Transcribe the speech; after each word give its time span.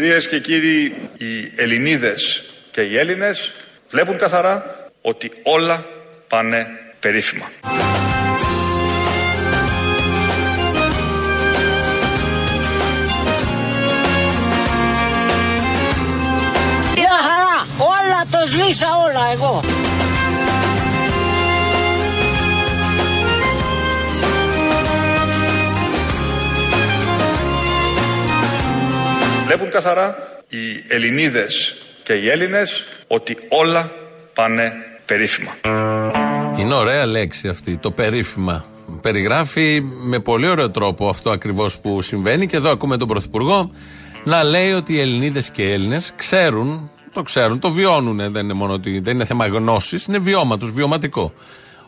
Κυρίες 0.00 0.28
και 0.28 0.40
κύριοι, 0.40 0.94
οι 1.18 1.52
Ελληνίδες 1.56 2.42
και 2.70 2.80
οι 2.80 2.98
Έλληνες 2.98 3.52
βλέπουν 3.88 4.16
καθαρά 4.16 4.88
ότι 5.00 5.30
όλα 5.42 5.84
πάνε 6.28 6.66
περίφημα. 7.00 7.50
Μια 16.94 17.16
χαρά, 17.26 17.66
όλα 17.78 18.26
το 18.30 18.46
σβήσα 18.46 18.88
όλα 18.96 19.32
εγώ. 19.32 19.62
Βλέπουν 29.50 29.70
καθαρά 29.70 30.16
οι 30.48 30.84
Ελληνίδες 30.88 31.82
και 32.02 32.12
οι 32.12 32.28
Έλληνες 32.28 32.84
ότι 33.06 33.36
όλα 33.48 33.90
πάνε 34.34 34.72
περίφημα. 35.04 35.50
Είναι 36.58 36.74
ωραία 36.74 37.06
λέξη 37.06 37.48
αυτή, 37.48 37.76
το 37.76 37.90
περίφημα. 37.90 38.64
Περιγράφει 39.00 39.80
με 39.82 40.18
πολύ 40.18 40.48
ωραίο 40.48 40.70
τρόπο 40.70 41.08
αυτό 41.08 41.30
ακριβώς 41.30 41.78
που 41.78 42.00
συμβαίνει 42.00 42.46
και 42.46 42.56
εδώ 42.56 42.70
ακούμε 42.70 42.96
τον 42.96 43.08
Πρωθυπουργό 43.08 43.70
να 44.24 44.44
λέει 44.44 44.72
ότι 44.72 44.92
οι 44.92 45.00
Ελληνίδες 45.00 45.50
και 45.50 45.62
οι 45.62 45.72
Έλληνες 45.72 46.12
ξέρουν, 46.16 46.90
το 47.12 47.22
ξέρουν, 47.22 47.58
το 47.58 47.70
βιώνουν. 47.70 48.32
Δεν 48.32 48.44
είναι 48.44 48.52
μόνο 48.52 48.72
ότι 48.72 49.00
δεν 49.00 49.14
είναι 49.14 49.24
θέμα 49.24 49.46
γνώσης, 49.46 50.04
είναι 50.04 50.18
βιώμα 50.18 50.56
τους, 50.56 50.70
βιωματικό. 50.70 51.32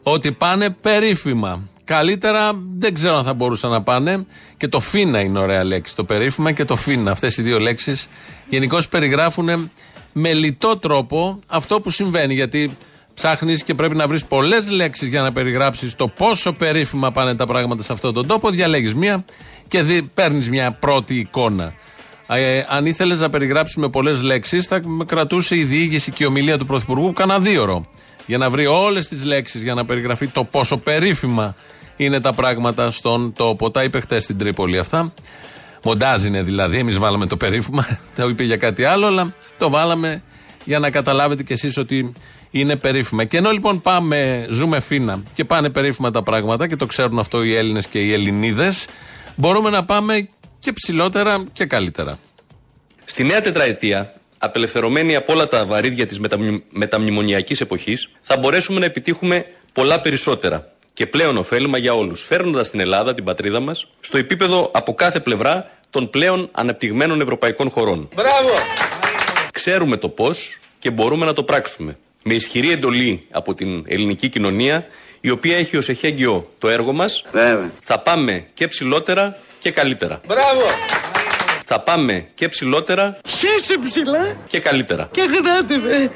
Ότι 0.02 0.32
πάνε 0.32 0.70
περίφημα. 0.70 1.68
Καλύτερα 1.84 2.52
δεν 2.78 2.94
ξέρω 2.94 3.16
αν 3.16 3.24
θα 3.24 3.34
μπορούσαν 3.34 3.70
να 3.70 3.82
πάνε. 3.82 4.26
Και 4.56 4.68
το 4.68 4.80
φίνα 4.80 5.20
είναι 5.20 5.38
ωραία 5.38 5.64
λέξη. 5.64 5.96
Το 5.96 6.04
περίφημα 6.04 6.52
και 6.52 6.64
το 6.64 6.76
φίνα. 6.76 7.10
Αυτές 7.10 7.36
οι 7.36 7.42
δύο 7.42 7.58
λέξεις 7.58 8.08
γενικώ 8.48 8.78
περιγράφουν 8.90 9.70
με 10.12 10.32
λιτό 10.32 10.76
τρόπο 10.76 11.38
αυτό 11.46 11.80
που 11.80 11.90
συμβαίνει. 11.90 12.34
Γιατί 12.34 12.76
ψάχνεις 13.14 13.62
και 13.62 13.74
πρέπει 13.74 13.96
να 13.96 14.06
βρεις 14.06 14.24
πολλές 14.24 14.70
λέξεις 14.70 15.08
για 15.08 15.22
να 15.22 15.32
περιγράψεις 15.32 15.94
το 15.94 16.08
πόσο 16.08 16.52
περίφημα 16.52 17.10
πάνε 17.10 17.34
τα 17.34 17.46
πράγματα 17.46 17.82
σε 17.82 17.92
αυτόν 17.92 18.14
τον 18.14 18.26
τόπο. 18.26 18.50
Διαλέγεις 18.50 18.94
μία 18.94 19.24
και 19.68 20.02
παίρνεις 20.14 20.48
μια 20.48 20.72
πρώτη 20.72 21.14
εικόνα. 21.14 21.72
Ε, 22.26 22.64
αν 22.68 22.86
ήθελες 22.86 23.20
να 23.20 23.30
περιγράψεις 23.30 23.76
με 23.76 23.88
πολλές 23.88 24.22
λέξεις, 24.22 24.66
θα 24.66 24.82
κρατούσε 25.06 25.56
η 25.56 25.64
διοίκηση 25.64 26.10
και 26.10 26.24
η 26.24 26.26
ομιλία 26.26 26.58
του 26.58 26.66
Πρωθυπουργού 26.66 27.12
κανένα 27.12 27.38
δύο 27.38 27.64
Για 28.26 28.38
να 28.38 28.50
βρει 28.50 28.66
όλες 28.66 29.08
τις 29.08 29.24
λέξεις 29.24 29.62
για 29.62 29.74
να 29.74 29.84
περιγραφεί 29.84 30.26
το 30.26 30.44
πόσο 30.44 30.76
περίφημα 30.76 31.54
είναι 31.96 32.20
τα 32.20 32.32
πράγματα 32.32 32.90
στον 32.90 33.32
τόπο. 33.32 33.70
Τα 33.70 33.82
είπε 33.82 34.00
χτες 34.00 34.22
στην 34.22 34.38
Τρίπολη 34.38 34.78
αυτά. 34.78 35.12
Μοντάζ 35.82 36.24
είναι 36.24 36.42
δηλαδή. 36.42 36.78
Εμείς 36.78 36.98
βάλαμε 36.98 37.26
το 37.26 37.36
περίφημα. 37.36 37.98
Το 38.16 38.28
είπε 38.28 38.42
για 38.42 38.56
κάτι 38.56 38.84
άλλο, 38.84 39.06
αλλά 39.06 39.34
το 39.58 39.70
βάλαμε 39.70 40.22
για 40.64 40.78
να 40.78 40.90
καταλάβετε 40.90 41.42
κι 41.42 41.52
εσείς 41.52 41.76
ότι 41.76 42.12
είναι 42.50 42.76
περίφημα. 42.76 43.24
Και 43.24 43.36
ενώ 43.36 43.50
λοιπόν 43.50 43.82
πάμε, 43.82 44.46
ζούμε 44.50 44.80
φίνα 44.80 45.22
και 45.34 45.44
πάνε 45.44 45.70
περίφημα 45.70 46.10
τα 46.10 46.22
πράγματα 46.22 46.68
και 46.68 46.76
το 46.76 46.86
ξέρουν 46.86 47.18
αυτό 47.18 47.42
οι 47.42 47.54
Έλληνες 47.54 47.86
και 47.86 48.00
οι 48.00 48.12
Ελληνίδες, 48.12 48.86
μπορούμε 49.36 49.70
να 49.70 49.84
πάμε 49.84 50.28
και 50.58 50.72
ψηλότερα 50.72 51.44
και 51.52 51.64
καλύτερα. 51.64 52.18
Στη 53.04 53.24
νέα 53.24 53.40
τετραετία, 53.40 54.14
απελευθερωμένοι 54.44 55.16
από 55.16 55.32
όλα 55.32 55.48
τα 55.48 55.64
βαρύδια 55.64 56.06
της 56.06 56.20
μεταμνημονιακής 56.70 57.60
εποχής, 57.60 58.08
θα 58.20 58.36
μπορέσουμε 58.36 58.78
να 58.80 58.84
επιτύχουμε 58.84 59.46
πολλά 59.72 60.00
περισσότερα 60.00 60.72
και 60.94 61.06
πλέον 61.06 61.36
ωφέλιμα 61.36 61.78
για 61.78 61.94
όλους, 61.94 62.24
φέρνοντας 62.24 62.70
την 62.70 62.80
Ελλάδα, 62.80 63.14
την 63.14 63.24
πατρίδα 63.24 63.60
μας, 63.60 63.86
στο 64.00 64.18
επίπεδο 64.18 64.70
από 64.74 64.94
κάθε 64.94 65.20
πλευρά 65.20 65.70
των 65.90 66.10
πλέον 66.10 66.48
αναπτυγμένων 66.52 67.20
ευρωπαϊκών 67.20 67.70
χωρών. 67.70 68.08
Μπράβο! 68.14 68.50
Ξέρουμε 69.52 69.96
το 69.96 70.08
πώς 70.08 70.58
και 70.78 70.90
μπορούμε 70.90 71.24
να 71.24 71.32
το 71.32 71.42
πράξουμε. 71.42 71.98
Με 72.24 72.34
ισχυρή 72.34 72.70
εντολή 72.70 73.26
από 73.30 73.54
την 73.54 73.84
ελληνική 73.88 74.28
κοινωνία, 74.28 74.86
η 75.20 75.30
οποία 75.30 75.56
έχει 75.56 75.76
ως 75.76 75.88
εχέγγυο 75.88 76.52
το 76.58 76.68
έργο 76.68 76.92
μας, 76.92 77.24
θα 77.84 77.98
πάμε 77.98 78.46
και 78.54 78.68
ψηλότερα 78.68 79.36
και 79.58 79.70
καλύτερα. 79.70 80.20
Μπράβο! 80.26 80.62
Θα 81.74 81.80
πάμε 81.80 82.26
και 82.34 82.48
ψηλότερα. 82.48 83.16
Χέσε 83.28 83.78
ψηλά. 83.84 84.36
Και 84.46 84.60
καλύτερα. 84.60 85.08
Και 85.12 85.20
γράτε 85.20 85.76
με. 85.76 86.10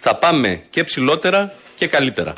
Θα 0.00 0.14
πάμε 0.14 0.62
και 0.70 0.84
ψηλότερα 0.84 1.52
και 1.74 1.86
καλύτερα. 1.86 2.32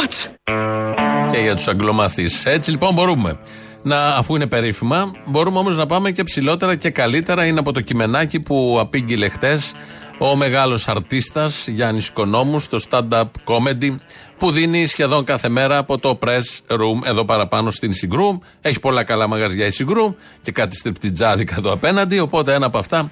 And 0.00 0.08
watch. 0.08 1.32
Και 1.32 1.38
για 1.38 1.54
τους 1.54 1.68
αγγλομαθείς. 1.68 2.44
Έτσι 2.44 2.70
λοιπόν 2.70 2.94
μπορούμε. 2.94 3.38
Να, 3.82 4.06
αφού 4.06 4.34
είναι 4.34 4.46
περίφημα, 4.46 5.10
μπορούμε 5.24 5.58
όμως 5.58 5.76
να 5.76 5.86
πάμε 5.86 6.10
και 6.10 6.22
ψηλότερα 6.22 6.76
και 6.76 6.90
καλύτερα. 6.90 7.46
Είναι 7.46 7.58
από 7.58 7.72
το 7.72 7.80
κειμενάκι 7.80 8.40
που 8.40 8.76
απήγγειλε 8.80 9.28
χτες 9.28 9.72
ο 10.18 10.36
μεγάλος 10.36 10.88
αρτίστας 10.88 11.66
Γιάννης 11.68 12.06
Οικονόμου 12.08 12.60
στο 12.60 12.78
stand-up 12.90 13.24
comedy 13.44 13.96
που 14.38 14.50
δίνει 14.50 14.86
σχεδόν 14.86 15.24
κάθε 15.24 15.48
μέρα 15.48 15.76
από 15.76 15.98
το 15.98 16.18
press 16.22 16.74
room 16.76 17.00
εδώ 17.04 17.24
παραπάνω 17.24 17.70
στην 17.70 17.92
Συγκρού. 17.92 18.38
Έχει 18.60 18.80
πολλά 18.80 19.04
καλά 19.04 19.26
μαγαζιά 19.26 19.66
η 19.66 19.70
Συγκρού 19.70 20.14
και 20.42 20.52
κάτι 20.52 20.76
στριπτιτζάδικα 20.76 21.54
εδώ 21.58 21.72
απέναντι. 21.72 22.18
Οπότε 22.18 22.54
ένα 22.54 22.66
από 22.66 22.78
αυτά 22.78 23.10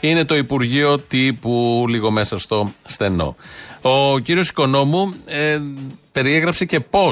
είναι 0.00 0.24
το 0.24 0.36
Υπουργείο 0.36 0.98
Τύπου 0.98 1.84
λίγο 1.88 2.10
μέσα 2.10 2.38
στο 2.38 2.72
στενό. 2.84 3.36
Ο 3.82 4.18
κύριος 4.18 4.48
Οικονόμου 4.48 5.14
ε, 5.26 5.58
περιέγραψε 6.22 6.64
και 6.64 6.80
πώ 6.80 7.10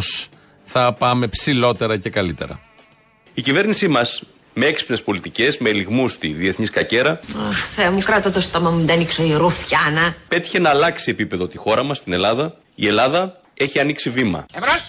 θα 0.65 0.93
πάμε 0.93 1.27
ψηλότερα 1.27 1.97
και 1.97 2.11
καλύτερα. 2.11 2.61
Η 3.35 3.43
κυβέρνησή 3.43 3.89
μα 3.89 4.01
με 4.53 4.67
έξυπνε 4.67 4.97
πολιτικέ, 4.97 5.49
με 5.59 5.71
ελιγμού 5.71 6.09
στη 6.09 6.29
διεθνή 6.29 6.67
κακέρα. 6.67 7.21
Αχ, 7.49 7.57
Θεέ 7.75 7.91
μου, 7.91 8.01
κράτα 8.01 8.31
το 8.31 8.41
στόμα 8.41 8.71
μου, 8.71 8.85
δεν 8.85 8.95
ανοίξω 8.95 9.23
η 9.23 9.35
ρουφιάνα. 9.35 10.15
Πέτυχε 10.29 10.59
να 10.59 10.71
αλλάξει 10.71 11.11
επίπεδο 11.11 11.47
τη 11.47 11.57
χώρα 11.57 11.83
μα, 11.83 11.95
την 11.95 12.13
Ελλάδα. 12.13 12.57
Η 12.75 12.87
Ελλάδα 12.87 13.41
έχει 13.55 13.81
ανοίξει 13.81 14.11
βήμα. 14.11 14.47
Εμπρός. 14.55 14.83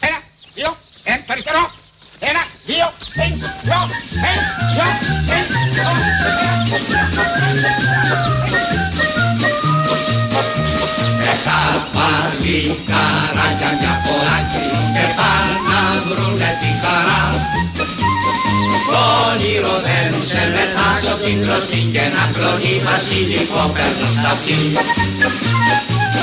Ένα, 0.00 0.18
δύο, 0.54 0.76
ένα, 1.04 1.18
το 1.18 1.32
αριστερό. 1.32 1.70
Ένα, 2.20 2.40
δύο, 2.66 2.92
ένα, 3.14 3.36
δύο, 3.62 3.80
ένα, 4.12 4.42
δύο, 8.40 8.45
Τα 11.46 11.60
παλικάρια 11.94 13.70
μια 13.78 13.94
φοράκι 14.04 14.64
και 14.94 15.06
πάνε 15.18 15.54
να 15.68 15.80
βρουνε 16.06 16.50
τη 16.60 16.70
χαρά. 16.82 17.22
Το 18.92 19.02
όνειρο 19.28 19.74
δένουσε 19.86 20.42
μετά 20.56 20.88
την 21.24 21.36
κλωστή 21.42 21.80
και 21.94 22.04
να 22.14 22.24
κλονεί 22.34 22.74
βασιλικό 22.88 23.62
παίρνω 23.74 24.08
στα 24.16 24.30
αυτή. 24.36 24.58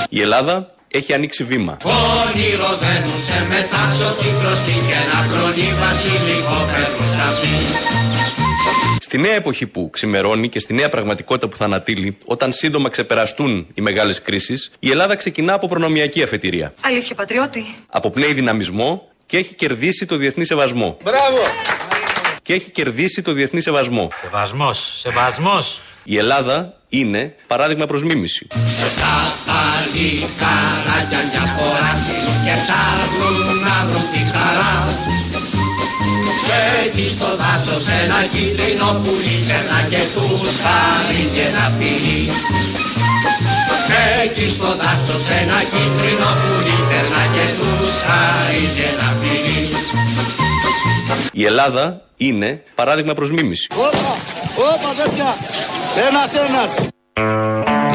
Η 0.10 0.22
Ελλάδα 0.22 0.56
έχει 0.88 1.14
ανοίξει 1.14 1.44
βήμα. 1.44 1.78
Όνειρο 1.84 2.72
δένουσε 2.84 3.38
μετά 3.54 3.84
την 4.20 4.34
κλωστή 4.40 4.76
και 4.88 5.00
να 5.10 5.20
κλονεί 5.30 5.70
βασιλικό 5.84 6.58
παίρνω 6.72 7.06
στα 7.14 7.26
αυτή. 7.32 8.13
Στη 9.14 9.22
νέα 9.22 9.34
εποχή 9.36 9.68
που 9.68 9.90
ξημερώνει 9.92 10.50
και 10.50 10.60
στη 10.60 10.74
νέα 10.74 10.90
πραγματικότητα 10.90 11.48
που 11.48 11.58
θα 11.58 11.66
ανατείλει, 11.66 12.18
όταν 12.26 12.52
σύντομα 12.52 12.90
ξεπεραστούν 12.90 13.68
οι 13.74 13.82
μεγάλες 13.82 14.22
κρίσεις, 14.22 14.72
η 14.80 14.90
Ελλάδα 14.90 15.16
ξεκινά 15.16 15.54
από 15.54 15.68
προνομιακή 15.68 16.24
αφετηρία. 16.24 16.74
Αλήθεια, 16.82 17.16
πατριώτη. 17.16 17.76
Αποπνέει 17.88 18.34
δυναμισμό 18.34 19.08
και 19.26 19.38
έχει 19.38 19.54
κερδίσει 19.54 20.06
το 20.06 20.16
διεθνή 20.16 20.46
σεβασμό. 20.46 20.98
Μπράβο! 21.04 21.38
Και 22.42 22.54
έχει 22.54 22.72
κερδίσει 22.72 23.22
το 23.22 23.32
διεθνή 23.32 23.62
σεβασμό. 23.62 24.10
Σεβασμός, 24.22 24.94
σεβασμός. 25.00 25.82
Η 26.04 26.18
Ελλάδα 26.18 26.82
είναι 26.90 27.36
παράδειγμα 27.48 27.86
προς 27.86 28.04
μίμηση. 28.04 28.48
Τα 28.48 28.56
παλικάρια 29.46 31.24
μια 31.32 31.56
φοράκι 31.58 32.18
και 32.46 32.54
εκεί 36.86 37.06
στο 37.16 37.30
δάσος 37.42 37.86
ένα 38.02 38.20
κίτρινο 38.34 38.90
πουλί 39.04 39.36
περνά 39.48 39.80
και 39.92 40.02
τους 40.14 40.52
χαρίζει 40.64 41.42
ένα 41.50 41.66
φιλί. 41.78 42.22
Και 43.90 44.02
εκεί 44.26 44.48
στο 44.56 44.70
δάσος 44.82 45.26
ένα 45.42 45.60
κίτρινο 45.72 46.30
πουλί 46.44 46.78
περνά 46.90 47.24
και 47.36 47.46
τους 47.58 47.94
χαρίζει 48.08 48.84
ένα 48.92 49.10
φιλί. 49.20 49.62
Η 51.34 51.46
Ελλάδα 51.46 52.02
είναι 52.18 52.64
παράδειγμα 52.76 53.14
προς 53.14 53.32
μίμηση. 53.32 53.68
Όπα, 53.76 54.16
όπα 54.74 55.04
τέτοια. 55.04 55.36
Ένας, 56.10 56.30
ένας. 56.48 56.72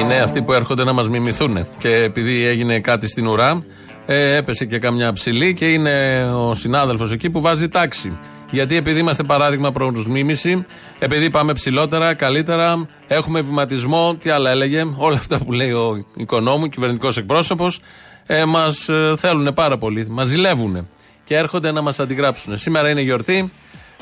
Είναι 0.00 0.16
αυτοί 0.16 0.42
που 0.42 0.52
έρχονται 0.52 0.84
να 0.84 0.92
μας 0.92 1.08
μιμηθούν. 1.08 1.66
Και 1.78 1.94
επειδή 1.94 2.46
έγινε 2.46 2.80
κάτι 2.80 3.08
στην 3.08 3.26
ουρά, 3.26 3.64
ε, 4.06 4.36
έπεσε 4.36 4.64
και 4.64 4.78
καμιά 4.78 5.12
ψηλή 5.12 5.54
και 5.54 5.72
είναι 5.72 6.24
ο 6.34 6.54
συνάδελφος 6.54 7.12
εκεί 7.12 7.30
που 7.30 7.40
βάζει 7.40 7.68
τάξη. 7.68 8.18
Γιατί 8.50 8.76
επειδή 8.76 9.00
είμαστε 9.00 9.22
παράδειγμα 9.22 9.72
προς 9.72 10.06
μίμηση, 10.06 10.66
επειδή 10.98 11.30
πάμε 11.30 11.52
ψηλότερα, 11.52 12.14
καλύτερα, 12.14 12.86
έχουμε 13.06 13.40
βηματισμό, 13.40 14.16
τι 14.20 14.30
άλλα 14.30 14.50
έλεγε, 14.50 14.84
όλα 14.96 15.16
αυτά 15.16 15.38
που 15.38 15.52
λέει 15.52 15.70
ο 15.72 16.04
οικονόμου, 16.14 16.68
κυβερνητικός 16.68 17.16
εκπρόσωπος, 17.16 17.80
ε, 18.26 18.44
μας 18.44 18.88
ε, 18.88 19.14
θέλουν 19.18 19.54
πάρα 19.54 19.78
πολύ, 19.78 20.06
μας 20.10 20.26
ζηλεύουν 20.26 20.88
και 21.24 21.36
έρχονται 21.36 21.72
να 21.72 21.82
μας 21.82 21.98
αντιγράψουν. 21.98 22.56
Σήμερα 22.56 22.90
είναι 22.90 23.00
γιορτή, 23.00 23.52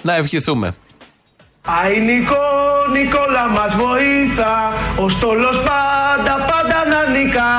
να 0.03 0.17
ευχηθούμε. 0.17 0.75
Αϊ 1.69 2.01
Νικό, 2.01 2.37
Νικόλα 2.93 3.49
μας 3.49 3.75
βοήθα 3.75 4.73
Ο 5.01 5.09
στόλος 5.09 5.57
πάντα 5.57 6.35
πάντα 6.51 6.87
να 6.89 7.19
νικά 7.19 7.53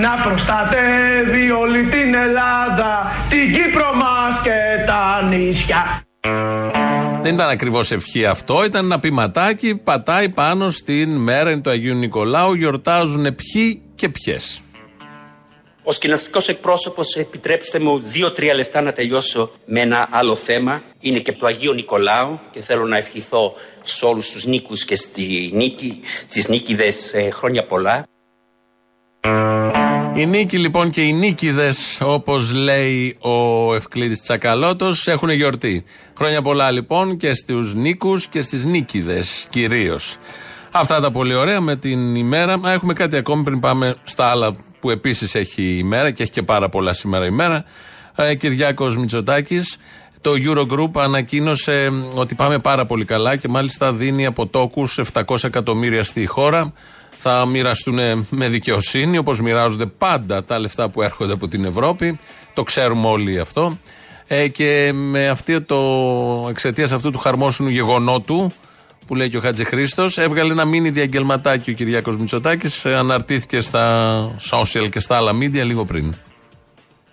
Να 0.00 0.22
προστατεύει 0.24 1.50
όλη 1.50 1.82
την 1.82 2.14
Ελλάδα 2.14 3.12
Την 3.28 3.52
Κύπρο 3.54 3.92
μας 3.94 4.40
και 4.42 4.84
τα 4.86 5.22
νησιά 5.28 6.02
Δεν 7.22 7.34
ήταν 7.34 7.48
ακριβώς 7.48 7.90
ευχή 7.90 8.26
αυτό, 8.26 8.64
ήταν 8.64 8.84
ένα 8.84 9.00
ποιηματάκι. 9.00 9.74
Πατάει 9.74 10.28
πάνω 10.28 10.70
στην 10.70 11.16
μέρα 11.16 11.60
του 11.60 11.70
Αγίου 11.70 11.94
Νικολάου. 11.94 12.54
Γιορτάζουν 12.54 13.34
ποιοι 13.34 13.82
και 13.94 14.08
ποιες. 14.08 14.62
Ω 15.84 15.92
κοινωνικό 15.92 16.40
εκπρόσωπος, 16.46 17.16
επιτρέψτε 17.16 17.78
μου 17.78 18.00
δύο-τρία 18.04 18.54
λεπτά 18.54 18.80
να 18.80 18.92
τελειώσω 18.92 19.50
με 19.66 19.80
ένα 19.80 20.08
άλλο 20.10 20.34
θέμα. 20.34 20.82
Είναι 21.00 21.18
και 21.18 21.32
του 21.32 21.46
Αγίου 21.46 21.74
Νικολάου 21.74 22.40
και 22.50 22.60
θέλω 22.60 22.86
να 22.86 22.96
ευχηθώ 22.96 23.52
σε 23.82 24.04
όλους 24.04 24.30
τους 24.30 24.46
νίκους 24.46 24.84
και 24.84 24.96
στη 24.96 25.50
νίκη, 25.54 26.00
τις 26.28 26.48
νίκηδες 26.48 27.14
χρόνια 27.32 27.64
πολλά. 27.64 28.06
Η 30.14 30.26
νίκη 30.26 30.58
λοιπόν 30.58 30.90
και 30.90 31.02
οι 31.02 31.12
νίκηδες, 31.12 32.00
όπως 32.04 32.52
λέει 32.52 33.16
ο 33.20 33.74
Ευκλήδης 33.74 34.22
Τσακαλώτος, 34.22 35.06
έχουν 35.06 35.30
γιορτή. 35.30 35.84
Χρόνια 36.16 36.42
πολλά 36.42 36.70
λοιπόν 36.70 37.16
και 37.16 37.34
στους 37.34 37.74
νίκους 37.74 38.26
και 38.26 38.42
στις 38.42 38.64
νίκηδες 38.64 39.46
κυρίως. 39.50 40.16
Αυτά 40.70 41.00
τα 41.00 41.10
πολύ 41.10 41.34
ωραία 41.34 41.60
με 41.60 41.76
την 41.76 42.14
ημέρα. 42.14 42.58
Μα 42.58 42.72
έχουμε 42.72 42.92
κάτι 42.92 43.16
ακόμη 43.16 43.42
πριν 43.42 43.60
πάμε 43.60 43.96
στα 44.04 44.26
άλλα 44.26 44.56
που 44.80 44.90
επίσης 44.90 45.34
έχει 45.34 45.62
ημέρα 45.62 46.10
και 46.10 46.22
έχει 46.22 46.32
και 46.32 46.42
πάρα 46.42 46.68
πολλά 46.68 46.92
σήμερα 46.92 47.26
ημέρα. 47.26 47.64
Ε, 48.16 48.34
Κυριάκος 48.34 48.96
Μητσοτάκης. 48.96 49.76
Το 50.20 50.30
Eurogroup 50.46 51.00
ανακοίνωσε 51.00 51.92
ότι 52.14 52.34
πάμε 52.34 52.58
πάρα 52.58 52.86
πολύ 52.86 53.04
καλά 53.04 53.36
και 53.36 53.48
μάλιστα 53.48 53.92
δίνει 53.92 54.26
από 54.26 54.46
τόκους 54.46 55.00
700 55.12 55.44
εκατομμύρια 55.44 56.04
στη 56.04 56.26
χώρα. 56.26 56.72
Θα 57.24 57.46
μοιραστούν 57.46 58.26
με 58.28 58.48
δικαιοσύνη 58.48 59.18
όπως 59.18 59.40
μοιράζονται 59.40 59.86
πάντα 59.86 60.44
τα 60.44 60.58
λεφτά 60.58 60.88
που 60.88 61.02
έρχονται 61.02 61.32
από 61.32 61.48
την 61.48 61.64
Ευρώπη. 61.64 62.18
Το 62.54 62.62
ξέρουμε 62.62 63.08
όλοι 63.08 63.38
αυτό. 63.38 63.78
Ε, 64.26 64.48
και 64.48 64.90
με 64.94 65.28
αυτή 65.28 65.60
το 65.60 65.76
εξαιτίας 66.48 66.92
αυτού 66.92 67.10
του 67.10 67.18
χαρμόσυνου 67.18 67.68
γεγονότου 67.68 68.52
που 69.06 69.14
λέει 69.14 69.30
και 69.30 69.36
ο 69.36 69.40
Χατζη 69.40 69.64
Χρήστος, 69.64 70.18
έβγαλε 70.18 70.52
ένα 70.52 70.64
μήνυ 70.64 70.90
διαγγελματάκι 70.90 71.70
ο 71.70 71.72
Κυριάκος 71.72 72.16
Μητσοτάκης. 72.16 72.86
Αναρτήθηκε 72.86 73.60
στα 73.60 74.34
social 74.50 74.88
και 74.90 75.00
στα 75.00 75.16
άλλα 75.16 75.32
media 75.32 75.64
λίγο 75.64 75.84
πριν. 75.84 76.14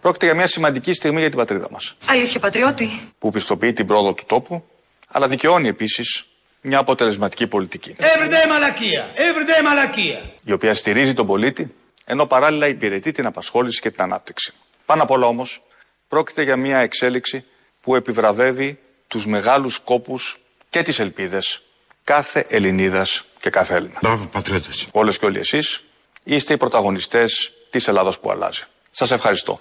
Πρόκειται 0.02 0.26
για 0.26 0.36
μια 0.36 0.48
σημαντική 0.48 0.94
στιγμή 0.94 1.20
για 1.20 1.30
την 1.30 1.38
πατρίδα 1.38 1.68
μας. 1.72 1.96
Αλήθεια, 2.06 2.40
πατριώτη; 2.40 2.90
Που 3.20 3.32
πιστοποιεί 3.32 3.74
την 3.74 3.86
πρόοδο 3.86 4.14
του 4.14 4.24
τόπου, 4.28 4.64
αλλά 5.08 5.28
δικαιώνει 5.28 5.68
επίσης 5.68 6.29
μια 6.62 6.78
αποτελεσματική 6.80 7.48
πολιτική. 7.48 7.96
Everyday 8.00 8.48
μαλακία, 8.50 9.10
everyday 9.16 9.64
μαλακία 9.64 10.34
Η 10.44 10.52
οποία 10.52 10.74
στηρίζει 10.74 11.14
τον 11.14 11.26
πολίτη, 11.28 11.76
ενώ 12.06 12.26
παράλληλα 12.26 12.68
υπηρετεί 12.68 13.12
την 13.12 13.26
απασχόληση 13.26 13.82
και 13.82 13.92
την 13.92 14.04
ανάπτυξη. 14.04 14.54
Πάνω 14.86 15.04
απ' 15.04 15.12
όλα 15.12 15.26
όμως, 15.28 15.62
πρόκειται 16.08 16.42
για 16.44 16.56
μια 16.56 16.78
εξέλιξη 16.80 17.46
που 17.82 17.96
επιβραβεύει 17.96 18.80
τους 19.08 19.26
μεγάλους 19.26 19.80
κόπου 19.80 20.20
και 20.70 20.82
τις 20.82 21.00
ελπίδες 21.00 21.62
κάθε 22.04 22.46
Ελληνίδας 22.50 23.26
και 23.40 23.50
κάθε 23.50 23.76
Έλληνα. 23.76 24.00
Μπράβο, 24.02 24.26
πατριώτε. 24.26 24.70
Όλες 24.92 25.18
και 25.20 25.26
όλοι 25.26 25.40
εσείς 25.40 25.84
είστε 26.24 26.54
οι 26.54 26.58
πρωταγωνιστές 26.58 27.54
της 27.70 27.88
Ελλάδα 27.88 28.14
που 28.22 28.32
αλλάζει. 28.32 28.64
Σας 28.92 29.12
ευχαριστώ. 29.12 29.60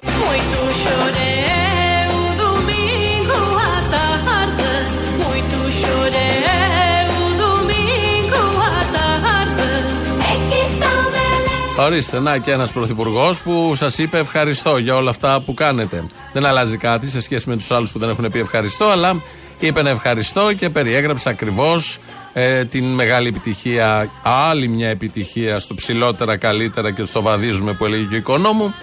Ορίστε, 11.81 12.21
να 12.21 12.39
και 12.39 12.51
ένας 12.51 12.73
πρωθυπουργός 12.73 13.41
που 13.41 13.73
σας 13.75 13.99
είπε 13.99 14.19
ευχαριστώ 14.19 14.77
για 14.77 14.97
όλα 14.97 15.11
αυτά 15.11 15.41
που 15.41 15.55
κάνετε. 15.55 16.05
Δεν 16.33 16.47
αλλάζει 16.47 16.77
κάτι 16.77 17.09
σε 17.09 17.21
σχέση 17.21 17.49
με 17.49 17.57
τους 17.57 17.71
άλλους 17.71 17.93
που 17.93 17.99
δεν 17.99 18.09
έχουν 18.09 18.31
πει 18.31 18.39
ευχαριστώ, 18.39 18.85
αλλά 18.85 19.23
είπε 19.59 19.83
να 19.83 19.91
ευχαριστώ 19.91 20.53
και 20.53 20.69
περιέγραψε 20.69 21.29
ακριβώς 21.29 21.99
ε, 22.33 22.65
την 22.65 22.85
μεγάλη 22.85 23.29
επιτυχία, 23.29 24.11
άλλη 24.23 24.69
μια 24.69 24.89
επιτυχία 24.89 25.59
στο 25.59 25.75
ψηλότερα, 25.75 26.37
καλύτερα 26.37 26.91
και 26.91 27.05
στο 27.05 27.23
βαδίζουμε 27.23 27.73
που 27.73 27.85
έλεγε 27.85 28.05
και 28.05 28.15
ο 28.15 28.19
οικονόμου. 28.19 28.75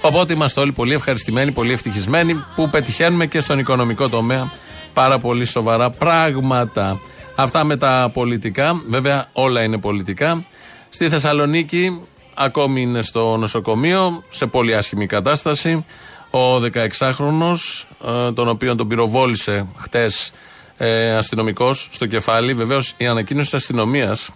Οπότε 0.00 0.32
είμαστε 0.32 0.60
όλοι 0.60 0.72
πολύ 0.72 0.94
ευχαριστημένοι, 0.94 1.52
πολύ 1.52 1.72
ευτυχισμένοι 1.72 2.44
που 2.54 2.70
πετυχαίνουμε 2.70 3.26
και 3.26 3.40
στον 3.40 3.58
οικονομικό 3.58 4.08
τομέα 4.08 4.52
πάρα 4.94 5.18
πολύ 5.18 5.44
σοβαρά 5.44 5.90
πράγματα. 5.90 7.00
Αυτά 7.34 7.64
με 7.64 7.76
τα 7.76 8.10
πολιτικά, 8.14 8.82
βέβαια 8.88 9.28
όλα 9.32 9.62
είναι 9.62 9.78
πολιτικά. 9.78 10.44
Στη 10.90 11.08
Θεσσαλονίκη 11.08 12.00
ακόμη 12.34 12.80
είναι 12.80 13.02
στο 13.02 13.36
νοσοκομείο, 13.36 14.22
σε 14.30 14.46
πολύ 14.46 14.74
άσχημη 14.74 15.06
κατάσταση. 15.06 15.84
Ο 16.30 16.56
16χρονος, 16.56 17.86
ε, 18.06 18.32
τον 18.32 18.48
οποίο 18.48 18.76
τον 18.76 18.88
πυροβόλησε 18.88 19.66
χτες 19.76 20.32
ε, 20.76 21.16
αστυνομικός 21.16 21.88
στο 21.92 22.06
κεφάλι. 22.06 22.54
Βεβαίως 22.54 22.94
η 22.96 23.06
ανακοίνωση 23.06 23.50
της 23.50 23.58
αστυνομίας 23.58 24.30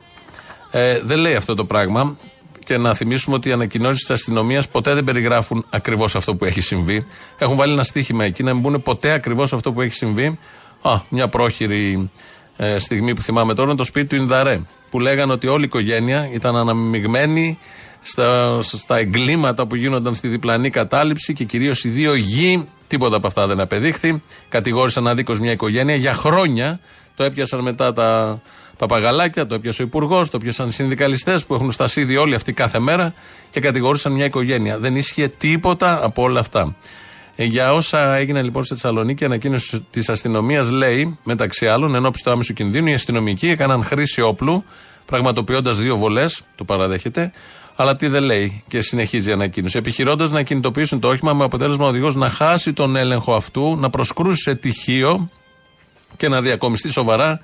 ε, 0.70 1.00
δεν 1.04 1.18
λέει 1.18 1.34
αυτό 1.34 1.54
το 1.54 1.64
πράγμα. 1.64 2.16
Και 2.64 2.78
να 2.78 2.94
θυμίσουμε 2.94 3.36
ότι 3.36 3.48
οι 3.48 3.52
ανακοινώσεις 3.52 4.00
της 4.00 4.10
αστυνομίας 4.10 4.68
ποτέ 4.68 4.94
δεν 4.94 5.04
περιγράφουν 5.04 5.64
ακριβώς 5.70 6.14
αυτό 6.14 6.34
που 6.34 6.44
έχει 6.44 6.60
συμβεί. 6.60 7.06
Έχουν 7.38 7.56
βάλει 7.56 7.72
ένα 7.72 7.82
στίχημα 7.82 8.24
εκεί 8.24 8.42
να 8.42 8.54
μην 8.54 8.62
πούνε 8.62 8.78
ποτέ 8.78 9.12
ακριβώς 9.12 9.52
αυτό 9.52 9.72
που 9.72 9.80
έχει 9.80 9.94
συμβεί. 9.94 10.38
Α, 10.82 11.00
μια 11.08 11.28
πρόχειρη 11.28 12.10
ε, 12.56 12.78
στιγμή 12.78 13.14
που 13.14 13.22
θυμάμαι 13.22 13.54
τώρα 13.54 13.68
είναι 13.68 13.78
το 13.78 13.84
σπίτι 13.84 14.06
του 14.06 14.16
Ινδαρέ. 14.16 14.60
Που 14.90 15.00
λέγανε 15.00 15.32
ότι 15.32 15.46
όλη 15.46 15.62
η 15.62 15.64
οικογένεια 15.64 16.28
ήταν 16.32 16.56
αναμειγμένη 16.56 17.58
στα, 18.06 18.58
στα 18.62 18.96
εγκλήματα 18.96 19.66
που 19.66 19.74
γίνονταν 19.74 20.14
στη 20.14 20.28
διπλανή 20.28 20.70
κατάληψη 20.70 21.32
και 21.32 21.44
κυρίως 21.44 21.84
οι 21.84 21.88
δύο 21.88 22.14
γη 22.14 22.66
Τίποτα 22.88 23.16
από 23.16 23.26
αυτά 23.26 23.46
δεν 23.46 23.60
απεδείχθη. 23.60 24.22
Κατηγόρησαν 24.48 25.06
αδίκως 25.08 25.40
μια 25.40 25.52
οικογένεια 25.52 25.94
για 25.94 26.14
χρόνια. 26.14 26.80
Το 27.16 27.24
έπιασαν 27.24 27.60
μετά 27.60 27.92
τα 27.92 28.40
παπαγαλάκια, 28.78 29.46
το 29.46 29.54
έπιασε 29.54 29.82
ο 29.82 29.84
Υπουργός, 29.84 30.30
το 30.30 30.36
έπιασαν 30.40 30.68
οι 30.68 30.72
συνδικαλιστές 30.72 31.44
που 31.44 31.54
έχουν 31.54 31.72
στασίδι 31.72 32.16
όλοι 32.16 32.34
αυτοί 32.34 32.52
κάθε 32.52 32.78
μέρα 32.78 33.14
και 33.50 33.60
κατηγόρησαν 33.60 34.12
μια 34.12 34.24
οικογένεια. 34.24 34.78
Δεν 34.78 34.96
ίσχυε 34.96 35.28
τίποτα 35.28 36.04
από 36.04 36.22
όλα 36.22 36.40
αυτά. 36.40 36.76
Ε, 37.36 37.44
για 37.44 37.72
όσα 37.72 38.14
έγιναν 38.14 38.44
λοιπόν 38.44 38.64
στη 38.64 38.74
Θεσσαλονίκη, 38.74 39.22
η 39.22 39.26
ανακοίνωση 39.26 39.86
της 39.90 40.08
αστυνομίας 40.08 40.70
λέει, 40.70 41.18
μεταξύ 41.24 41.66
άλλων, 41.66 41.94
εν 41.94 42.02
του 42.02 42.30
άμεσου 42.30 42.52
κινδύνου, 42.52 42.86
οι 42.86 42.94
αστυνομικοί 42.94 43.48
έκαναν 43.48 43.84
χρήση 43.84 44.20
όπλου, 44.20 44.64
πραγματοποιώντας 45.06 45.78
δύο 45.78 45.96
βολές, 45.96 46.42
το 46.54 46.64
παραδέχεται, 46.64 47.32
αλλά 47.76 47.96
τι 47.96 48.08
δεν 48.08 48.22
λέει 48.22 48.62
και 48.68 48.80
συνεχίζει 48.80 49.28
η 49.28 49.32
ανακοίνωση. 49.32 49.78
Επιχειρώντας 49.78 50.30
να 50.30 50.42
κινητοποιήσουν 50.42 51.00
το 51.00 51.08
όχημα 51.08 51.32
με 51.32 51.44
αποτέλεσμα 51.44 51.84
ο 51.84 51.88
οδηγός 51.88 52.14
να 52.14 52.30
χάσει 52.30 52.72
τον 52.72 52.96
έλεγχο 52.96 53.34
αυτού, 53.34 53.76
να 53.76 53.90
προσκρούσει 53.90 54.42
σε 54.42 54.54
τυχείο 54.54 55.30
και 56.16 56.28
να 56.28 56.40
διακομιστεί 56.42 56.90
σοβαρά 56.90 57.40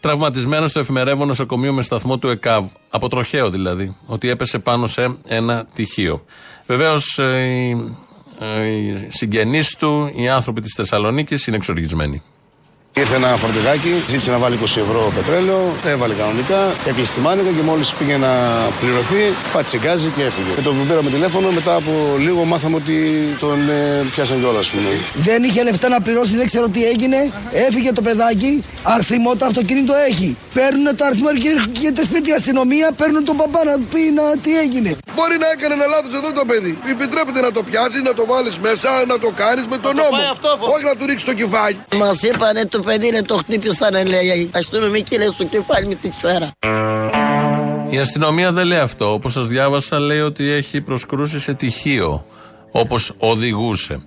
τραυματισμένος 0.00 0.70
στο 0.70 0.78
εφημερεύον 0.78 1.26
νοσοκομείο 1.26 1.72
με 1.72 1.82
σταθμό 1.82 2.18
του 2.18 2.28
ΕΚΑΒ. 2.28 2.64
Από 2.90 3.08
τροχαίο 3.08 3.50
δηλαδή. 3.50 3.96
Ότι 4.06 4.28
έπεσε 4.28 4.58
πάνω 4.58 4.86
σε 4.86 5.16
ένα 5.26 5.66
τυχείο. 5.74 6.24
Βεβαίως 6.66 7.18
ε, 7.18 7.38
οι, 7.40 7.94
ε, 8.38 8.66
οι 8.66 9.08
συγγενείς 9.08 9.76
του, 9.76 10.12
οι 10.14 10.28
άνθρωποι 10.28 10.60
της 10.60 10.74
Θεσσαλονίκης 10.74 11.46
είναι 11.46 11.56
εξοργισμένοι. 11.56 12.22
Ήρθε 12.94 13.14
ένα 13.16 13.28
φορτηγάκι, 13.28 13.92
ζήτησε 14.08 14.30
να 14.30 14.38
βάλει 14.38 14.58
20 14.60 14.64
ευρώ 14.64 15.12
πετρέλαιο, 15.16 15.60
έβαλε 15.86 16.14
κανονικά, 16.14 16.60
έκλεισε 16.88 17.12
τη 17.14 17.20
μάνικα 17.20 17.50
και 17.50 17.62
μόλις 17.62 17.92
πήγε 17.98 18.16
να 18.16 18.32
πληρωθεί, 18.80 19.22
πάτησε 19.52 19.78
γκάζι 19.78 20.08
και 20.16 20.22
έφυγε. 20.22 20.52
Και 20.54 20.60
τον 20.60 20.86
πήραμε 20.88 21.10
τηλέφωνο, 21.10 21.50
μετά 21.50 21.74
από 21.74 21.92
λίγο 22.18 22.44
μάθαμε 22.44 22.76
ότι 22.76 22.96
τον 23.40 23.58
ε, 23.70 24.04
πιάσαν 24.14 24.38
κιόλας. 24.40 24.70
Δεν 25.14 25.42
είχε 25.42 25.62
λεφτά 25.62 25.88
να 25.88 26.00
πληρώσει, 26.00 26.36
δεν 26.36 26.46
ξέρω 26.46 26.68
τι 26.68 26.84
έγινε. 26.84 27.30
Έφυγε 27.52 27.92
το 27.92 28.02
παιδάκι, 28.02 28.62
αρθιμό 28.82 29.36
το 29.36 29.44
αυτοκίνητο 29.44 29.94
έχει. 30.08 30.36
Παίρνουν 30.54 30.96
το 30.96 31.04
αριθμό 31.04 31.30
και 31.42 31.48
έρχεται 31.56 32.02
σπίτι 32.02 32.28
η 32.30 32.32
αστυνομία, 32.32 32.92
παίρνουν 32.96 33.24
τον 33.24 33.36
παπά 33.36 33.64
να 33.64 33.74
πει 33.90 34.02
να, 34.18 34.24
τι 34.42 34.58
έγινε. 34.58 34.90
Μπορεί 35.16 35.36
να 35.44 35.48
έκανε 35.54 35.74
ένα 35.74 35.86
λάθος 35.86 36.14
εδώ 36.20 36.32
το 36.32 36.44
παιδί. 36.50 36.78
Επιτρέπεται 36.90 37.40
να 37.40 37.52
το 37.52 37.62
πιάσεις, 37.62 38.00
να 38.08 38.14
το 38.14 38.24
βάλεις 38.26 38.56
μέσα, 38.66 38.90
να 39.06 39.18
το 39.18 39.30
κάνεις 39.42 39.64
με 39.72 39.78
τον 39.84 39.92
νόμο. 39.96 40.16
Όχι 40.74 40.84
να 40.84 40.94
του 40.96 41.06
ρίξεις 41.06 41.26
το 41.30 41.34
κεφάλι. 41.34 41.76
Μας 41.96 42.22
είπανε 42.22 42.66
το 42.66 42.81
παιδί 42.82 43.06
είναι 43.06 43.22
το 43.22 43.36
χτύπησαν 43.36 44.06
λέει 44.06 44.50
αστυνομική 44.54 45.16
λέει 45.16 45.28
στο 45.28 45.44
κεφάλι 45.44 45.86
με 45.86 45.94
τη 45.94 46.10
σφαίρα. 46.10 46.50
Η 47.90 47.98
αστυνομία 47.98 48.52
δεν 48.52 48.66
λέει 48.66 48.78
αυτό. 48.78 49.12
Όπως 49.12 49.32
σας 49.32 49.46
διάβασα, 49.46 49.98
λέει 49.98 50.20
ότι 50.20 50.50
έχει 50.50 50.80
προσκρούσει 50.80 51.40
σε 51.40 51.54
τυχείο. 51.54 52.26
Όπως 52.70 53.12
οδηγούσε. 53.18 54.02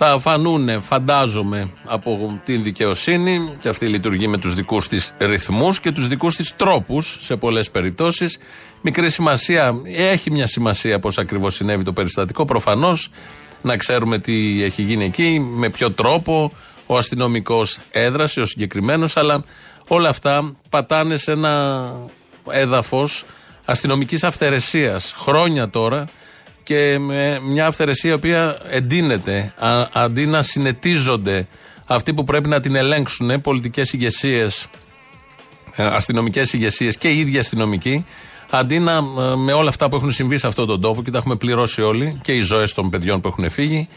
Θα 0.00 0.18
φανούν, 0.18 0.82
φαντάζομαι, 0.82 1.70
από 1.84 2.40
την 2.44 2.62
δικαιοσύνη 2.62 3.52
και 3.60 3.68
αυτή 3.68 3.86
λειτουργεί 3.86 4.28
με 4.28 4.38
τους 4.38 4.54
δικούς 4.54 4.88
της 4.88 5.14
ρυθμούς 5.18 5.80
και 5.80 5.92
τους 5.92 6.08
δικούς 6.08 6.36
της 6.36 6.56
τρόπους 6.56 7.18
σε 7.20 7.36
πολλές 7.36 7.70
περιπτώσεις. 7.70 8.38
Μικρή 8.80 9.10
σημασία, 9.10 9.74
έχει 9.96 10.30
μια 10.30 10.46
σημασία 10.46 10.98
πώς 10.98 11.18
ακριβώς 11.18 11.54
συνέβη 11.54 11.84
το 11.84 11.92
περιστατικό, 11.92 12.44
προφανώς 12.44 13.10
να 13.62 13.76
ξέρουμε 13.76 14.18
τι 14.18 14.62
έχει 14.62 14.82
γίνει 14.82 15.04
εκεί, 15.04 15.40
με 15.40 15.68
ποιο 15.68 15.90
τρόπο 15.90 16.52
ο 16.90 16.96
αστυνομικός 16.96 17.78
έδρασε, 17.90 18.40
ο 18.40 18.46
συγκεκριμένος, 18.46 19.16
αλλά 19.16 19.44
όλα 19.88 20.08
αυτά 20.08 20.52
πατάνε 20.68 21.16
σε 21.16 21.32
ένα 21.32 21.92
έδαφος 22.50 23.24
αστυνομικής 23.64 24.24
αυθαιρεσίας. 24.24 25.14
Χρόνια 25.18 25.68
τώρα 25.68 26.04
και 26.62 26.98
με 26.98 27.40
μια 27.42 27.66
αυθαιρεσία 27.66 28.10
η 28.10 28.14
οποία 28.14 28.58
εντείνεται 28.70 29.52
α, 29.58 29.86
αντί 29.92 30.26
να 30.26 30.42
συνετίζονται 30.42 31.46
αυτοί 31.86 32.14
που 32.14 32.24
πρέπει 32.24 32.48
να 32.48 32.60
την 32.60 32.74
ελέγξουν, 32.74 33.40
πολιτικές 33.40 33.92
ηγεσίες, 33.92 34.68
αστυνομικές 35.76 36.52
ηγεσίες 36.52 36.96
και 36.96 37.08
οι 37.08 37.18
ίδιοι 37.18 37.38
αστυνομικοί, 37.38 38.06
αντί 38.50 38.78
να 38.78 38.96
ε, 38.96 39.36
με 39.36 39.52
όλα 39.52 39.68
αυτά 39.68 39.88
που 39.88 39.96
έχουν 39.96 40.10
συμβεί 40.10 40.38
σε 40.38 40.46
αυτόν 40.46 40.66
τον 40.66 40.80
τόπο 40.80 41.02
και 41.02 41.10
τα 41.10 41.18
έχουμε 41.18 41.36
πληρώσει 41.36 41.82
όλοι 41.82 42.20
και 42.22 42.32
οι 42.32 42.42
ζωές 42.42 42.74
των 42.74 42.90
παιδιών 42.90 43.20
που 43.20 43.28
έχουν 43.28 43.50
φύγει, 43.50 43.88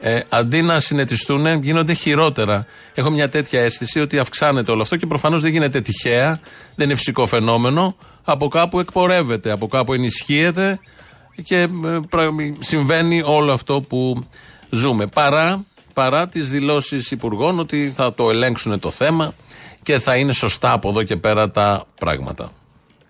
ε, 0.00 0.20
αντί 0.28 0.62
να 0.62 0.80
συνετιστούν, 0.80 1.62
γίνονται 1.62 1.92
χειρότερα. 1.92 2.66
Έχω 2.94 3.10
μια 3.10 3.28
τέτοια 3.28 3.60
αίσθηση 3.60 4.00
ότι 4.00 4.18
αυξάνεται 4.18 4.70
όλο 4.70 4.82
αυτό 4.82 4.96
και 4.96 5.06
προφανώς 5.06 5.40
δεν 5.40 5.50
γίνεται 5.50 5.80
τυχαία, 5.80 6.40
δεν 6.74 6.86
είναι 6.86 6.96
φυσικό 6.96 7.26
φαινόμενο. 7.26 7.96
Από 8.24 8.48
κάπου 8.48 8.80
εκπορεύεται, 8.80 9.50
από 9.50 9.66
κάπου 9.66 9.92
ενισχύεται 9.92 10.78
και 11.42 11.56
ε, 11.56 11.68
συμβαίνει 12.58 13.22
όλο 13.24 13.52
αυτό 13.52 13.80
που 13.80 14.24
ζούμε. 14.70 15.06
Παρά, 15.06 15.64
παρά 15.92 16.28
τις 16.28 16.50
δηλώσεις 16.50 17.10
υπουργών 17.10 17.58
ότι 17.58 17.92
θα 17.94 18.14
το 18.14 18.30
ελέγξουν 18.30 18.78
το 18.78 18.90
θέμα 18.90 19.34
και 19.82 19.98
θα 19.98 20.16
είναι 20.16 20.32
σωστά 20.32 20.72
από 20.72 20.88
εδώ 20.88 21.02
και 21.02 21.16
πέρα 21.16 21.50
τα 21.50 21.86
πράγματα. 21.98 22.52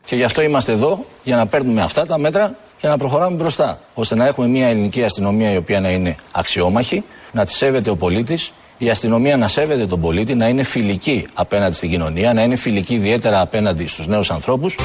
Και 0.04 0.16
γι' 0.16 0.24
αυτό 0.24 0.42
είμαστε 0.42 0.72
εδώ, 0.72 1.04
για 1.24 1.36
να 1.36 1.46
παίρνουμε 1.46 1.82
αυτά 1.82 2.06
τα 2.06 2.18
μέτρα 2.18 2.56
και 2.84 2.90
να 2.90 2.96
προχωράμε 2.96 3.36
μπροστά. 3.36 3.78
ώστε 3.94 4.14
να 4.14 4.26
έχουμε 4.26 4.46
μια 4.46 4.66
ελληνική 4.66 5.04
αστυνομία 5.04 5.52
η 5.52 5.56
οποία 5.56 5.80
να 5.80 5.90
είναι 5.90 6.16
αξιόμαχη, 6.32 7.04
να 7.32 7.44
τη 7.44 7.52
σέβεται 7.52 7.90
ο 7.90 7.96
πολίτης, 7.96 8.52
η 8.78 8.90
αστυνομία 8.90 9.36
να 9.36 9.48
σέβεται 9.48 9.86
τον 9.86 10.00
πολίτη, 10.00 10.34
να 10.34 10.48
είναι 10.48 10.62
φιλική 10.62 11.26
απέναντι 11.34 11.74
στην 11.74 11.90
κοινωνία, 11.90 12.32
να 12.32 12.42
είναι 12.42 12.56
φιλική 12.56 12.94
ιδιαίτερα 12.94 13.40
απέναντι 13.40 13.86
στους 13.86 14.06
νέους 14.06 14.30
ανθρώπους. 14.30 14.76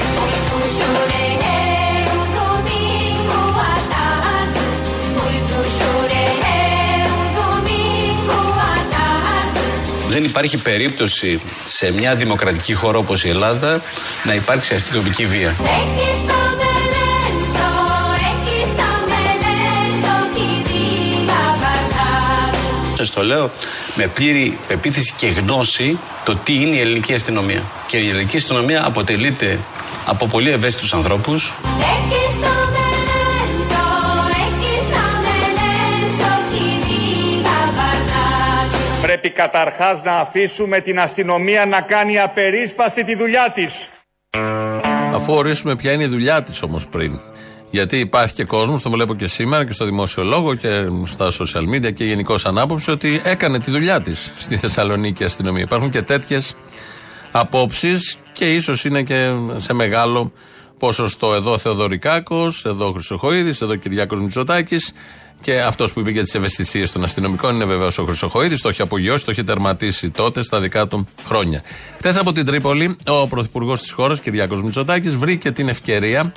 Δεν 10.08 10.24
υπάρχει 10.24 10.56
περίπτωση 10.56 11.40
σε 11.66 11.92
μια 11.92 12.14
δημοκρατική 12.14 12.74
χώρα 12.74 12.98
όπως 12.98 13.24
η 13.24 13.28
Ελλάδα 13.28 13.80
να 14.24 14.34
υπάρξει 14.34 14.74
αστυνομική 14.74 15.26
βία. 15.26 15.56
Σας 23.00 23.10
το 23.10 23.22
λέω 23.22 23.50
με 23.94 24.06
πλήρη 24.06 24.58
πεποίθηση 24.68 25.14
και 25.16 25.26
γνώση 25.26 25.98
το 26.24 26.36
τι 26.36 26.60
είναι 26.60 26.76
η 26.76 26.80
ελληνική 26.80 27.14
αστυνομία. 27.14 27.62
Και 27.86 27.96
η 27.96 28.08
ελληνική 28.08 28.36
αστυνομία 28.36 28.86
αποτελείται 28.86 29.58
από 30.06 30.26
πολύ 30.26 30.50
ευαίσθητους 30.50 30.94
ανθρώπους. 30.94 31.52
Πρέπει 39.02 39.30
καταρχάς 39.30 40.02
να 40.02 40.12
αφήσουμε 40.12 40.80
την 40.80 41.00
αστυνομία 41.00 41.66
να 41.66 41.80
κάνει 41.80 42.18
απερίσπαστη 42.18 43.04
τη 43.04 43.14
δουλειά 43.14 43.50
της. 43.54 43.88
Αφού 45.14 45.32
ορίσουμε 45.32 45.76
ποια 45.76 45.92
είναι 45.92 46.04
η 46.04 46.06
δουλειά 46.06 46.42
της 46.42 46.62
όμως 46.62 46.86
πριν. 46.86 47.20
Γιατί 47.70 47.98
υπάρχει 47.98 48.34
και 48.34 48.44
κόσμος, 48.44 48.82
το 48.82 48.90
βλέπω 48.90 49.14
και 49.14 49.26
σήμερα 49.26 49.64
και 49.64 49.72
στο 49.72 49.84
δημόσιο 49.84 50.22
λόγο 50.24 50.54
και 50.54 50.88
στα 51.04 51.30
social 51.30 51.74
media 51.74 51.94
και 51.94 52.04
γενικώς 52.04 52.46
ανάποψη 52.46 52.90
ότι 52.90 53.20
έκανε 53.24 53.58
τη 53.58 53.70
δουλειά 53.70 54.00
της 54.00 54.32
στη 54.38 54.56
Θεσσαλονίκη 54.56 55.24
αστυνομία. 55.24 55.62
Υπάρχουν 55.62 55.90
και 55.90 56.02
τέτοιες 56.02 56.54
απόψεις 57.32 58.16
και 58.32 58.54
ίσως 58.54 58.84
είναι 58.84 59.02
και 59.02 59.32
σε 59.56 59.72
μεγάλο 59.72 60.32
ποσοστό. 60.78 61.34
Εδώ 61.34 61.58
Θεοδωρικάκος, 61.58 62.64
εδώ 62.64 62.92
Χρυσοχοίδης, 62.92 63.60
εδώ 63.60 63.76
Κυριάκος 63.76 64.20
Μητσοτάκης. 64.20 64.92
Και 65.42 65.60
αυτός 65.60 65.92
που 65.92 66.00
είπε 66.00 66.10
για 66.10 66.22
τις 66.22 66.34
ευαισθησίες 66.34 66.92
των 66.92 67.02
αστυνομικών 67.02 67.54
είναι 67.54 67.64
βεβαίως 67.64 67.98
ο 67.98 68.04
Χρυσοχοίδης. 68.04 68.60
Το 68.60 68.68
έχει 68.68 68.82
απογειώσει, 68.82 69.24
το 69.24 69.30
έχει 69.30 69.44
τερματίσει 69.44 70.10
τότε 70.10 70.42
στα 70.42 70.60
δικά 70.60 70.86
του 70.86 71.08
χρόνια. 71.26 71.62
Χθες 71.96 72.14
από 72.18 72.32
την 72.32 72.46
Τρίπολη, 72.46 72.96
ο 73.06 73.26
πρωθυπουργός 73.28 73.80
της 73.80 73.92
χώρας, 73.92 74.20
Κυριάκος 74.20 74.62
Μητσοτάκης, 74.62 75.16
βρήκε 75.16 75.50
την 75.50 75.68
ευκαιρία 75.68 76.32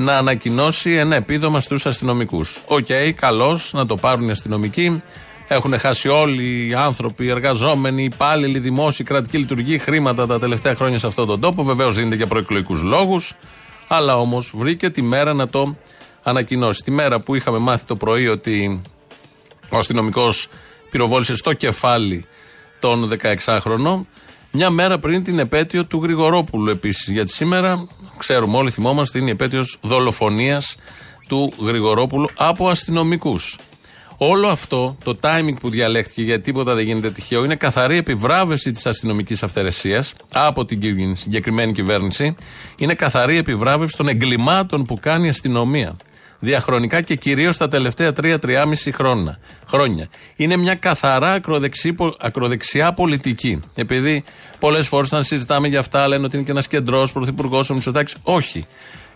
να 0.00 0.16
ανακοινώσει 0.16 0.94
ένα 0.94 1.16
επίδομα 1.16 1.60
στους 1.60 1.86
αστυνομικούς. 1.86 2.60
OK, 2.66 2.86
okay, 2.88 3.12
καλώς 3.14 3.72
να 3.72 3.86
το 3.86 3.96
πάρουν 3.96 4.28
οι 4.28 4.30
αστυνομικοί. 4.30 5.02
Έχουν 5.48 5.78
χάσει 5.78 6.08
όλοι 6.08 6.66
οι 6.66 6.74
άνθρωποι, 6.74 7.24
οι 7.24 7.28
εργαζόμενοι, 7.28 8.02
οι 8.02 8.04
υπάλληλοι, 8.04 8.56
οι 8.56 8.60
δημόσιοι, 8.60 9.04
κρατικοί 9.04 9.38
λειτουργοί 9.38 9.78
χρήματα 9.78 10.26
τα 10.26 10.38
τελευταία 10.38 10.74
χρόνια 10.74 10.98
σε 10.98 11.06
αυτόν 11.06 11.26
τον 11.26 11.40
τόπο. 11.40 11.62
Βεβαίως 11.62 11.94
δίνεται 11.94 12.16
για 12.16 12.26
προεκλογικούς 12.26 12.82
λόγους. 12.82 13.32
Αλλά 13.88 14.16
όμως 14.16 14.52
βρήκε 14.54 14.90
τη 14.90 15.02
μέρα 15.02 15.32
να 15.34 15.48
το 15.48 15.76
ανακοινώσει. 16.22 16.82
Τη 16.82 16.90
μέρα 16.90 17.20
που 17.20 17.34
είχαμε 17.34 17.58
μάθει 17.58 17.84
το 17.84 17.96
πρωί 17.96 18.28
ότι 18.28 18.82
ο 19.70 19.78
αστυνομικός 19.78 20.48
πυροβόλησε 20.90 21.34
στο 21.34 21.52
κεφάλι 21.52 22.26
τον 22.78 23.10
16χρονο. 23.44 24.06
Μια 24.52 24.70
μέρα 24.70 24.98
πριν 24.98 25.22
την 25.22 25.38
επέτειο 25.38 25.84
του 25.84 26.02
Γρηγορόπουλου 26.02 26.70
επίσης. 26.70 27.08
Γιατί 27.08 27.30
σήμερα, 27.30 27.86
ξέρουμε 28.18 28.56
όλοι, 28.56 28.70
θυμόμαστε, 28.70 29.18
είναι 29.18 29.28
η 29.28 29.32
επέτειος 29.32 29.78
δολοφονίας 29.80 30.76
του 31.28 31.52
Γρηγορόπουλου 31.58 32.28
από 32.36 32.68
αστυνομικούς. 32.68 33.58
Όλο 34.16 34.48
αυτό, 34.48 34.96
το 35.04 35.16
timing 35.22 35.54
που 35.60 35.70
διαλέχθηκε, 35.70 36.22
γιατί 36.22 36.42
τίποτα 36.42 36.74
δεν 36.74 36.84
γίνεται 36.84 37.10
τυχαίο, 37.10 37.44
είναι 37.44 37.54
καθαρή 37.54 37.96
επιβράβευση 37.96 38.70
της 38.70 38.86
αστυνομικής 38.86 39.42
αυθαιρεσίας 39.42 40.14
από 40.32 40.64
την 40.64 41.16
συγκεκριμένη 41.16 41.72
κυβέρνηση. 41.72 42.34
Είναι 42.76 42.94
καθαρή 42.94 43.36
επιβράβευση 43.36 43.96
των 43.96 44.08
εγκλημάτων 44.08 44.84
που 44.84 44.98
κάνει 45.00 45.26
η 45.26 45.28
αστυνομία 45.28 45.96
διαχρονικά 46.40 47.00
και 47.00 47.14
κυρίως 47.14 47.56
τα 47.56 47.68
τελευταία 47.68 48.12
3-3,5 48.22 48.92
χρόνια. 48.92 49.38
χρόνια. 49.68 50.08
Είναι 50.36 50.56
μια 50.56 50.74
καθαρά 50.74 51.40
ακροδεξιά 52.18 52.92
πολιτική. 52.92 53.60
Επειδή 53.74 54.24
πολλές 54.58 54.88
φορές 54.88 55.08
όταν 55.08 55.24
συζητάμε 55.24 55.68
για 55.68 55.78
αυτά 55.78 56.08
λένε 56.08 56.24
ότι 56.24 56.36
είναι 56.36 56.44
και 56.44 56.50
ένας 56.50 56.68
κεντρός 56.68 57.12
πρωθυπουργός 57.12 57.70
ο 57.70 57.74
Μητσοτάκης. 57.74 58.16
Όχι. 58.22 58.66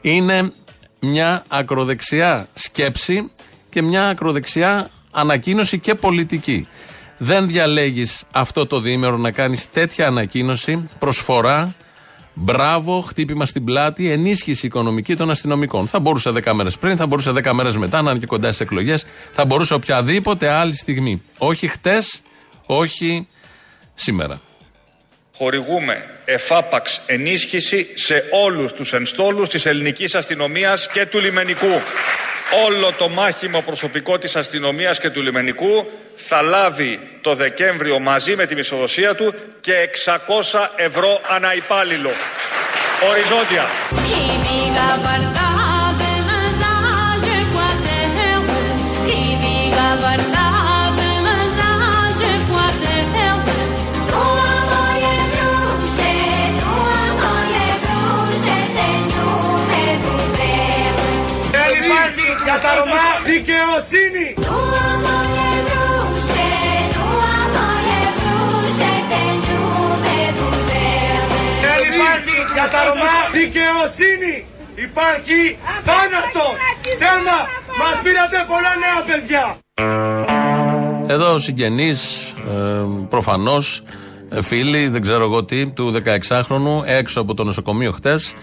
Είναι 0.00 0.52
μια 1.00 1.44
ακροδεξιά 1.48 2.48
σκέψη 2.54 3.30
και 3.70 3.82
μια 3.82 4.08
ακροδεξιά 4.08 4.90
ανακοίνωση 5.10 5.78
και 5.78 5.94
πολιτική. 5.94 6.68
Δεν 7.18 7.48
διαλέγεις 7.48 8.24
αυτό 8.30 8.66
το 8.66 8.80
διήμερο 8.80 9.16
να 9.16 9.30
κάνεις 9.30 9.70
τέτοια 9.70 10.06
ανακοίνωση, 10.06 10.88
προσφορά 10.98 11.74
Μπράβο, 12.34 13.00
χτύπημα 13.00 13.46
στην 13.46 13.64
πλάτη, 13.64 14.10
ενίσχυση 14.10 14.66
οικονομική 14.66 15.16
των 15.16 15.30
αστυνομικών. 15.30 15.86
Θα 15.86 16.00
μπορούσε 16.00 16.30
10 16.30 16.52
μέρες 16.52 16.78
πριν, 16.78 16.96
θα 16.96 17.06
μπορούσε 17.06 17.30
10 17.30 17.52
μέρες 17.52 17.76
μετά, 17.76 18.02
να 18.02 18.10
είναι 18.10 18.18
και 18.18 18.26
κοντά 18.26 18.52
στι 18.52 18.62
εκλογές. 18.64 19.04
Θα 19.32 19.44
μπορούσε 19.44 19.74
οποιαδήποτε 19.74 20.48
άλλη 20.48 20.74
στιγμή. 20.74 21.22
Όχι 21.38 21.66
χτες, 21.66 22.20
όχι 22.66 23.26
σήμερα. 23.94 24.40
Χορηγούμε 25.36 26.10
εφάπαξ 26.24 27.00
ενίσχυση 27.06 27.88
σε 27.94 28.24
όλους 28.30 28.72
τους 28.72 28.92
ενστόλους 28.92 29.48
της 29.48 29.66
ελληνικής 29.66 30.14
αστυνομίας 30.14 30.88
και 30.88 31.06
του 31.06 31.18
λιμενικού 31.18 31.80
όλο 32.66 32.92
το 32.98 33.08
μάχημο 33.08 33.60
προσωπικό 33.60 34.18
της 34.18 34.36
αστυνομίας 34.36 35.00
και 35.00 35.10
του 35.10 35.22
λιμενικού 35.22 35.90
θα 36.16 36.42
λάβει 36.42 37.00
το 37.20 37.34
Δεκέμβριο 37.34 37.98
μαζί 37.98 38.36
με 38.36 38.46
τη 38.46 38.54
μισοδοσία 38.54 39.14
του 39.14 39.34
και 39.60 39.90
600 40.04 40.68
ευρώ 40.76 41.20
ανά 41.28 41.54
υπάλληλο. 41.54 42.10
Οριζόντια. 43.10 43.64
Για 62.54 62.62
τα 62.62 62.74
Ρωμά 62.78 63.06
δικαιοσύνη. 63.26 64.26
Δεν 71.64 71.78
υπάρχει 71.90 72.36
για 72.54 72.68
τα 72.72 72.84
Ρωμά 72.84 73.16
δικαιοσύνη. 73.32 74.34
Υπάρχει 74.74 75.40
θάνατο! 75.84 76.46
Θέμα! 76.98 77.38
Μας 77.78 77.96
πήρατε 78.02 78.44
πολλά 78.50 78.72
νέα 78.84 79.00
παιδιά! 79.06 79.56
Εδώ 81.06 81.38
συγγενεί, 81.38 81.90
ε, 81.90 82.84
προφανώς, 83.08 83.82
φίλοι, 84.42 84.88
δεν 84.88 85.00
ξέρω 85.00 85.24
εγώ 85.24 85.44
τι, 85.44 85.66
του 85.66 85.94
16χρονου 86.04 86.82
έξω 86.84 87.20
από 87.20 87.34
το 87.34 87.44
νοσοκομείο 87.44 87.92
χτες 87.92 88.34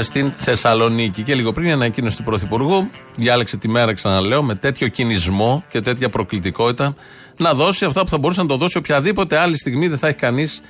στην 0.00 0.32
Θεσσαλονίκη. 0.36 1.22
Και 1.22 1.34
λίγο 1.34 1.52
πριν 1.52 1.66
η 1.66 1.72
ανακοίνωση 1.72 2.16
του 2.16 2.22
Πρωθυπουργού, 2.22 2.90
διάλεξε 3.16 3.56
τη 3.56 3.68
μέρα, 3.68 3.92
ξαναλέω, 3.92 4.42
με 4.42 4.54
τέτοιο 4.54 4.88
κινησμό 4.88 5.64
και 5.68 5.80
τέτοια 5.80 6.08
προκλητικότητα 6.08 6.94
να 7.36 7.54
δώσει 7.54 7.84
αυτά 7.84 8.02
που 8.02 8.08
θα 8.08 8.18
μπορούσε 8.18 8.42
να 8.42 8.46
το 8.46 8.56
δώσει 8.56 8.78
οποιαδήποτε 8.78 9.38
άλλη 9.38 9.58
στιγμή 9.58 9.88
δεν 9.88 9.98
θα 9.98 10.08
έχει 10.08 10.16
κανείς 10.16 10.60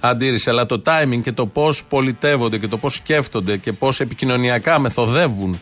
αντίρρηση. 0.00 0.50
Αλλά 0.50 0.66
το 0.66 0.82
timing 0.86 1.20
και 1.22 1.32
το 1.32 1.46
πώς 1.46 1.84
πολιτεύονται 1.84 2.58
και 2.58 2.68
το 2.68 2.76
πώς 2.76 2.94
σκέφτονται 2.94 3.56
και 3.56 3.72
πώς 3.72 4.00
επικοινωνιακά 4.00 4.78
μεθοδεύουν 4.78 5.60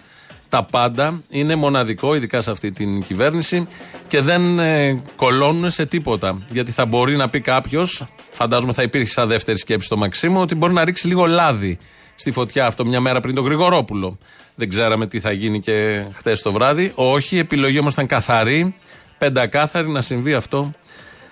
τα 0.48 0.62
πάντα 0.62 1.22
είναι 1.28 1.54
μοναδικό, 1.54 2.14
ειδικά 2.14 2.40
σε 2.40 2.50
αυτή 2.50 2.72
την 2.72 3.02
κυβέρνηση 3.02 3.66
και 4.08 4.20
δεν 4.20 4.58
ε, 4.58 5.02
κολώνουν 5.16 5.70
σε 5.70 5.86
τίποτα. 5.86 6.38
Γιατί 6.50 6.70
θα 6.70 6.86
μπορεί 6.86 7.16
να 7.16 7.28
πει 7.28 7.40
κάποιος, 7.40 8.06
φαντάζομαι 8.30 8.72
θα 8.72 8.82
υπήρχε 8.82 9.12
σαν 9.12 9.28
δεύτερη 9.28 9.58
σκέψη 9.58 9.86
στο 9.86 9.96
Μαξίμου, 9.96 10.40
ότι 10.40 10.54
μπορεί 10.54 10.72
να 10.72 10.84
ρίξει 10.84 11.06
λίγο 11.06 11.26
λάδι 11.26 11.78
στη 12.16 12.30
φωτιά 12.30 12.66
αυτό 12.66 12.85
μια 12.87 13.00
μέρα 13.00 13.20
πριν 13.20 13.35
τον 13.35 13.44
Γρηγορόπουλο. 13.44 14.18
Δεν 14.54 14.68
ξέραμε 14.68 15.06
τι 15.06 15.20
θα 15.20 15.32
γίνει 15.32 15.61
και 15.61 16.04
χτες 16.12 16.42
το 16.42 16.52
βράδυ. 16.52 16.92
Όχι, 16.94 17.37
η 17.37 17.38
επιλογή 17.38 17.78
όμως 17.78 17.92
ήταν 17.92 18.06
καθαρή, 18.06 18.75
πεντακάθαρη 19.18 19.88
να 19.88 20.02
συμβεί 20.02 20.35
αυτό 20.35 20.73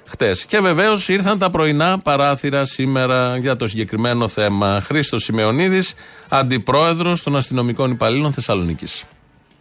χτες. 0.06 0.44
Και 0.44 0.60
βεβαίως 0.60 1.08
ήρθαν 1.08 1.38
τα 1.38 1.50
πρωινά 1.50 1.98
παράθυρα 1.98 2.64
σήμερα 2.64 3.36
για 3.36 3.56
το 3.56 3.66
συγκεκριμένο 3.66 4.28
θέμα. 4.28 4.82
Χρήστος 4.86 5.22
Σημεωνίδη, 5.22 5.82
αντιπρόεδρος 6.28 7.22
των 7.22 7.36
αστυνομικών 7.36 7.90
υπαλλήλων 7.90 8.32
Θεσσαλονίκης. 8.32 9.04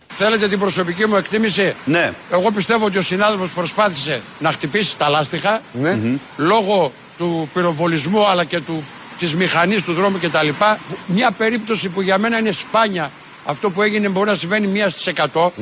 Θέλετε 0.08 0.48
την 0.48 0.60
προσωπική 0.60 1.08
μου 1.08 1.16
εκτίμηση; 1.16 1.74
Ναι. 1.86 2.14
Εγώ 2.32 2.52
πιστεύω 2.52 2.86
ότι 2.86 2.98
ο 2.98 3.02
συνάδελφος 3.02 3.50
προσπάθησε 3.50 4.22
να 4.40 4.52
χτυπήσει 4.52 4.98
τα 4.98 5.10
λάστιχα 5.10 5.62
λόγω 6.38 6.92
του 7.18 7.50
πυροβολισμού 7.54 8.28
αλλά 8.28 8.44
και 8.44 8.60
του, 8.60 8.84
της 9.24 9.36
μηχανής 9.36 9.84
του 9.84 9.94
δρόμου 9.94 10.20
κτλ. 10.22 10.50
Μια 11.06 11.32
περίπτωση 11.32 11.90
που 11.90 12.02
για 12.02 12.18
μένα 12.18 12.40
είναι 12.40 12.52
σπάνια. 12.52 13.12
Αυτό 13.46 13.70
που 13.70 13.82
έγινε 13.82 14.10
μπορεί 14.10 14.30
να 14.30 14.36
συμβαίνει 14.36 14.68
μία 14.68 14.90
στις 14.90 15.08
εκατό 15.08 15.54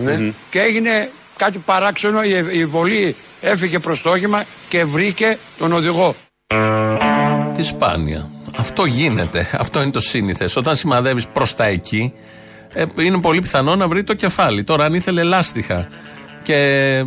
και 0.49 0.59
έγινε 0.59 1.09
κάτι 1.37 1.57
παράξενο. 1.57 2.23
Η, 2.23 2.45
η 2.51 2.65
βολή 2.65 3.15
έφυγε 3.41 3.79
προς 3.79 4.01
το 4.01 4.09
όχημα 4.09 4.43
και 4.67 4.85
βρήκε 4.85 5.37
τον 5.57 5.71
οδηγό. 5.71 6.15
Τη 7.55 7.63
σπάνια. 7.63 8.29
Αυτό 8.57 8.85
γίνεται. 8.85 9.49
Αυτό 9.51 9.81
είναι 9.81 9.91
το 9.91 9.99
σύνηθες. 9.99 10.55
Όταν 10.55 10.75
σημαδεύεις 10.75 11.27
προς 11.27 11.55
τα 11.55 11.65
εκεί, 11.65 12.13
ε, 12.73 12.85
είναι 12.99 13.19
πολύ 13.19 13.41
πιθανό 13.41 13.75
να 13.75 13.87
βρει 13.87 14.03
το 14.03 14.13
κεφάλι. 14.13 14.63
Τώρα, 14.63 14.85
αν 14.85 14.93
ήθελε 14.93 15.23
λάστιχα 15.23 15.87
και 16.43 16.57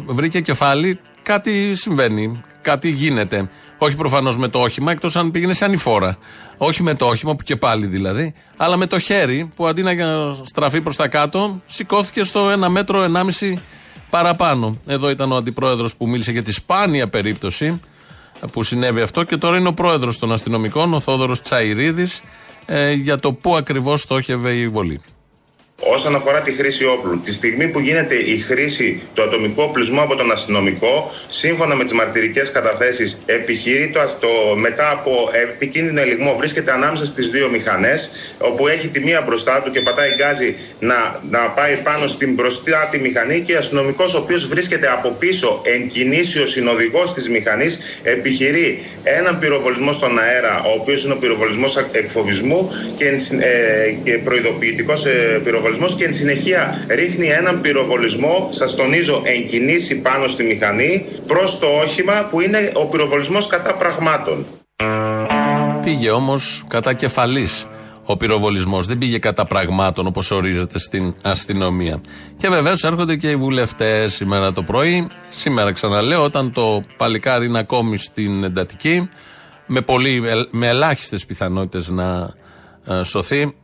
βρήκε 0.07 0.41
κεφάλι, 0.41 1.01
κάτι 1.23 1.75
συμβαίνει. 1.75 2.41
Κάτι 2.63 2.89
γίνεται. 2.89 3.49
Όχι 3.85 3.97
προφανώς 3.97 4.37
με 4.37 4.49
το 4.49 4.59
όχημα, 4.59 4.93
εκτός 4.93 5.17
αν 5.17 5.31
πήγαινε 5.31 5.53
σε 5.53 5.65
ανηφόρα. 5.65 6.19
Όχι 6.57 6.83
με 6.83 6.95
το 6.95 7.07
όχημα, 7.07 7.35
που 7.35 7.43
και 7.43 7.57
πάλι 7.57 7.87
δηλαδή, 7.87 8.35
αλλά 8.57 8.77
με 8.77 8.87
το 8.87 8.99
χέρι 8.99 9.51
που 9.57 9.67
αντί 9.67 9.83
να 9.83 9.93
στραφεί 10.45 10.81
προς 10.81 10.97
τα 10.97 11.09
κάτω, 11.09 11.61
σηκώθηκε 11.67 12.25
στο 12.25 12.51
ένα 12.51 12.69
μέτρο, 12.69 13.03
ενάμιση 13.03 13.63
παραπάνω. 14.11 14.79
Εδώ 14.87 15.11
ήταν 15.11 15.33
ο 15.33 15.37
αντιπρόεδρος 15.37 15.97
που 15.97 16.09
μίλησε 16.09 16.33
για 16.33 16.43
τη 16.43 16.53
σπάνια 16.53 17.09
περίπτωση 17.09 17.81
που 18.53 18.63
συνέβη 18.63 19.01
αυτό 19.01 19.23
και 19.23 19.37
τώρα 19.37 19.57
είναι 19.57 19.69
ο 19.69 19.75
πρόεδρος 19.75 20.19
των 20.19 20.33
αστυνομικών, 20.33 20.95
ο 20.95 21.01
Θόδωρος 21.01 21.41
Τσαϊρίδης, 21.41 22.23
ε, 22.67 22.93
για 22.93 23.19
το 23.19 23.33
πού 23.33 23.57
ακριβώς 23.57 24.01
στόχευε 24.01 24.55
η 24.55 24.69
βολή. 24.69 25.01
Όσον 25.81 26.15
αφορά 26.15 26.41
τη 26.41 26.53
χρήση 26.53 26.85
όπλου, 26.85 27.21
τη 27.25 27.33
στιγμή 27.33 27.69
που 27.69 27.81
γίνεται 27.81 28.15
η 28.15 28.39
χρήση 28.39 29.03
του 29.15 29.23
ατομικού 29.23 29.63
οπλισμού 29.63 30.01
από 30.01 30.17
τον 30.17 30.31
αστυνομικό, 30.31 31.11
σύμφωνα 31.29 31.75
με 31.75 31.85
τις 31.85 31.93
μαρτυρικές 31.93 32.51
καταθέσεις, 32.51 33.23
επιχειρεί 33.27 33.91
το, 33.91 34.01
το 34.21 34.57
μετά 34.57 34.91
από 34.91 35.31
επικίνδυνο 35.33 36.01
ελιγμό, 36.01 36.37
βρίσκεται 36.37 36.73
ανάμεσα 36.73 37.07
στις 37.07 37.31
δύο 37.31 37.49
μηχανές, 37.49 38.11
όπου 38.39 38.69
έχει 38.69 38.89
τη 38.89 39.01
μία 39.01 39.21
μπροστά 39.21 39.63
του 39.63 39.71
και 39.71 39.81
πατάει 39.81 40.11
γκάζι 40.17 40.57
να, 40.81 41.21
να 41.31 41.39
πάει 41.39 41.77
πάνω 41.77 42.07
στην 42.07 42.35
μπροστά 42.35 42.89
τη 42.91 42.99
μηχανή 42.99 43.41
και 43.41 43.55
ο 43.55 43.59
αστυνομικός, 43.59 44.15
ο 44.15 44.19
οποίος 44.19 44.47
βρίσκεται 44.47 44.91
από 44.93 45.09
πίσω, 45.19 45.61
εν 45.65 45.89
κινήσει 45.89 46.41
ο 46.41 46.47
συνοδηγός 46.47 47.13
της 47.13 47.29
μηχανής, 47.29 48.01
επιχειρεί 48.03 48.85
έναν 49.03 49.39
πυροβολισμό 49.39 49.93
στον 49.93 50.19
αέρα, 50.19 50.63
ο 50.67 50.81
οποίος 50.81 51.05
είναι 51.05 51.13
ο 51.13 51.17
πυροβολισμός 51.17 51.77
εκφοβισμού 51.93 52.71
και, 52.97 53.09
ε, 53.41 53.91
και 54.05 54.19
προειδοποιητικός 54.19 55.07
ε, 55.07 55.11
πυροβολισμός 55.45 55.64
και 55.97 56.05
εν 56.05 56.15
συνεχεία 56.15 56.85
ρίχνει 56.89 57.29
έναν 57.29 57.61
πυροβολισμό, 57.61 58.49
σας 58.51 58.75
τονίζω, 58.75 59.23
εν 59.25 59.47
κινήσει 59.47 60.01
πάνω 60.01 60.29
στη 60.29 60.45
μηχανή 60.45 61.07
προς 61.27 61.59
το 61.59 61.67
όχημα 61.67 62.29
που 62.31 62.41
είναι 62.41 62.73
ο 62.75 62.87
πυροβολισμός 62.87 63.47
κατά 63.47 63.75
πραγμάτων. 63.75 64.47
Πήγε 65.85 66.11
όμως 66.11 66.65
κατά 66.69 66.93
κεφαλής 66.93 67.67
ο 68.07 68.17
πυροβολισμός. 68.17 68.87
Δεν 68.87 68.99
πήγε 68.99 69.19
κατά 69.19 69.45
πραγμάτων 69.45 70.07
όπως 70.07 70.31
ορίζεται 70.31 70.79
στην 70.79 71.15
αστυνομία. 71.23 72.01
Και 72.37 72.49
βεβαίως 72.49 72.85
έρχονται 72.85 73.17
και 73.17 73.31
οι 73.31 73.37
βουλευτές 73.37 74.15
σήμερα 74.15 74.53
το 74.53 74.63
πρωί. 74.63 75.09
Σήμερα 75.31 75.73
ξαναλέω, 75.73 76.23
όταν 76.23 76.53
το 76.53 76.85
παλικάρι 76.97 77.47
είναι 77.47 77.59
ακόμη 77.59 77.99
στην 77.99 78.45
εντατική, 78.45 79.09
με, 79.67 79.81
πολύ, 79.81 80.23
με 80.51 80.69
ελάχιστες 80.69 81.25
πιθανότητες 81.25 81.89
να 81.89 82.35
ε, 82.87 83.03
σωθεί. 83.03 83.55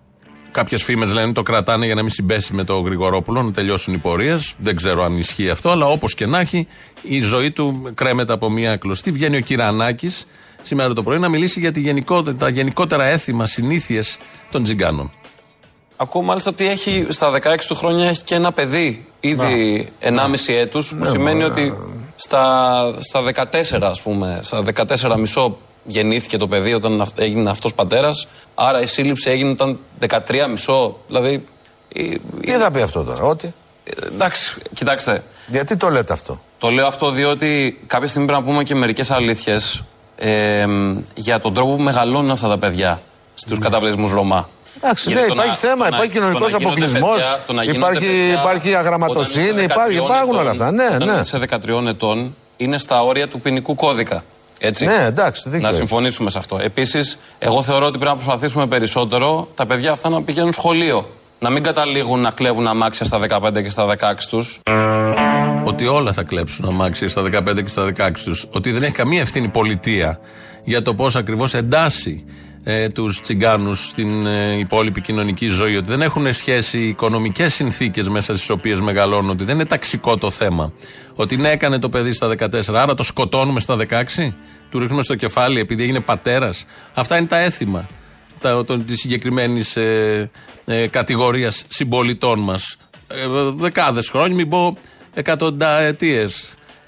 Κάποιες 0.52 0.82
φήμες 0.82 1.12
λένε 1.12 1.32
το 1.32 1.42
κρατάνε 1.42 1.86
για 1.86 1.94
να 1.94 2.02
μην 2.02 2.10
συμπέσει 2.10 2.54
με 2.54 2.64
τον 2.64 2.84
Γρηγορόπουλο, 2.84 3.42
να 3.42 3.52
τελειώσουν 3.52 3.94
οι 3.94 3.98
πορείες. 3.98 4.54
Δεν 4.58 4.76
ξέρω 4.76 5.02
αν 5.02 5.16
ισχύει 5.16 5.50
αυτό, 5.50 5.70
αλλά 5.70 5.86
όπως 5.86 6.14
και 6.14 6.26
να 6.26 6.38
έχει, 6.38 6.66
η 7.02 7.20
ζωή 7.20 7.50
του 7.50 7.90
κρέμεται 7.94 8.32
από 8.32 8.50
μια 8.50 8.76
κλωστή. 8.76 9.10
Βγαίνει 9.10 9.36
ο 9.36 9.40
Κυρανάκης 9.40 10.26
σήμερα 10.62 10.92
το 10.92 11.02
πρωί 11.02 11.18
να 11.18 11.28
μιλήσει 11.28 11.60
για 11.60 11.72
τη 11.72 11.80
γενικότερα, 11.80 12.36
τα 12.36 12.48
γενικότερα 12.48 13.04
έθιμα, 13.04 13.46
συνήθειες 13.46 14.18
των 14.50 14.62
τζιγκάνων. 14.62 15.10
Ακούω 15.96 16.22
μάλιστα 16.22 16.50
ότι 16.50 16.68
έχει 16.68 17.06
στα 17.08 17.32
16 17.42 17.56
του 17.68 17.74
χρόνια 17.74 18.08
έχει 18.08 18.22
και 18.22 18.34
ένα 18.34 18.52
παιδί 18.52 19.06
ήδη 19.20 19.88
1,5 20.00 20.10
έτους 20.46 20.88
που 20.88 20.96
Ναι, 20.96 21.06
σημαίνει 21.06 21.38
μα, 21.38 21.46
ότι 21.46 21.74
στα, 22.16 22.94
στα 22.98 23.22
14 23.70 23.80
ας 23.80 24.02
πούμε, 24.02 24.40
στα 24.42 24.62
14 24.74 25.16
μισό 25.18 25.58
γεννήθηκε 25.84 26.36
το 26.36 26.48
παιδί 26.48 26.74
όταν 26.74 27.00
αυ- 27.00 27.18
έγινε 27.20 27.50
αυτός 27.50 27.74
πατέρας 27.74 28.28
άρα 28.54 28.80
η 28.82 28.86
σύλληψη 28.86 29.30
έγινε 29.30 29.50
όταν 29.50 29.78
13 30.08 30.18
μισό 30.50 30.96
δηλαδή 31.06 31.44
Τι 32.44 32.50
θα 32.50 32.70
πει 32.70 32.80
αυτό 32.82 33.02
τώρα, 33.04 33.22
ότι; 33.24 33.54
εντάξει, 34.12 34.54
κοιτάξτε 34.74 35.22
Γιατί 35.46 35.76
το 35.76 35.88
λέτε 35.88 36.12
αυτό; 36.12 36.40
το 36.58 36.70
λέω 36.70 36.86
αυτό 36.86 37.10
διότι 37.10 37.80
κάποια 37.86 38.08
στιγμή 38.08 38.26
πρέπει 38.28 38.42
να 38.44 38.50
πούμε 38.50 38.62
και 38.64 38.74
μερικές 38.74 39.10
αλήθειες 39.10 39.82
ε, 40.16 40.64
για 41.14 41.40
τον 41.40 41.54
τρόπο 41.54 41.76
που 41.76 41.82
μεγαλώνουν 41.82 42.30
αυτά 42.30 42.48
τα 42.48 42.58
παιδιά 42.58 43.00
στους 43.34 43.58
καταβλισμούς 43.58 44.10
Ρωμά. 44.10 44.48
Εντάξει, 44.82 45.08
Γιατί 45.08 45.22
ναι, 45.22 45.28
το 45.28 45.34
να- 45.34 45.42
υπάρχει 45.44 45.60
θέμα, 45.60 45.84
το 45.84 45.90
να- 45.90 45.96
υπάρχει 45.96 46.12
το 46.12 46.20
να 46.20 46.26
κοινωνικό 46.26 46.46
γίνονται 46.46 46.64
αποκλεισμός, 46.64 47.14
παιδιά- 47.16 47.40
το 47.46 47.52
να 47.52 47.62
γίνονται 47.64 47.78
υπάρχει, 47.78 48.06
παιδιά 48.06 48.40
υπάρχει 48.40 48.68
όταν 48.68 48.80
αγραμματοσύνη, 48.80 49.44
είσαι 49.54 49.62
υπάρχει, 49.64 49.96
13 49.98 50.04
υπάρχουν 50.04 50.30
όλα 50.36 50.50
ετών, 50.50 50.50
αυτά. 50.50 50.70
Ναι, 50.70 50.86
όταν 50.94 51.08
ναι. 51.08 51.20
είσαι 51.20 51.38
13 51.38 51.86
ετών 51.88 52.36
είναι 52.56 52.78
στα 52.78 53.02
όρια 53.02 53.28
του 53.28 53.40
ποινικού 53.40 53.74
κώδικα. 53.74 54.24
Έτσι. 54.62 54.84
Ναι, 54.84 55.04
εντάξει, 55.06 55.42
δίκιο 55.44 55.60
Να 55.60 55.66
έχεις. 55.66 55.78
συμφωνήσουμε 55.78 56.30
σε 56.30 56.38
αυτό. 56.38 56.58
Επίσης, 56.62 57.18
εγώ 57.38 57.62
θεωρώ 57.62 57.86
ότι 57.86 57.98
πρέπει 57.98 58.16
να 58.16 58.22
προσπαθήσουμε 58.22 58.66
περισσότερο 58.66 59.48
τα 59.54 59.66
παιδιά 59.66 59.92
αυτά 59.92 60.08
να 60.08 60.22
πηγαίνουν 60.22 60.52
σχολείο. 60.52 61.10
Να 61.38 61.50
μην 61.50 61.62
καταλήγουν 61.62 62.20
να 62.20 62.30
κλέβουν 62.30 62.66
αμάξια 62.66 63.06
στα 63.06 63.18
15 63.18 63.62
και 63.62 63.70
στα 63.70 63.86
16 63.86 64.28
τους. 64.30 64.60
Ότι 65.64 65.86
όλα 65.86 66.12
θα 66.12 66.22
κλέψουν 66.22 66.64
αμάξια 66.68 67.08
στα 67.08 67.22
15 67.22 67.62
και 67.62 67.68
στα 67.68 67.84
16 67.96 68.10
τους. 68.24 68.46
Ότι 68.50 68.70
δεν 68.72 68.82
έχει 68.82 68.92
καμία 68.92 69.20
ευθύνη 69.20 69.48
πολιτεία 69.48 70.20
για 70.64 70.82
το 70.82 70.94
πώς 70.94 71.16
ακριβώς 71.16 71.54
εντάσσει 71.54 72.24
ε, 72.64 72.88
τους 72.88 73.20
τσιγκάνους 73.20 73.86
στην 73.86 74.26
ε, 74.26 74.58
υπόλοιπη 74.58 75.00
κοινωνική 75.00 75.46
ζωή. 75.46 75.76
Ότι 75.76 75.88
δεν 75.88 76.02
έχουν 76.02 76.32
σχέση 76.32 76.78
οι 76.78 76.88
οικονομικές 76.88 77.54
συνθήκες 77.54 78.08
μέσα 78.08 78.36
στις 78.36 78.50
οποίες 78.50 78.80
μεγαλώνουν. 78.80 79.30
Ότι 79.30 79.44
δεν 79.44 79.54
είναι 79.54 79.66
ταξικό 79.66 80.16
το 80.16 80.30
θέμα. 80.30 80.72
Ότι 81.16 81.36
ναι, 81.36 81.50
έκανε 81.50 81.78
το 81.78 81.88
παιδί 81.88 82.12
στα 82.12 82.28
14, 82.38 82.74
άρα 82.74 82.94
το 82.94 83.02
σκοτώνουμε 83.02 83.60
στα 83.60 83.76
16. 83.88 84.32
Του 84.70 84.78
ρίχνουμε 84.78 85.02
στο 85.02 85.14
κεφάλι 85.14 85.60
επειδή 85.60 85.82
έγινε 85.82 86.00
πατέρας. 86.00 86.66
Αυτά 86.94 87.16
είναι 87.16 87.26
τα 87.26 87.38
έθιμα 87.38 87.88
της 88.86 89.00
συγκεκριμένης 89.00 89.76
ε, 89.76 90.30
ε, 90.64 90.86
κατηγορίας 90.86 91.64
συμπολιτών 91.68 92.40
μας. 92.40 92.76
Ε, 93.08 93.26
Δεκάδες 93.54 94.08
χρόνια, 94.08 94.34
μην 94.34 94.48
πω 94.48 94.76
εκατονταετίε 95.14 96.26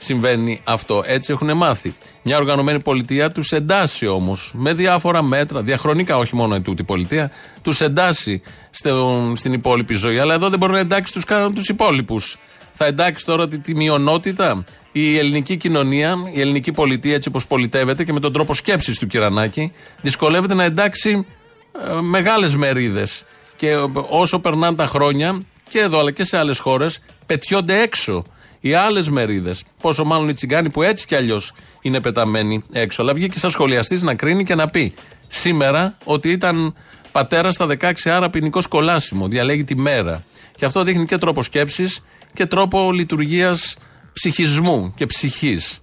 συμβαίνει 0.05 0.61
αυτό. 0.65 1.03
Έτσι 1.07 1.33
έχουν 1.33 1.57
μάθει. 1.57 1.95
Μια 2.23 2.37
οργανωμένη 2.37 2.81
πολιτεία 2.81 3.31
τους 3.31 3.53
εντάσσει 3.53 4.07
όμως 4.07 4.53
με 4.55 4.73
διάφορα 4.75 5.23
μέτρα, 5.23 5.63
διαχρονικά 5.63 6.17
όχι 6.17 6.37
μόνο 6.37 6.55
ετούτη 6.55 6.85
πολιτεία, 6.85 7.31
τους 7.63 7.81
εντάσσει 7.81 8.43
στο- 8.71 9.33
στην 9.37 9.53
υπόλοιπη 9.53 9.95
ζωή. 9.95 10.19
Αλλά 10.19 10.35
εδώ 10.35 10.49
δεν 10.49 10.59
μπορεί 10.59 10.73
να 10.73 10.79
εντάξει 10.79 11.13
τους 11.13 11.25
τους 11.55 11.69
υπόλοιπους. 11.69 12.39
Θα 12.73 12.87
εντάξει 12.87 13.27
τώρα 13.27 13.49
τη, 13.49 13.59
τη 13.59 13.75
μειονότητα. 13.75 14.65
Η 14.93 15.19
ελληνική 15.19 15.57
κοινωνία, 15.57 16.15
η 16.33 16.41
ελληνική 16.41 16.73
πολιτεία, 16.73 17.15
έτσι 17.15 17.29
όπως 17.29 17.47
πολιτεύεται 17.47 18.05
και 18.05 18.13
με 18.13 18.21
τον 18.21 18.33
τρόπο 18.33 18.55
σκέψης 18.55 18.99
του 18.99 19.07
Κυρανάκη, 19.07 19.73
δυσκολεύεται 20.03 20.55
να 20.55 20.65
εντάξει 20.65 21.27
μεγάλες 22.01 22.57
μερίδες. 22.57 23.25
Και 23.57 23.75
όσο 24.09 24.39
περνάνε 24.39 24.77
τα 24.77 24.87
χρόνια, 24.87 25.43
και 25.69 25.79
εδώ 25.79 25.99
αλλά 25.99 26.11
και 26.11 26.25
σε 26.25 26.37
άλλες 26.39 26.59
χώρες, 26.59 26.99
πετιόνται 27.27 27.81
έξω 27.81 28.25
οι 28.63 28.75
άλλες 28.75 29.09
μερίδες. 29.09 29.65
Πόσο 29.81 30.05
μάλλον 30.05 30.29
οι 30.29 30.33
τσιγκάνοι 30.35 30.71
που 30.71 30.83
έτσι 30.83 31.07
κι 31.07 31.15
αλλιώς 31.15 31.53
είναι 31.81 32.01
πεταμένοι 32.01 32.65
έξω. 32.73 33.03
Αλλά 33.03 33.15
βγήκε 33.15 33.39
σαν 33.39 33.51
σχολιαστής 33.51 34.03
να 34.03 34.15
κρίνει 34.15 34.45
και 34.45 34.55
να 34.55 34.69
πει 34.69 34.95
σήμερα 35.27 35.97
ότι 36.05 36.31
ήταν 36.31 36.75
πατέρας 37.13 37.55
στα 37.55 37.67
16, 37.67 37.93
άρα 38.05 38.31
ποινικός 38.31 38.67
κολάσιμο. 38.67 39.29
Διαλέγει 39.29 39.65
τη 39.65 39.77
μέρα. 39.77 40.25
Και 40.55 40.65
αυτό 40.65 40.83
δείχνει 40.83 41.05
και 41.05 41.19
τρόπο 41.19 41.43
σκέψης 41.43 42.01
και 42.33 42.47
τρόπο 42.47 42.93
λειτουργίας 42.93 43.77
ψυχισμού 44.13 44.93
και 44.97 45.07
ψυχής 45.07 45.81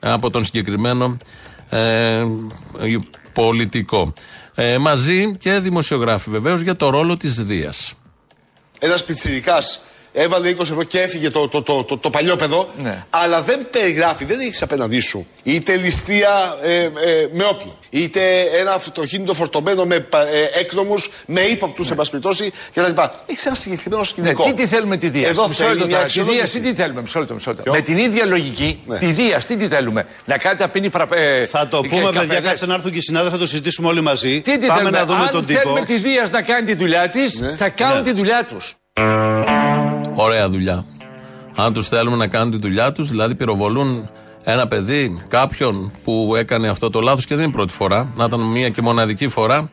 από 0.00 0.30
τον 0.30 0.44
συγκεκριμένο 0.44 1.16
ε, 1.68 2.24
πολιτικό. 3.32 4.12
Ε, 4.54 4.78
μαζί 4.78 5.36
και 5.36 5.58
δημοσιογράφοι 5.58 6.30
βεβαίως 6.30 6.60
για 6.60 6.76
το 6.76 6.90
ρόλο 6.90 7.16
της 7.16 7.34
Δίας. 7.34 7.94
Ένας 8.78 9.04
πιτσιρικάς 9.04 9.80
έβαλε 10.12 10.54
20 10.56 10.60
ευρώ 10.60 10.82
και 10.82 11.00
έφυγε 11.00 11.30
το, 11.30 11.48
το, 11.48 11.62
το, 11.62 11.84
το, 11.84 11.96
το 11.98 12.10
παλιό 12.10 12.36
παιδό. 12.36 12.68
Ναι. 12.82 13.04
Αλλά 13.10 13.42
δεν 13.42 13.66
περιγράφει, 13.70 14.24
δεν 14.24 14.40
έχεις 14.40 14.62
απέναντί 14.62 15.00
σου 15.00 15.26
είτε 15.42 15.76
ληστεία 15.76 16.56
ε, 16.62 16.82
ε, 16.82 16.90
με 17.32 17.44
όπλο, 17.44 17.78
είτε 17.90 18.20
ένα 18.60 18.72
αυτοκίνητο 18.72 19.34
φορτωμένο 19.34 19.84
με 19.84 19.94
ε, 19.94 20.60
έκδομους, 20.60 21.10
με 21.26 21.40
ύποπτους, 21.40 21.90
ναι. 21.90 21.96
περιπτώσει 21.96 22.52
κτλ. 22.74 23.00
Έχει 23.26 23.46
ένα 23.46 23.54
συγκεκριμένο 23.54 24.04
σκηνικό. 24.04 24.44
Ναι, 24.46 24.52
τι 24.52 24.62
τη 24.62 24.66
θέλουμε 24.68 24.96
τη 24.96 25.08
Δία. 25.08 25.28
Εδώ 25.28 25.48
μισό 25.48 25.64
θέλει 25.64 25.74
λεπτό 25.74 25.86
μια 25.86 25.96
τώρα. 25.96 26.08
Τη 26.08 26.12
Δία, 26.12 26.24
αξιολόγηση. 26.24 26.60
τι 26.60 26.70
τη 26.70 26.74
θέλουμε; 26.74 27.00
Μισό 27.00 27.18
λεπτό, 27.18 27.34
μισό 27.34 27.50
λεπτό. 27.50 27.70
Με 27.70 27.80
την 27.80 27.96
ίδια 27.96 28.26
λογική, 28.26 28.80
τη 28.98 29.06
Δία, 29.12 29.38
τι 29.46 29.56
τη 29.56 29.68
θέλουμε; 29.68 30.06
Να 30.24 30.38
κάνει 30.38 30.58
τα 30.58 30.68
πίνει 30.68 30.88
φραπέ. 30.90 31.48
Θα 31.50 31.68
το 31.68 31.80
πούμε, 31.80 32.10
παιδιά, 32.12 32.40
κάτσε 32.40 32.66
να 32.66 32.74
έρθουν 32.74 32.90
και 32.90 32.98
οι 32.98 33.00
συνάδελφοι, 33.00 33.34
θα 33.34 33.40
το 33.40 33.46
συζητήσουμε 33.46 33.88
όλοι 33.88 34.00
μαζί. 34.00 34.40
Τι 34.40 34.58
τη 34.58 34.66
Πάμε 34.66 34.80
θέλουμε; 34.80 34.98
να 34.98 35.06
δούμε 35.06 35.20
Αν 35.22 35.30
τον 35.30 35.46
τύπο. 35.46 35.60
θέλουμε 35.60 35.84
τη 35.84 35.98
Δία 35.98 36.28
να 36.30 36.42
κάνει 36.42 36.66
τη 36.66 36.74
δουλειά 36.74 37.08
της, 37.08 37.40
θα 37.56 37.68
κάνουν 37.68 37.96
Ναι. 37.96 38.02
τη 38.02 38.12
δουλειά 38.12 38.44
τους. 38.44 38.74
Ωραία 40.22 40.48
δουλειά. 40.48 40.84
Αν 41.56 41.72
τους 41.72 41.88
θέλουμε 41.88 42.16
να 42.16 42.26
κάνουν 42.26 42.50
τη 42.50 42.56
δουλειά 42.56 42.92
τους, 42.92 43.08
δηλαδή 43.08 43.34
πυροβολούν 43.34 44.08
ένα 44.44 44.66
παιδί, 44.66 45.22
κάποιον 45.28 45.92
που 46.04 46.34
έκανε 46.36 46.68
αυτό 46.68 46.90
το 46.90 47.00
λάθος 47.00 47.26
και 47.26 47.34
δεν 47.34 47.44
είναι 47.44 47.52
η 47.52 47.56
πρώτη 47.56 47.72
φορά, 47.72 48.12
να 48.16 48.24
ήταν 48.24 48.40
μία 48.40 48.68
και 48.68 48.82
μοναδική 48.82 49.28
φορά, 49.28 49.70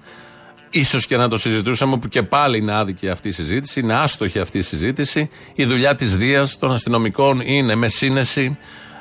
ίσως 0.70 1.06
και 1.06 1.18
να 1.18 1.28
το 1.28 1.38
συζητούσαμε, 1.38 1.98
που 1.98 2.08
και 2.08 2.24
πάλι 2.24 2.58
είναι 2.58 2.76
άδικη 2.76 3.10
αυτή 3.10 3.28
η 3.28 3.32
συζήτηση, 3.32 3.80
είναι 3.80 3.94
άστοχη 3.94 4.40
αυτή 4.40 4.58
η 4.58 4.62
συζήτηση. 4.62 5.30
Η 5.56 5.66
δουλειά 5.66 5.96
της 5.96 6.18
Δίας 6.18 6.58
των 6.58 6.72
αστυνομικών 6.72 7.40
είναι 7.40 7.76
με 7.76 7.88
σύνεση 7.88 8.58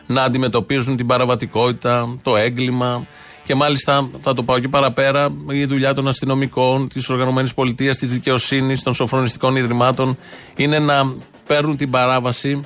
να 0.06 0.22
αντιμετωπίζουν 0.22 0.96
την 0.96 1.06
παραβατικότητα, 1.06 2.18
το 2.22 2.36
έγκλημα. 2.36 3.06
Και 3.44 3.54
μάλιστα 3.54 4.08
θα 4.20 4.34
το 4.34 4.42
πάω 4.42 4.58
και 4.58 4.68
παραπέρα, 4.68 5.28
η 5.50 5.64
δουλειά 5.64 5.94
των 5.94 6.08
αστυνομικών, 6.08 6.88
της 6.88 7.08
οργανωμένης 7.08 7.54
πολιτείας, 7.54 7.98
της 7.98 8.12
δικαιοσύνης, 8.12 8.82
των 8.82 8.94
σοφρονιστικών 8.94 9.56
ιδρυμάτων 9.56 10.18
είναι 10.56 10.78
να 10.78 11.14
παίρνουν 11.46 11.76
την 11.76 11.90
παράβαση 11.90 12.60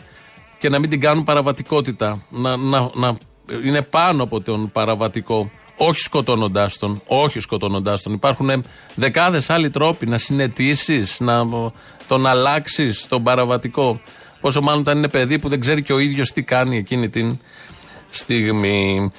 και 0.58 0.68
να 0.68 0.78
μην 0.78 0.90
την 0.90 1.00
κάνουν 1.00 1.24
παραβατικότητα. 1.24 2.22
Να, 2.30 2.56
να, 2.56 2.90
να 2.94 3.16
είναι 3.64 3.82
πάνω 3.82 4.22
από 4.22 4.40
τον 4.40 4.70
παραβατικό. 4.72 5.50
Όχι 5.76 6.00
σκοτώνοντάς 6.00 6.78
τον. 6.78 7.02
Όχι 7.06 7.40
σκοτώνοντάς 7.40 8.02
τον. 8.02 8.12
Υπάρχουν 8.12 8.64
δεκάδες 8.94 9.50
άλλοι 9.50 9.70
τρόποι 9.70 10.06
να 10.06 10.18
συνετίσει, 10.18 11.04
να 11.18 11.46
τον 12.08 12.26
αλλάξεις 12.26 13.06
τον 13.08 13.22
παραβατικό. 13.22 14.00
Πόσο 14.40 14.60
μάλλον 14.60 14.80
όταν 14.80 14.98
είναι 14.98 15.08
παιδί 15.08 15.38
που 15.38 15.48
δεν 15.48 15.60
ξέρει 15.60 15.82
και 15.82 15.92
ο 15.92 15.98
ίδιος 15.98 16.32
τι 16.32 16.42
κάνει 16.42 16.76
εκείνη 16.76 17.08
την 17.08 17.38
στιγμή. 18.10 19.12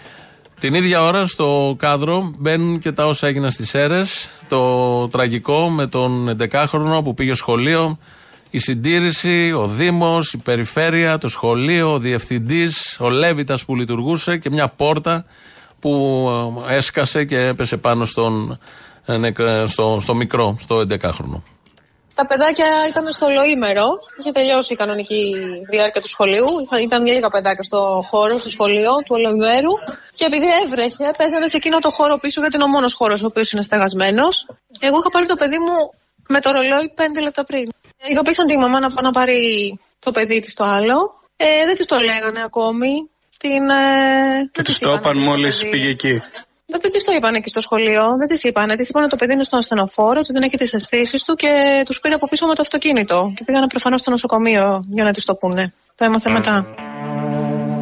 Την 0.59 0.73
ίδια 0.73 1.03
ώρα 1.03 1.25
στο 1.25 1.75
κάδρο 1.77 2.33
μπαίνουν 2.37 2.79
και 2.79 2.91
τα 2.91 3.07
όσα 3.07 3.27
έγιναν 3.27 3.51
στις 3.51 3.73
αίρες. 3.73 4.29
Το 4.49 5.07
τραγικό 5.07 5.69
με 5.69 5.87
τον 5.87 6.37
11χρονο 6.39 7.03
που 7.03 7.13
πήγε 7.13 7.33
σχολείο. 7.33 7.97
Η 8.53 8.59
συντήρηση, 8.59 9.51
ο 9.57 9.67
Δήμος, 9.67 10.33
η 10.33 10.37
περιφέρεια, 10.37 11.17
το 11.17 11.27
σχολείο, 11.27 11.93
ο 11.93 11.97
διευθυντής, 11.97 12.97
ο 12.99 13.09
Λέβητας 13.09 13.65
που 13.65 13.75
λειτουργούσε 13.75 14.37
και 14.37 14.49
μια 14.49 14.67
πόρτα 14.67 15.25
που 15.79 15.91
ε, 16.69 16.75
έσκασε 16.75 17.23
και 17.25 17.37
έπεσε 17.39 17.77
πάνω 17.77 18.05
στον, 18.05 18.59
ε, 19.05 19.17
νεκ- 19.17 19.65
στο, 19.67 19.97
στο 20.01 20.13
μικρό, 20.15 20.55
στο 20.59 20.79
11χρονο. 20.79 21.41
Τα 22.15 22.27
παιδάκια 22.27 22.65
ήταν 22.89 23.11
στο 23.11 23.25
ολοήμερο. 23.25 23.85
Είχε 24.19 24.31
τελειώσει 24.31 24.73
η 24.73 24.75
κανονική 24.75 25.33
διάρκεια 25.71 26.01
του 26.01 26.07
σχολείου. 26.07 26.45
Είχα- 26.65 26.81
Ήταν 26.81 27.05
λίγα 27.05 27.29
παιδάκια 27.29 27.63
στο 27.63 28.05
χώρο, 28.09 28.39
στο 28.39 28.49
σχολείο 28.49 28.91
του 29.05 29.13
ολοημέρου. 29.17 29.71
Και 30.15 30.25
επειδή 30.25 30.45
έβρεχε, 30.65 31.11
παίζανε 31.17 31.47
σε 31.47 31.57
εκείνο 31.57 31.79
το 31.79 31.89
χώρο 31.91 32.17
πίσω, 32.17 32.39
γιατί 32.41 32.55
είναι 32.55 32.63
ο 32.63 32.67
μόνος 32.67 32.93
χώρος 32.93 33.23
ο 33.23 33.25
οποίος 33.25 33.51
είναι 33.51 33.61
στεγασμένος. 33.63 34.45
Εγώ 34.79 34.97
είχα 34.99 35.09
πάρει 35.11 35.25
το 35.27 35.35
παιδί 35.35 35.57
μου 35.65 35.75
με 36.27 36.39
το 36.39 36.51
ρολόι 36.51 36.91
5 36.95 37.21
λεπτά 37.21 37.43
πριν. 37.43 37.69
Ειδοποίησαν 38.09 38.45
τη 38.45 38.57
μαμά 38.57 38.79
να 38.79 38.87
πάει 38.87 39.03
να 39.03 39.11
πάρει 39.11 39.39
το 39.99 40.11
παιδί 40.11 40.39
της 40.39 40.53
το 40.53 40.63
άλλο. 40.63 40.97
Ε, 41.35 41.65
δεν 41.65 41.75
της 41.75 41.85
το 41.85 41.97
λέγανε 41.97 42.41
ακόμη. 42.45 43.09
Την. 43.37 43.69
Ε, 43.69 44.49
Και 44.51 44.61
τους 44.61 44.79
το 44.79 44.93
είπαν 44.93 45.17
μόλις 45.17 45.69
πήγε 45.69 45.89
εκεί. 45.89 46.11
δεν 46.65 46.79
δεν 46.81 46.91
της 46.91 47.03
το 47.03 47.11
είπαν 47.17 47.35
εκεί 47.35 47.49
στο 47.49 47.59
σχολείο. 47.59 48.03
Δεν 48.17 48.27
της 48.27 48.43
είπαν. 48.43 48.67
Της 48.67 48.89
είπαν 48.89 49.01
ότι 49.01 49.11
το 49.11 49.17
παιδί 49.17 49.33
είναι 49.33 49.43
στον 49.43 49.59
ασθενοφόρο, 49.59 50.19
ότι 50.19 50.33
δεν 50.33 50.41
έχει 50.41 50.57
τις 50.57 50.73
αισθήσεις 50.73 51.23
του 51.23 51.33
και 51.33 51.51
τους 51.85 51.99
πήρε 51.99 52.13
από 52.13 52.27
πίσω 52.27 52.47
με 52.47 52.55
το 52.55 52.61
αυτοκίνητο. 52.61 53.31
Και 53.35 53.43
πήγανε 53.43 53.67
προφανώς 53.67 54.01
στο 54.01 54.09
νοσοκομείο 54.09 54.85
για 54.89 55.03
να 55.03 55.11
της 55.11 55.25
το 55.25 55.35
πούνε. 55.35 55.73
Το 55.95 56.05
έμαθε 56.05 56.29
μετά. 56.31 56.67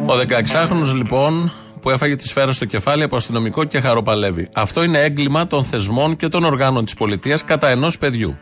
Ο 0.06 0.12
16χρονο 0.28 0.94
λοιπόν 0.94 1.52
που 1.80 1.90
έφαγε 1.90 2.16
τη 2.16 2.28
σφαίρα 2.28 2.52
στο 2.52 2.64
κεφάλι 2.64 3.02
από 3.02 3.16
αστυνομικό 3.16 3.64
και 3.64 3.80
χαροπαλεύει. 3.80 4.48
Αυτό 4.54 4.82
είναι 4.82 4.98
έγκλημα 5.02 5.46
των 5.46 5.64
θεσμών 5.64 6.16
και 6.16 6.28
των 6.28 6.44
οργάνων 6.44 6.84
της 6.84 6.94
πολιτείας 6.94 7.44
κατά 7.44 7.68
ενός 7.68 7.98
παιδιού. 7.98 8.38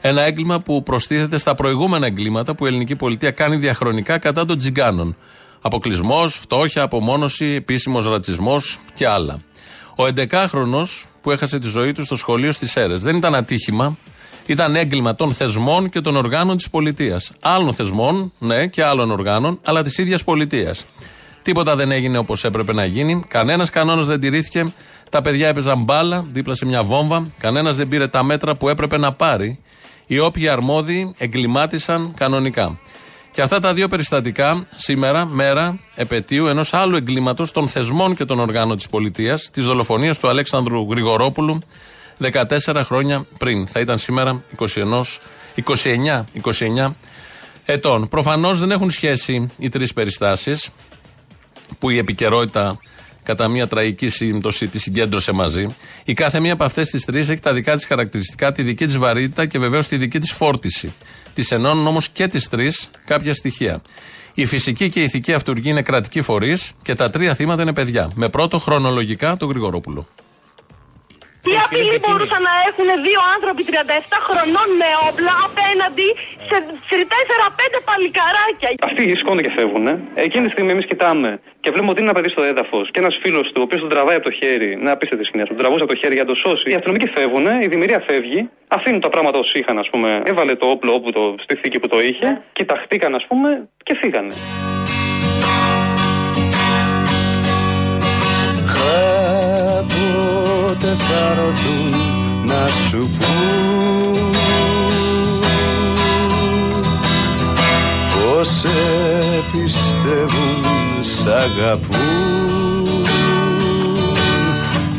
Ένα 0.00 0.22
έγκλημα 0.22 0.60
που 0.60 0.82
προστίθεται 0.82 1.38
στα 1.38 1.54
προηγούμενα 1.54 2.06
εγκλήματα 2.06 2.54
που 2.54 2.64
η 2.64 2.68
ελληνική 2.68 2.96
πολιτεία 2.96 3.30
κάνει 3.30 3.56
διαχρονικά 3.56 4.18
κατά 4.18 4.44
των 4.44 4.58
τζιγκάνων. 4.58 5.16
Αποκλεισμός, 5.62 6.34
φτώχεια, 6.34 6.82
απομόνωση, 6.82 7.44
επίσημος 7.44 8.06
ρατσισμός 8.08 8.78
και 8.94 9.06
άλλα. 9.06 9.38
Ο 9.96 10.04
11χρονο 10.04 10.82
που 11.22 11.30
έχασε 11.30 11.58
τη 11.58 11.66
ζωή 11.66 11.92
του 11.92 12.04
στο 12.04 12.16
σχολείο 12.16 12.52
στις 12.52 12.76
αίρε 12.76 12.94
δεν 12.94 13.16
ήταν 13.16 13.34
ατύχημα, 13.34 13.96
ήταν 14.46 14.76
έγκλημα 14.76 15.14
των 15.14 15.32
θεσμών 15.32 15.88
και 15.88 16.00
των 16.00 16.16
οργάνων 16.16 16.56
της 16.56 16.70
πολιτείας. 16.70 17.32
Άλλων 17.40 17.72
θεσμών, 17.72 18.32
ναι, 18.38 18.66
και 18.66 18.84
άλλων 18.84 19.10
οργάνων, 19.10 19.58
αλλά 19.62 19.82
της 19.82 19.98
ίδιας 19.98 20.24
πολιτείας. 20.24 20.84
Τίποτα 21.42 21.76
δεν 21.76 21.90
έγινε 21.90 22.18
όπως 22.18 22.44
έπρεπε 22.44 22.72
να 22.72 22.84
γίνει. 22.84 23.22
Κανένας 23.28 23.70
κανόνας 23.70 24.06
δεν 24.06 24.20
τηρήθηκε. 24.20 24.72
Τα 25.10 25.20
παιδιά 25.20 25.48
έπαιζαν 25.48 25.82
μπάλα 25.82 26.24
δίπλα 26.28 26.54
σε 26.54 26.66
μια 26.66 26.82
βόμβα. 26.82 27.26
Κανένας 27.38 27.76
δεν 27.76 27.88
πήρε 27.88 28.08
τα 28.08 28.22
μέτρα 28.22 28.54
που 28.54 28.68
έπρεπε 28.68 28.98
να 28.98 29.12
πάρει. 29.12 29.58
Οι 30.10 30.18
όποιοι 30.18 30.48
αρμόδιοι 30.48 31.14
εγκλημάτισαν 31.18 32.12
κανονικά. 32.16 32.78
Και 33.32 33.42
αυτά 33.42 33.60
τα 33.60 33.74
δύο 33.74 33.88
περιστατικά 33.88 34.66
σήμερα, 34.76 35.26
μέρα 35.26 35.78
επαιτίου 35.94 36.46
ενός 36.46 36.74
άλλου 36.74 36.96
εγκλήματος 36.96 37.52
των 37.52 37.68
θεσμών 37.68 38.16
και 38.16 38.24
των 38.24 38.40
οργάνων 38.40 38.76
της 38.76 38.88
πολιτείας, 38.88 39.50
της 39.50 39.64
δολοφονίας 39.64 40.18
του 40.18 40.28
Αλέξανδρου 40.28 40.90
Γρηγορόπουλου 40.90 41.58
14 42.18 42.82
χρόνια 42.84 43.26
πριν. 43.38 43.66
Θα 43.66 43.80
ήταν 43.80 43.98
σήμερα 43.98 44.42
21, 44.58 45.20
29, 45.54 46.24
29 46.32 46.96
ετών. 47.64 48.08
Προφανώς 48.08 48.58
δεν 48.58 48.70
έχουν 48.70 48.90
σχέση 48.90 49.50
οι 49.58 49.68
τρεις 49.68 49.92
περιστάσεις 49.92 50.68
που 51.78 51.90
η 51.90 51.98
επικαιρότητα 51.98 52.78
κατά 53.28 53.48
μια 53.48 53.66
τραγική 53.66 54.08
σύμπτωση 54.08 54.66
τη 54.68 54.78
συγκέντρωσε 54.78 55.32
μαζί. 55.32 55.76
Η 56.04 56.12
κάθε 56.12 56.40
μία 56.40 56.52
από 56.52 56.64
αυτές 56.64 56.90
τις 56.90 57.04
τρεις 57.04 57.28
έχει 57.28 57.40
τα 57.40 57.52
δικά 57.52 57.76
της 57.76 57.86
χαρακτηριστικά, 57.86 58.52
τη 58.52 58.62
δική 58.62 58.86
της 58.86 58.98
βαρύτητα 58.98 59.46
και 59.46 59.58
βεβαίως 59.58 59.88
τη 59.88 59.96
δική 59.96 60.18
της 60.18 60.32
φόρτιση. 60.32 60.92
Τι 61.34 61.42
ενώνουν 61.50 61.86
όμως 61.86 62.08
και 62.08 62.28
τις 62.28 62.48
τρεις 62.48 62.90
κάποια 63.04 63.34
στοιχεία. 63.34 63.82
Η 64.34 64.46
φυσική 64.46 64.88
και 64.88 65.00
η 65.00 65.02
ηθική 65.02 65.32
αυτούργη 65.32 65.68
είναι 65.70 65.82
κρατικοί 65.82 66.22
φορείς 66.22 66.72
και 66.82 66.94
τα 66.94 67.10
τρία 67.10 67.34
θύματα 67.34 67.62
είναι 67.62 67.72
παιδιά. 67.72 68.10
Με 68.14 68.28
πρώτο 68.28 68.58
χρονολογικά 68.58 69.36
τον 69.36 69.48
Γρηγορόπουλο. 69.48 70.06
Τι 71.48 71.56
απειλή 71.66 71.96
μπορούσαν 72.04 72.42
να 72.50 72.54
έχουν 72.68 72.88
δύο 73.06 73.20
άνθρωποι 73.34 73.62
37 73.68 74.26
χρονών 74.26 74.68
με 74.80 74.90
όπλα 75.08 75.34
απέναντι 75.48 76.08
σε, 76.48 76.56
σε 76.88 76.96
4-5 77.12 77.88
παλικαράκια. 77.88 78.68
Αυτοί 78.88 79.02
σηκώνονται 79.18 79.44
και 79.46 79.54
φεύγουν. 79.58 79.86
Εκείνη 80.26 80.44
τη 80.46 80.52
στιγμή 80.54 80.70
εμείς 80.76 80.86
κοιτάμε 80.90 81.30
και 81.62 81.70
βλέπουμε 81.72 81.92
ότι 81.92 82.00
είναι 82.00 82.10
ένα 82.10 82.18
παιδί 82.18 82.30
στο 82.34 82.42
έδαφος 82.52 82.84
και 82.92 83.00
ένας 83.02 83.14
φίλος 83.22 83.46
του, 83.52 83.58
ο 83.62 83.64
οποίος 83.66 83.80
τον 83.84 83.90
τραβάει 83.94 84.16
από 84.20 84.26
το 84.30 84.34
χέρι. 84.40 84.70
Να 84.84 84.90
απίστευτη 84.96 85.24
σκηνή, 85.28 85.44
τον 85.52 85.58
τραβούσε 85.60 85.82
από 85.84 85.92
το 85.92 85.98
χέρι 86.00 86.14
για 86.18 86.24
να 86.26 86.30
το 86.32 86.36
σώσει. 86.44 86.64
Οι 86.70 86.74
αστυνομικοί 86.78 87.08
φεύγουν, 87.16 87.46
η 87.64 87.68
δημιουργία 87.72 88.00
φεύγει, 88.08 88.40
αφήνουν 88.76 89.00
τα 89.06 89.10
πράγματα 89.14 89.38
όσοι 89.38 89.54
είχαν, 89.58 89.76
ας 89.84 89.88
πούμε. 89.92 90.08
Έβαλε 90.32 90.54
το 90.62 90.66
όπλο 90.74 90.90
όπου 90.98 91.08
το, 91.16 91.22
στη 91.44 91.54
θήκη 91.60 91.78
που 91.82 91.88
το 91.88 91.98
είχε, 92.08 92.28
κοιταχτήκαν, 92.52 93.14
ας 93.14 93.24
πούμε, 93.28 93.48
και 93.86 93.94
φύγανε. 94.00 94.34
ρωτούν 101.34 101.94
να 102.44 102.68
σου 102.88 103.10
πούν 103.18 104.36
πως. 108.14 108.48
Σε 108.48 108.68
πιστεύουν 109.52 110.64
σ' 111.00 111.26
αγαπούν 111.26 113.06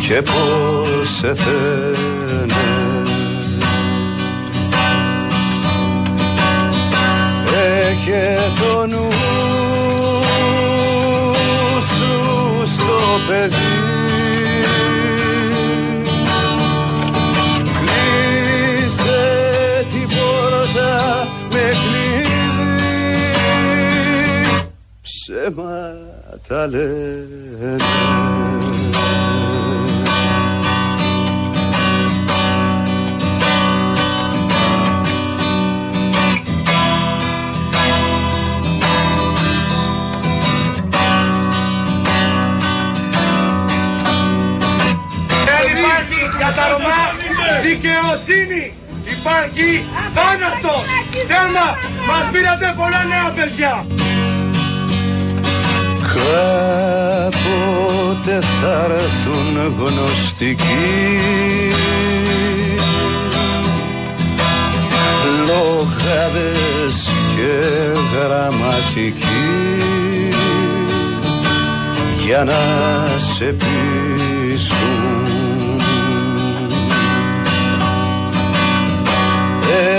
και 0.08 0.22
πως 0.22 1.10
σε 1.18 1.34
θένε 1.34 2.54
Έχε 7.88 8.38
το 8.60 8.88
νου 8.88 9.08
σου 11.82 12.66
στο 12.66 13.20
παιδί. 13.28 13.69
Ψέματα 25.50 26.68
λένε 26.68 27.76
Δεν 45.46 45.78
υπάρχει 45.78 46.22
για 46.38 46.54
τα 46.56 46.68
Ρωμά 46.70 47.02
δικαιοσύνη. 47.64 48.74
Υπάρχει 49.06 49.86
θάνατο. 50.16 50.76
Τέρμα. 51.28 51.68
Μας 52.08 52.30
πήρατε 52.32 52.74
πολλά 52.78 53.04
νέα 53.04 53.34
παιδιά. 53.36 53.86
Κάποτε 56.20 58.36
θα 58.62 58.76
έρθουν 58.90 59.56
γνωστικοί. 59.78 60.90
Λογάδες 65.48 66.96
και 67.36 67.54
γραμματικοί. 68.14 69.48
Για 72.26 72.42
να 72.44 72.62
σε 73.18 73.46
πείσουν. 73.46 75.08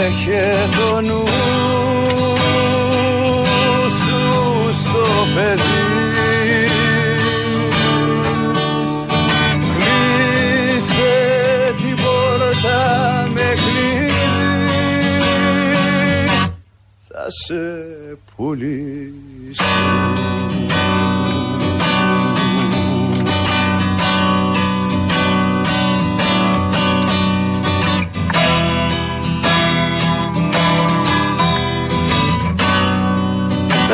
Έχε 0.07 0.45
το 0.77 0.89
νους 1.01 1.31
σου 3.93 4.23
στο 4.73 5.05
παιδί 5.35 5.70
σε 17.31 17.55
πουλήσω 18.37 19.65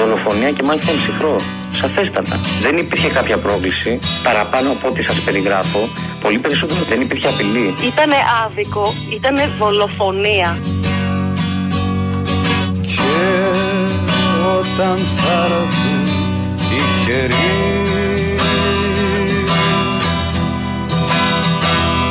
δολοφονία 0.00 0.50
και 0.50 0.62
μάλιστα 0.62 0.92
ψυχρό. 0.92 1.40
Σαφέστατα. 1.80 2.36
Δεν 2.60 2.76
υπήρχε 2.76 3.08
κάποια 3.08 3.38
πρόκληση 3.38 3.98
παραπάνω 4.22 4.70
από 4.70 4.88
ό,τι 4.88 5.02
σας 5.02 5.20
περιγράφω. 5.20 5.88
Πολύ 6.22 6.38
περισσότερο 6.38 6.80
δεν 6.88 7.00
υπήρχε 7.00 7.28
απειλή. 7.28 7.74
Ήτανε 7.86 8.16
άδικο, 8.44 8.94
ήτανε 9.16 9.50
δολοφονία. 9.58 10.58
Και 13.06 13.46
όταν 14.58 14.98
θα 14.98 15.44
έρθουν 15.44 16.06
οι 16.58 17.06
καιροί 17.06 17.86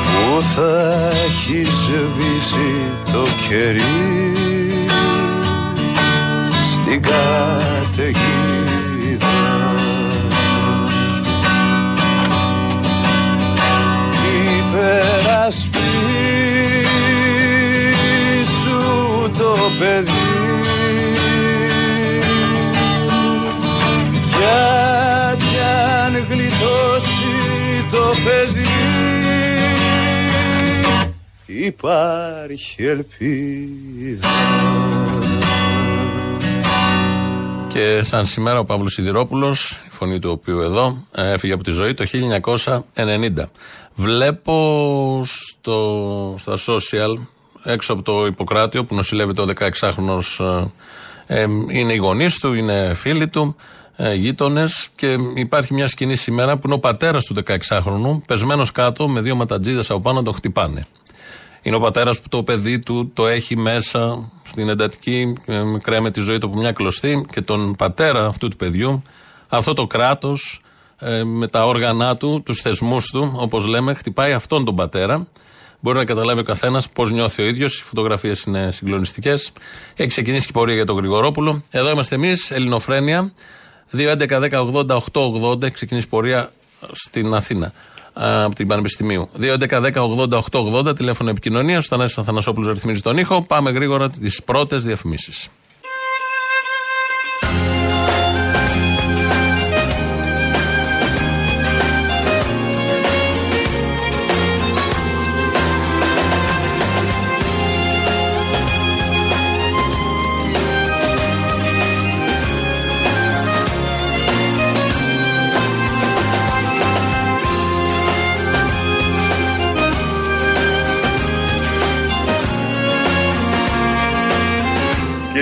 που 0.06 0.42
θα 0.56 1.12
έχει 1.26 1.64
σβήσει 1.64 2.74
το 3.12 3.28
κερί 3.50 4.34
στην 6.74 7.02
καταιγίδα 7.02 8.45
υπάρχει 31.86 32.84
ελπίδα 32.84 34.28
Και 37.68 38.02
σαν 38.02 38.26
σήμερα 38.26 38.60
ο 38.60 38.66
Παύλος 38.66 38.94
Σιδηρόπουλος, 38.94 39.84
η 39.88 39.90
φωνή 39.90 40.20
του 40.20 40.30
οποίου 40.32 40.60
εδώ, 40.60 41.04
ε, 41.16 41.32
έφυγε 41.32 41.54
από 41.54 41.64
τη 41.64 41.72
ζωή 41.72 41.94
το 41.94 42.06
1990. 42.96 43.50
Βλέπω 43.96 45.22
στο, 45.26 46.36
στα 46.38 46.58
social, 46.66 47.18
έξω 47.64 47.94
από 47.94 48.02
το 48.02 48.26
Ιπποκράτιο 48.26 48.86
που 48.86 48.96
νοσηλεύεται 48.96 49.42
ο 49.42 49.46
16χρονος, 49.46 50.46
ε, 51.28 51.42
ε, 51.42 51.48
είναι 51.70 51.94
οι 51.94 51.98
γονείς 51.98 52.40
του, 52.40 52.54
είναι 52.54 52.94
φίλοι 52.94 53.28
του, 53.28 53.56
ε, 53.96 54.14
γείτονες 54.14 54.88
και 54.96 55.18
υπάρχει 55.36 55.74
μια 55.74 55.88
σκηνή 55.88 56.16
σήμερα 56.16 56.56
που 56.58 56.62
είναι 56.66 56.76
ο 56.76 56.80
πατέρας 56.80 57.26
του 57.26 57.36
16χρονου, 57.46 58.22
πεσμένος 58.26 58.72
κάτω 58.72 59.08
με 59.08 59.22
δύο 59.22 59.36
ματατζίδες 59.36 59.90
από 59.90 60.00
πάνω 60.00 60.18
να 60.18 60.24
τον 60.24 60.34
χτυπάνε. 60.34 60.86
Είναι 61.66 61.76
ο 61.76 61.80
πατέρας 61.80 62.20
που 62.22 62.30
το 62.30 62.44
παιδί 62.44 62.80
του 62.80 63.12
το 63.14 63.28
έχει 63.28 63.58
μέσα 63.58 64.30
στην 64.44 64.70
εντατική, 64.70 65.34
ε, 65.46 65.62
κρέμε 65.82 66.12
τη 66.12 66.22
ζωή 66.22 66.38
του 66.38 66.48
από 66.48 66.58
μια 66.58 66.72
κλωστή 66.72 67.26
και 67.32 67.42
τον 67.42 67.76
πατέρα 67.76 68.26
αυτού 68.26 68.48
του 68.48 68.56
παιδιού, 68.56 69.02
αυτό 69.48 69.74
το 69.74 69.88
κράτος 69.88 70.62
με 71.26 71.48
τα 71.48 71.66
όργανα 71.66 72.18
του, 72.18 72.42
τους 72.46 72.62
θεσμούς 72.62 73.06
του, 73.06 73.34
όπως 73.36 73.66
λέμε, 73.66 73.94
χτυπάει 73.94 74.34
αυτόν 74.34 74.66
τον 74.66 74.76
πατέρα. 74.76 75.28
Μπορεί 75.80 75.98
να 75.98 76.06
καταλάβει 76.06 76.40
ο 76.40 76.44
καθένας 76.44 76.90
πώς 76.90 77.12
νιώθει 77.12 77.42
ο 77.42 77.46
ίδιος. 77.46 77.80
Οι 77.80 77.84
φωτογραφίες 77.84 78.44
είναι 78.44 78.72
συγκλονιστικές. 78.72 79.52
Έχει 79.96 80.10
ξεκινήσει 80.10 80.46
και 80.46 80.52
η 80.52 80.54
πορεία 80.54 80.76
για 80.76 80.86
τον 80.86 80.98
Γρηγορόπουλο. 80.98 81.62
Εδώ 81.70 81.90
είμαστε 81.90 82.16
εμείς, 82.16 82.52
Ελληνοφρένια. 82.52 83.32
2.11.10.80.880. 83.92 85.64
Έχει 85.64 85.74
ξεκινήσει 85.74 86.06
η 86.06 86.10
πορεία 86.10 86.52
στην 86.92 87.34
Αθήνα 87.34 87.74
από 88.16 88.56
την 88.56 88.68
Πανεπιστημίου. 88.68 89.30
2.11.10.80.880 89.40 90.96
τηλέφωνο 90.96 91.30
επικοινωνίας. 91.30 91.86
Ο 91.86 91.88
Θανάσης 91.88 92.18
Αθανασόπουλος 92.18 92.74
ρυθμίζει 92.74 93.02
τον 93.02 93.18
ήχο. 93.18 93.42
Πάμε 93.42 93.72
γρήγορα 93.72 94.10
τις 94.10 94.44
πρώτες 94.44 94.84
διαφημίσεις. 94.84 95.50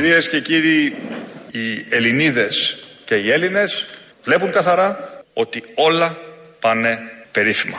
Κυρίες 0.04 0.30
και 0.30 0.42
κύριοι, 0.42 0.96
οι 1.52 1.86
Ελληνίδες 1.90 2.76
και 3.06 3.16
οι 3.16 3.32
Έλληνες 3.32 3.86
βλέπουν 4.24 4.52
καθαρά 4.52 4.98
ότι 5.34 5.64
όλα 5.76 6.18
πάνε 6.60 7.00
περίφημα. 7.32 7.78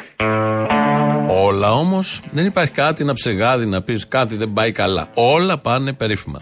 Όλα 1.28 1.72
όμως 1.72 2.20
δεν 2.30 2.46
υπάρχει 2.46 2.72
κάτι 2.72 3.04
να 3.04 3.12
ψεγάδει, 3.12 3.66
να 3.66 3.82
πεις 3.82 4.08
κάτι 4.08 4.36
δεν 4.36 4.52
πάει 4.52 4.72
καλά. 4.72 5.08
Όλα 5.14 5.58
πάνε 5.58 5.92
περίφημα. 5.92 6.40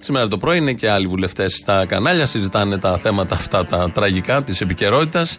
Σήμερα 0.00 0.28
το 0.28 0.38
πρωί 0.38 0.56
είναι 0.56 0.72
και 0.72 0.90
άλλοι 0.90 1.06
βουλευτές 1.06 1.52
στα 1.52 1.86
κανάλια, 1.86 2.26
συζητάνε 2.26 2.78
τα 2.78 2.98
θέματα 2.98 3.34
αυτά 3.34 3.66
τα 3.66 3.90
τραγικά 3.90 4.42
της 4.42 4.60
επικαιρότητας 4.60 5.36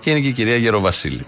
και 0.00 0.10
είναι 0.10 0.20
και 0.20 0.28
η 0.28 0.32
κυρία 0.32 0.56
Γεροβασίλη. 0.56 1.26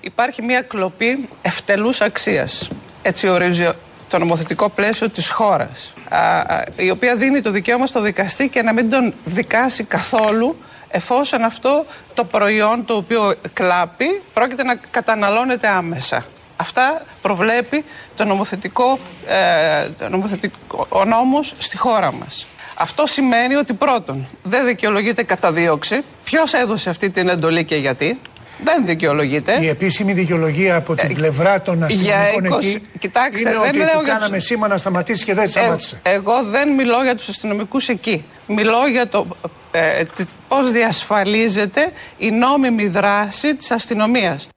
Υπάρχει 0.00 0.42
μια 0.42 0.62
κλοπή 0.62 1.28
ευτελούς 1.42 2.00
αξίας. 2.00 2.70
Έτσι 3.02 3.28
ορίζει 3.28 3.68
το 4.08 4.18
νομοθετικό 4.18 4.68
πλαίσιο 4.68 5.08
της 5.08 5.30
χώρας. 5.30 5.92
Α, 6.08 6.18
α, 6.18 6.64
η 6.76 6.90
οποία 6.90 7.16
δίνει 7.16 7.40
το 7.40 7.50
δικαίωμα 7.50 7.86
στο 7.86 8.00
δικαστή 8.00 8.48
και 8.48 8.62
να 8.62 8.72
μην 8.72 8.90
τον 8.90 9.14
δικάσει 9.24 9.84
καθόλου 9.84 10.56
εφόσον 10.88 11.42
αυτό 11.42 11.84
το 12.14 12.24
προϊόν 12.24 12.84
το 12.84 12.94
οποίο 12.94 13.34
κλάπει 13.52 14.22
πρόκειται 14.32 14.62
να 14.62 14.74
καταναλώνεται 14.90 15.68
άμεσα. 15.68 16.24
Αυτά 16.56 17.02
προβλέπει 17.22 17.84
το 18.16 18.24
νομοθετικό, 18.24 18.98
ε, 19.26 19.88
το 19.98 20.08
νομοθετικό 20.08 20.86
ο 20.88 21.04
νόμος 21.04 21.54
στη 21.58 21.76
χώρα 21.76 22.12
μας. 22.12 22.46
Αυτό 22.74 23.06
σημαίνει 23.06 23.54
ότι 23.54 23.72
πρώτον 23.72 24.28
δεν 24.42 24.66
δικαιολογείται 24.66 25.22
καταδίωξη. 25.22 26.00
Ποιος 26.24 26.52
έδωσε 26.52 26.90
αυτή 26.90 27.10
την 27.10 27.28
εντολή 27.28 27.64
και 27.64 27.76
γιατί; 27.76 28.18
Δεν 28.64 28.86
δικαιολογείται. 28.86 29.58
Η 29.60 29.68
επίσημη 29.68 30.12
δικαιολογία 30.12 30.76
από 30.76 30.94
την 30.94 31.14
πλευρά 31.14 31.62
των 31.62 31.82
αστυνομικών 31.82 32.44
για 32.44 32.56
20 32.56 32.58
εκεί 32.58 32.82
Κοιτάξτε, 32.98 33.48
είναι 33.48 33.58
δεν 33.58 33.68
ότι 33.68 33.76
λέω 33.78 33.86
του 33.86 33.92
για 33.92 33.98
τους- 34.00 34.12
κάναμε 34.12 34.38
σήμα 34.38 34.68
να 34.68 34.76
σταματήσει 34.78 35.24
και 35.24 35.34
δεν 35.34 35.48
σταμάτησε. 35.48 36.00
Ε, 36.02 36.10
εγώ 36.12 36.44
δεν 36.50 36.74
μιλώ 36.74 37.02
για 37.02 37.16
τους 37.16 37.28
αστυνομικούς 37.28 37.88
εκεί. 37.88 38.24
Μιλώ 38.46 38.86
για 38.92 39.08
το 39.08 39.26
ε, 39.70 40.04
τι- 40.16 40.24
πώς 40.48 40.70
διασφαλίζεται 40.72 41.92
η 42.18 42.30
νόμιμη 42.30 42.86
δράση 42.86 43.54
της 43.54 43.70
αστυνομίας. 43.70 44.48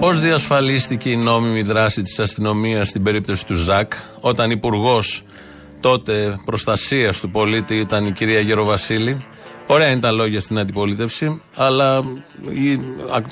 Πώς 0.00 0.20
διασφαλίστηκε 0.20 1.10
η 1.10 1.16
νόμιμη 1.16 1.62
δράση 1.62 2.02
της 2.02 2.18
αστυνομίας 2.18 2.88
στην 2.88 3.02
περίπτωση 3.02 3.46
του 3.46 3.54
Ζακ, 3.54 3.92
όταν 4.20 4.50
υπουργός 4.50 5.24
τότε 5.80 6.38
προστασίας 6.44 7.20
του 7.20 7.30
πολίτη 7.30 7.74
ήταν 7.78 8.06
η 8.06 8.10
κυρία 8.12 8.40
Γεροβασίλη; 8.40 9.26
Ωραία 9.66 9.90
είναι 9.90 10.00
τα 10.00 10.12
λόγια 10.12 10.40
στην 10.40 10.58
αντιπολίτευση, 10.58 11.42
αλλά 11.54 12.02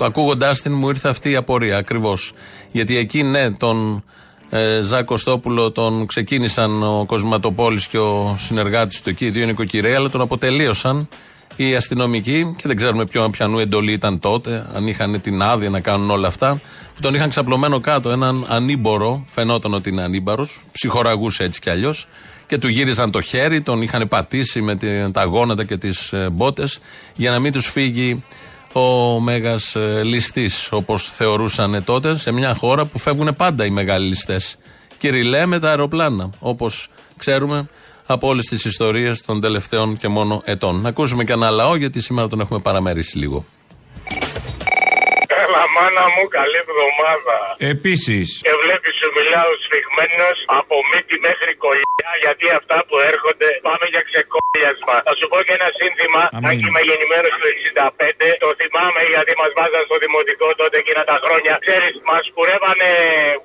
ακούγοντάς 0.00 0.60
την 0.60 0.72
μου 0.72 0.88
ήρθε 0.88 1.08
αυτή 1.08 1.30
η 1.30 1.36
απορία 1.36 1.76
ακριβώς. 1.76 2.32
Γιατί 2.72 2.96
εκεί 2.96 3.22
ναι, 3.22 3.50
τον 3.50 4.04
ε, 4.50 4.80
Ζακ 4.80 5.04
Κωστόπουλο 5.04 5.70
τον 5.70 6.06
ξεκίνησαν 6.06 6.82
ο 6.82 7.04
Κοσματοπόλης 7.06 7.86
και 7.86 7.98
ο 7.98 8.36
συνεργάτης 8.38 9.02
του 9.02 9.08
εκεί, 9.08 9.24
οι 9.24 9.30
δύο 9.30 9.46
νοικοκυρέοι, 9.46 9.94
αλλά 9.94 10.10
τον 10.10 10.20
αποτελείωσαν 10.20 11.08
οι 11.56 11.74
αστυνομικοί 11.74 12.54
και 12.56 12.62
δεν 12.66 12.76
ξέρουμε 12.76 13.06
ποιο 13.06 13.30
πιανού 13.30 13.58
εντολή 13.58 13.92
ήταν 13.92 14.18
τότε, 14.18 14.66
αν 14.74 14.86
είχαν 14.86 15.20
την 15.20 15.42
άδεια 15.42 15.70
να 15.70 15.80
κάνουν 15.80 16.10
όλα 16.10 16.28
αυτά. 16.28 16.60
Που 16.94 17.00
τον 17.00 17.14
είχαν 17.14 17.28
ξαπλωμένο 17.28 17.80
κάτω, 17.80 18.10
έναν 18.10 18.46
ανήμπορο, 18.48 19.24
φαινόταν 19.28 19.74
ότι 19.74 19.88
είναι 19.88 20.02
ανήμπαρος, 20.02 20.60
ψυχοραγούσε 20.72 21.44
έτσι 21.44 21.60
κι 21.60 21.70
αλλιώς. 21.70 22.06
Και 22.46 22.58
του 22.58 22.68
γύριζαν 22.68 23.10
το 23.10 23.20
χέρι, 23.20 23.60
τον 23.60 23.82
είχαν 23.82 24.08
πατήσει 24.08 24.60
με 24.60 24.76
τη- 24.76 25.10
τα 25.10 25.24
γόνατα 25.24 25.64
και 25.64 25.76
τις 25.76 26.12
μπότες 26.32 26.78
για 27.16 27.30
να 27.30 27.38
μην 27.38 27.52
τους 27.52 27.66
φύγει 27.70 28.22
ο 28.72 29.20
μέγας 29.20 29.76
ληστής, 30.02 30.68
όπως 30.72 31.04
θεωρούσαν 31.12 31.84
τότε, 31.84 32.16
σε 32.18 32.30
μια 32.32 32.54
χώρα 32.54 32.84
που 32.84 32.98
φεύγουν 32.98 33.34
πάντα 33.36 33.64
οι 33.64 33.70
μεγάλοι 33.70 34.06
ληστές. 34.08 34.56
Κυριλέ 34.98 35.46
με 35.46 35.58
τα 35.58 35.68
αεροπλάνα, 35.68 36.30
όπως 36.38 36.88
ξέρουμε 37.16 37.68
από 38.06 38.28
όλες 38.28 38.46
τις 38.46 38.64
ιστορίες 38.64 39.22
των 39.22 39.40
τελευταίων 39.40 39.96
και 39.96 40.08
μόνο 40.08 40.42
ετών. 40.44 40.80
Να 40.80 40.88
ακούσουμε 40.88 41.24
και 41.24 41.32
ένα 41.32 41.50
λαό, 41.50 41.76
γιατί 41.76 42.00
σήμερα 42.00 42.28
τον 42.28 42.40
έχουμε 42.40 42.58
παραμερίσει 42.60 43.18
λίγο. 43.18 43.44
Έλα, 45.54 45.66
μάνα 45.76 46.04
μου, 46.14 46.24
καλή 46.38 46.58
εβδομάδα. 46.64 47.36
Επίσης. 47.74 48.28
Και 48.46 48.54
βλέπεις, 48.62 48.92
σου 49.00 49.08
μιλάω 49.18 49.50
σφιγμένος 49.64 50.38
από 50.60 50.74
μύτη 50.90 51.16
μέχρι 51.26 51.52
κολλιά, 51.64 52.10
γιατί 52.24 52.46
αυτά 52.60 52.76
που 52.88 52.96
έρχονται 53.12 53.48
πάμε 53.68 53.86
για 53.94 54.02
ξεκόλιασμα. 54.10 54.94
Θα 55.06 55.12
σου 55.18 55.26
πω 55.30 55.38
και 55.46 55.54
ένα 55.58 55.68
σύνθημα. 55.80 56.22
Αμήν. 56.36 56.48
Αν 56.48 56.54
είμαι 56.66 56.82
γεννημένος 56.88 57.34
το 57.42 57.46
65, 57.54 58.28
το 58.42 58.48
θυμάμαι 58.60 59.02
γιατί 59.12 59.32
μας 59.40 59.50
βάζαν 59.58 59.82
στο 59.88 59.96
δημοτικό 60.04 60.48
τότε 60.60 60.76
εκείνα 60.82 61.02
τα 61.10 61.16
χρόνια. 61.24 61.54
Ξέρεις, 61.66 61.94
μας 62.10 62.24
κουρεύανε 62.36 62.90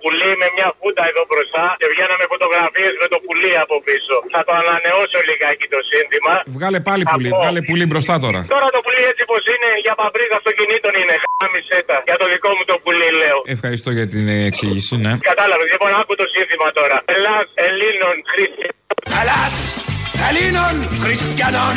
πουλί 0.01 0.31
με 0.41 0.47
μια 0.55 0.69
φούντα 0.77 1.03
εδώ 1.11 1.23
μπροστά 1.29 1.63
και 1.81 1.87
βγαίναμε 1.93 2.25
φωτογραφίες 2.33 2.93
με 3.01 3.07
το 3.13 3.17
πουλί 3.25 3.53
από 3.63 3.75
πίσω. 3.87 4.15
Θα 4.33 4.41
το 4.47 4.51
ανανεώσω 4.61 5.19
λιγάκι 5.29 5.65
το 5.75 5.79
σύνθημα. 5.91 6.33
Βγάλε 6.57 6.79
πάλι 6.89 7.03
πουλί, 7.11 7.29
βγάλε 7.39 7.59
πουλί 7.67 7.85
μπροστά 7.91 8.15
τώρα. 8.25 8.39
Τώρα 8.55 8.67
το 8.75 8.79
πουλί 8.85 9.01
έτσι 9.11 9.23
πως 9.31 9.43
είναι 9.53 9.69
για 9.85 9.93
παμπρίζα 9.99 10.35
αυτοκινήτων 10.41 10.93
είναι. 11.01 11.15
Χάμισε 11.39 11.77
τα. 11.89 11.97
Για 12.07 12.17
το 12.21 12.25
δικό 12.33 12.49
μου 12.57 12.63
το 12.71 12.75
πουλί 12.83 13.09
λέω. 13.21 13.39
Ευχαριστώ 13.55 13.89
για 13.97 14.07
την 14.13 14.25
ε, 14.35 14.37
εξήγηση, 14.49 14.93
ναι. 15.05 15.13
Κατάλαβες, 15.31 15.67
λοιπόν, 15.73 15.91
άκου 15.99 16.13
το 16.21 16.25
σύνθημα 16.35 16.67
τώρα. 16.79 16.97
Ελλάς 17.15 17.45
Ελλήνων 17.67 18.15
Χριστιανών. 18.31 18.77
Ελλάς 19.21 19.55
Ελλήνων 20.27 20.75
Χριστιανών 21.01 21.75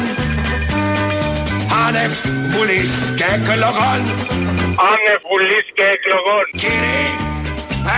Άνευ 1.86 2.12
βουλής 2.54 2.92
και 3.16 3.24
εκλογών 3.36 4.00
Άνευ 4.92 5.20
βουλής 5.30 5.66
και 5.74 5.86
εκλογών 5.94 6.44
Κύριε, 6.60 7.04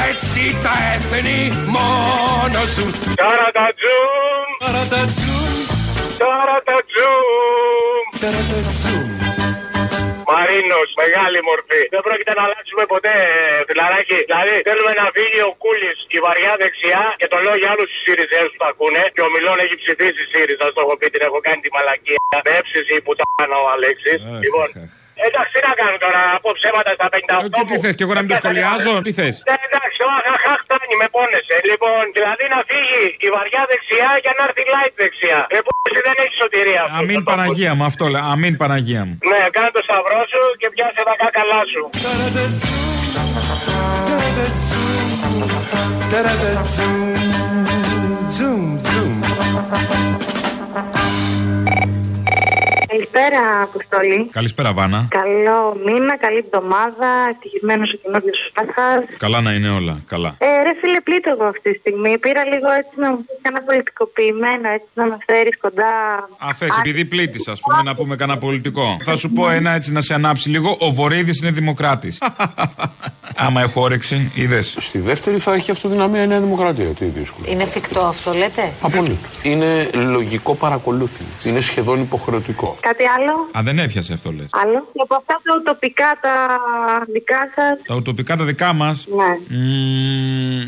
έτσι 0.09 0.43
τα 0.65 0.75
έθνη 0.95 1.41
μόνο 1.77 2.61
σου 2.75 2.85
Ταρατατζούμ 3.21 4.49
Ταρατατζούμ 4.63 5.57
Ταρατατζούμ 6.19 8.05
Μαρίνος, 10.33 10.89
μεγάλη 11.03 11.39
μορφή. 11.51 11.83
Δεν 11.95 12.03
πρόκειται 12.07 12.33
να 12.39 12.43
αλλάξουμε 12.47 12.85
ποτέ, 12.93 13.15
φιλαράκι. 13.69 14.19
Δηλαδή, 14.31 14.55
θέλουμε 14.69 14.93
να 15.01 15.07
φύγει 15.17 15.41
ο 15.51 15.53
Κούλης 15.63 15.99
η 16.17 16.19
βαριά 16.27 16.53
δεξιά 16.63 17.03
και 17.21 17.29
το 17.33 17.39
λέω 17.45 17.57
για 17.61 17.69
άλλους 17.73 17.89
του 17.93 17.99
Σιριζέου 18.05 18.49
που 18.53 18.59
τα 18.63 18.69
ακούνε. 18.73 19.03
Και 19.15 19.23
ο 19.27 19.29
Μιλόν 19.35 19.57
έχει 19.65 19.77
ψηφίσει 19.83 20.23
ΣΥΡΙΖΑ, 20.33 20.67
στο 20.73 20.81
έχω 20.85 20.95
πει, 20.99 21.07
την 21.15 21.23
έχω 21.29 21.39
κάνει 21.47 21.61
τη 21.65 21.71
μαλακία. 21.77 22.19
Με 22.47 22.51
έψηση 22.59 22.95
που 23.05 23.13
τα 23.19 23.25
κάνω 23.39 23.57
ο 23.67 23.69
Αλέξη. 23.75 24.13
Λοιπόν, 24.45 24.69
εντάξει, 25.27 25.51
τι 25.55 25.61
να 25.69 25.73
κάνω 25.81 25.97
τώρα, 26.05 26.21
από 26.39 26.49
ψέματα 26.59 26.91
στα 26.99 27.07
58. 27.15 27.47
Ε, 27.47 27.49
Και 27.57 27.63
τι 27.71 27.77
θε, 27.83 27.91
και 27.97 28.05
εγώ 28.07 28.13
να 28.17 28.21
μην 28.23 28.31
το 28.33 28.37
σχολιάζω, 28.43 28.93
τι 29.07 29.13
θε. 29.19 29.29
Ναι, 29.51 29.57
εντάξει, 29.69 29.99
ο 30.07 30.11
αχαχά 30.19 30.55
φτάνει, 30.65 30.95
με 31.03 31.07
πόνεσαι. 31.15 31.57
Λοιπόν, 31.71 32.03
δηλαδή 32.17 32.45
να 32.55 32.59
φύγει 32.71 33.03
η 33.27 33.29
βαριά 33.37 33.63
δεξιά 33.71 34.11
για 34.25 34.33
να 34.37 34.43
έρθει 34.47 34.63
η 34.67 34.69
light 34.75 34.95
δεξιά. 35.03 35.41
Ε, 35.57 35.59
που 35.65 35.71
εσύ 35.89 36.01
δεν 36.09 36.17
έχει 36.25 36.35
σωτηρία. 36.43 36.81
αυτό. 36.87 36.97
Αμήν 37.01 37.21
Παναγία 37.29 37.73
μου, 37.77 37.85
αυτό 37.91 38.05
λέει. 38.13 38.23
Αμήν 38.33 38.55
Παναγία 38.61 39.03
μου. 39.07 39.15
Ναι, 39.31 39.43
κάνε 39.57 39.71
το 39.77 39.83
σταυρό 39.89 40.21
σου 40.33 40.43
και 40.61 40.69
πιάσε 40.75 41.01
τα 41.09 41.15
κάκαλά 41.23 41.61
σου. 41.73 41.83
Καλησπέρα, 52.95 53.63
Αποστολή. 53.63 54.29
Καλησπέρα, 54.31 54.73
Βάνα. 54.73 55.07
Καλό 55.21 55.61
μήνα, 55.87 56.17
καλή 56.25 56.41
εβδομάδα. 56.47 57.09
Ευτυχισμένος 57.31 57.89
ο 57.95 57.97
καινούριο 58.03 58.33
Πάσχα. 58.55 59.17
Καλά 59.17 59.41
να 59.41 59.53
είναι 59.53 59.69
όλα. 59.69 59.95
Καλά. 60.07 60.35
Ε, 60.39 60.47
ρε 60.67 60.73
φίλε, 60.81 61.01
πλήττω 61.01 61.31
εγώ 61.31 61.45
αυτή 61.45 61.73
τη 61.73 61.79
στιγμή. 61.79 62.19
Πήρα 62.19 62.45
λίγο 62.45 62.69
έτσι 62.81 62.95
να 63.03 63.11
μου 63.11 63.17
πεις 63.17 63.39
ένα 63.43 63.61
πολιτικοποιημένο, 63.63 64.69
έτσι 64.77 64.89
να 64.95 65.05
με 65.07 65.17
φέρεις 65.27 65.57
κοντά. 65.65 65.93
Α, 66.47 66.49
θες, 66.55 66.77
επειδή 66.79 67.05
πλήττεις, 67.05 67.49
ας 67.49 67.61
πούμε, 67.61 67.83
να 67.83 67.95
πούμε 67.95 68.17
κανένα 68.17 68.39
πολιτικό. 68.39 68.97
Θα 69.03 69.17
σου 69.17 69.31
πω 69.31 69.51
ένα 69.51 69.71
έτσι 69.71 69.93
να 69.93 70.01
σε 70.01 70.15
ανάψει 70.15 70.49
λίγο. 70.49 70.77
Ο 70.81 70.91
Βορύδης 70.91 71.41
είναι 71.41 71.51
δημοκράτης. 71.51 72.19
Άμα 73.37 73.61
έχω 73.61 73.81
όρεξη, 73.81 74.31
είδες. 74.35 74.77
Στη 74.81 74.99
δεύτερη 74.99 75.39
θα 75.39 75.55
έχει 75.55 75.71
αυτοδυναμία 75.71 76.23
η 76.23 76.27
Νέα 76.27 76.41
Δημοκρατία. 76.41 76.85
Τι 76.85 77.05
δύσκολο. 77.05 77.47
Είναι 77.49 77.63
εφικτό 77.63 78.01
αυτό, 78.01 78.33
λέτε; 78.33 78.73
Απολύτω. 78.81 79.15
Είναι 79.43 79.91
λογικό 79.93 80.55
παρακολούθημα. 80.55 81.29
Είναι 81.45 81.61
σχεδόν 81.61 82.01
υποχρεωτικό. 82.01 82.77
Κάτι 82.89 83.05
άλλο; 83.17 83.33
Α, 83.59 83.61
δεν 83.63 83.79
έπιασε 83.79 84.13
αυτό 84.13 84.31
λες. 84.33 84.47
Άλλο; 84.63 84.79
Και 84.93 85.01
από 85.03 85.15
αυτά 85.15 85.35
τα 85.45 85.63
τοπικά 85.73 86.19
τα 86.21 86.35
δικά 87.13 87.41
σας. 87.55 87.75
Τα 87.87 87.95
ουτοπικά 87.95 88.37
τα 88.37 88.45
δικά 88.45 88.73
μας. 88.73 89.07
Ναι. 89.17 89.33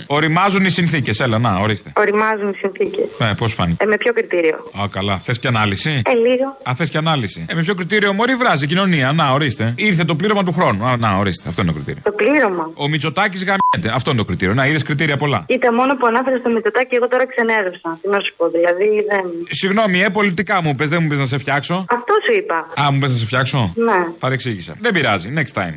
οριμάζουν 0.07 0.64
οι 0.64 0.68
συνθήκες. 0.70 1.20
Έλα, 1.20 1.38
να, 1.38 1.59
ορίστε. 1.59 1.92
Οριμάζουν 1.96 2.48
οι 2.50 2.55
συνθήκες. 2.57 3.05
Ε, 3.31 3.33
πώς 3.37 3.52
φάνηκε; 3.55 3.85
Ε, 3.85 3.87
με 3.87 3.96
ποιο 3.96 4.12
κριτήριο; 4.12 4.57
Α, 4.83 4.88
καλά. 4.90 5.16
Θες 5.16 5.38
και 5.38 5.48
ανάλυση; 5.48 6.02
Ε, 6.05 6.12
λίγο. 6.14 6.57
Α, 6.68 6.74
θες 6.74 6.90
και 6.90 6.98
ανάλυση. 6.98 7.46
Ε, 7.48 7.55
με 7.55 7.61
ποιο 7.62 7.75
κριτήριο 7.75 8.12
μωρή 8.12 8.35
βράζει 8.35 8.64
η 8.64 8.67
κοινωνία; 8.67 9.12
Να, 9.12 9.31
ορίστε. 9.33 9.73
Ήρθε 9.77 10.04
το 10.04 10.14
πλήρωμα 10.14 10.42
του 10.44 10.52
χρόνου. 10.52 10.85
Α, 10.85 10.96
να, 10.96 11.17
ορίστε. 11.17 11.48
Αυτό 11.48 11.62
είναι 11.62 11.71
το 11.71 11.77
κριτήριο. 11.77 12.02
Το 12.04 12.12
πλήρωμα; 12.12 12.71
Ο 12.75 12.88
Μητσοτάκης 12.88 13.40
γαμιέται. 13.44 13.94
Αυτό 13.94 14.10
είναι 14.10 14.19
το 14.19 14.25
κριτήριο. 14.25 14.54
Να, 14.54 14.67
είδες 14.67 14.83
κριτήρια 14.83 15.17
πολλά. 15.17 15.44
Κοίτα, 15.46 15.73
μόνο 15.73 15.96
που 15.96 16.06
ανάφερε 16.06 16.37
στο 16.38 16.50
Μητσοτάκι, 16.50 16.94
εγώ 16.94 17.08
τώρα 17.08 17.27
ξενέρωσα. 17.27 17.98
Τι 18.02 18.08
να 18.08 18.19
σου 18.21 18.35
πω, 18.37 18.48
δηλαδή 18.48 18.88
δεν. 19.10 19.25
Συγγνώμη, 19.48 20.02
ε, 20.02 20.08
πολιτικά 20.08 20.62
μου 20.62 20.75
πες, 20.75 20.88
δεν 20.88 21.02
μου 21.02 21.08
πε 21.08 21.17
να 21.17 21.25
σε 21.25 21.38
φτιάξω. 21.38 21.85
Αυτό 22.09 22.15
σου 22.27 22.33
είπα. 22.40 22.59
Α, 22.81 22.92
μου 22.92 22.98
πες 22.98 23.11
να 23.11 23.17
σε 23.17 23.27
φτιάξω; 23.27 23.73
Ναι. 23.88 24.00
Παρεξήγησα. 24.19 24.73
Δεν 24.81 24.92
πειράζει. 24.92 25.29
Next 25.38 25.54
time. 25.61 25.75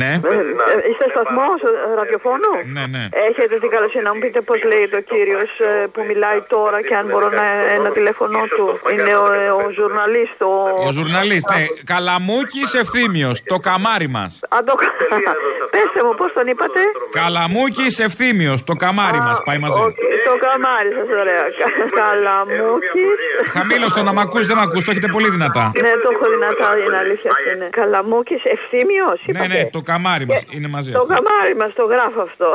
Ναι. 0.00 0.12
Είστε 0.90 1.06
σταθμός 1.14 1.58
ραδιοφώνου; 1.98 2.52
Ναι, 2.76 2.84
ναι. 2.94 3.04
Έχετε 3.28 3.54
την 3.62 3.70
καλοσύνη 3.74 4.04
να 4.08 4.12
μου 4.14 4.20
πείτε 4.24 4.40
πώς 4.48 4.58
λέγεται 4.70 4.96
ο 5.02 5.04
κύριος 5.12 5.50
που 5.92 6.00
μιλάει 6.08 6.40
τώρα 6.54 6.78
και 6.88 6.94
αν 7.00 7.04
μπορώ 7.10 7.28
να 7.40 7.44
ένα 7.78 7.90
τηλέφωνο 7.96 8.38
του. 8.56 8.64
Είναι 8.92 9.14
ο, 9.24 9.26
ε, 9.32 9.48
ο 9.60 9.70
ζουρναλίστ. 9.76 10.38
Ο, 10.42 10.52
Ο 10.86 10.90
ζουρναλίστ, 10.96 11.48
ναι. 11.56 11.64
Καλαμούκης 11.92 12.70
ευθύμιος. 12.82 13.36
Το 13.52 13.58
καμάρι 13.68 14.08
μας. 14.16 14.40
Α, 14.54 14.58
το... 14.66 14.72
Πέστε 15.74 16.00
μου, 16.06 16.14
πώς 16.20 16.30
τον 16.36 16.46
είπατε; 16.52 16.80
Καλαμούκης 17.20 17.98
ευθύμιος. 17.98 18.64
Το 18.64 18.74
καμάρι 18.74 19.18
μας. 19.26 19.36
Πάει 19.46 19.58
μαζί. 19.58 19.80
Ο- 19.80 19.94
το 20.28 20.32
καμάρι 20.44 20.90
σας, 20.98 21.08
ωραία. 21.22 21.44
Καλαμούκη. 22.00 23.06
Χαμήλω 23.54 23.86
το 23.96 24.02
να 24.08 24.12
μ' 24.16 24.22
ακούς, 24.26 24.44
δεν 24.50 24.56
μ' 24.60 24.64
ακούς. 24.68 24.82
Το 24.86 24.90
έχετε 24.94 25.08
πολύ 25.16 25.28
δυνατά. 25.36 25.64
Ναι, 25.84 25.92
το 26.04 26.08
έχω 26.14 26.26
δυνατά, 26.36 26.68
είναι 26.84 26.96
αλήθεια 27.04 27.30
αυτή. 27.34 27.50
Ναι. 27.60 27.66
Καλαμούκη 27.80 28.36
ευθύμιος, 28.56 29.18
Ναι, 29.36 29.44
ναι, 29.54 29.60
το 29.76 29.80
καμάρι 29.90 30.26
μας. 30.30 30.40
Είναι 30.56 30.68
μαζί. 30.76 30.90
Το 30.92 30.98
αυτό. 31.02 31.12
καμάρι 31.14 31.54
μας, 31.60 31.70
το 31.80 31.84
γράφω 31.92 32.20
αυτό. 32.28 32.48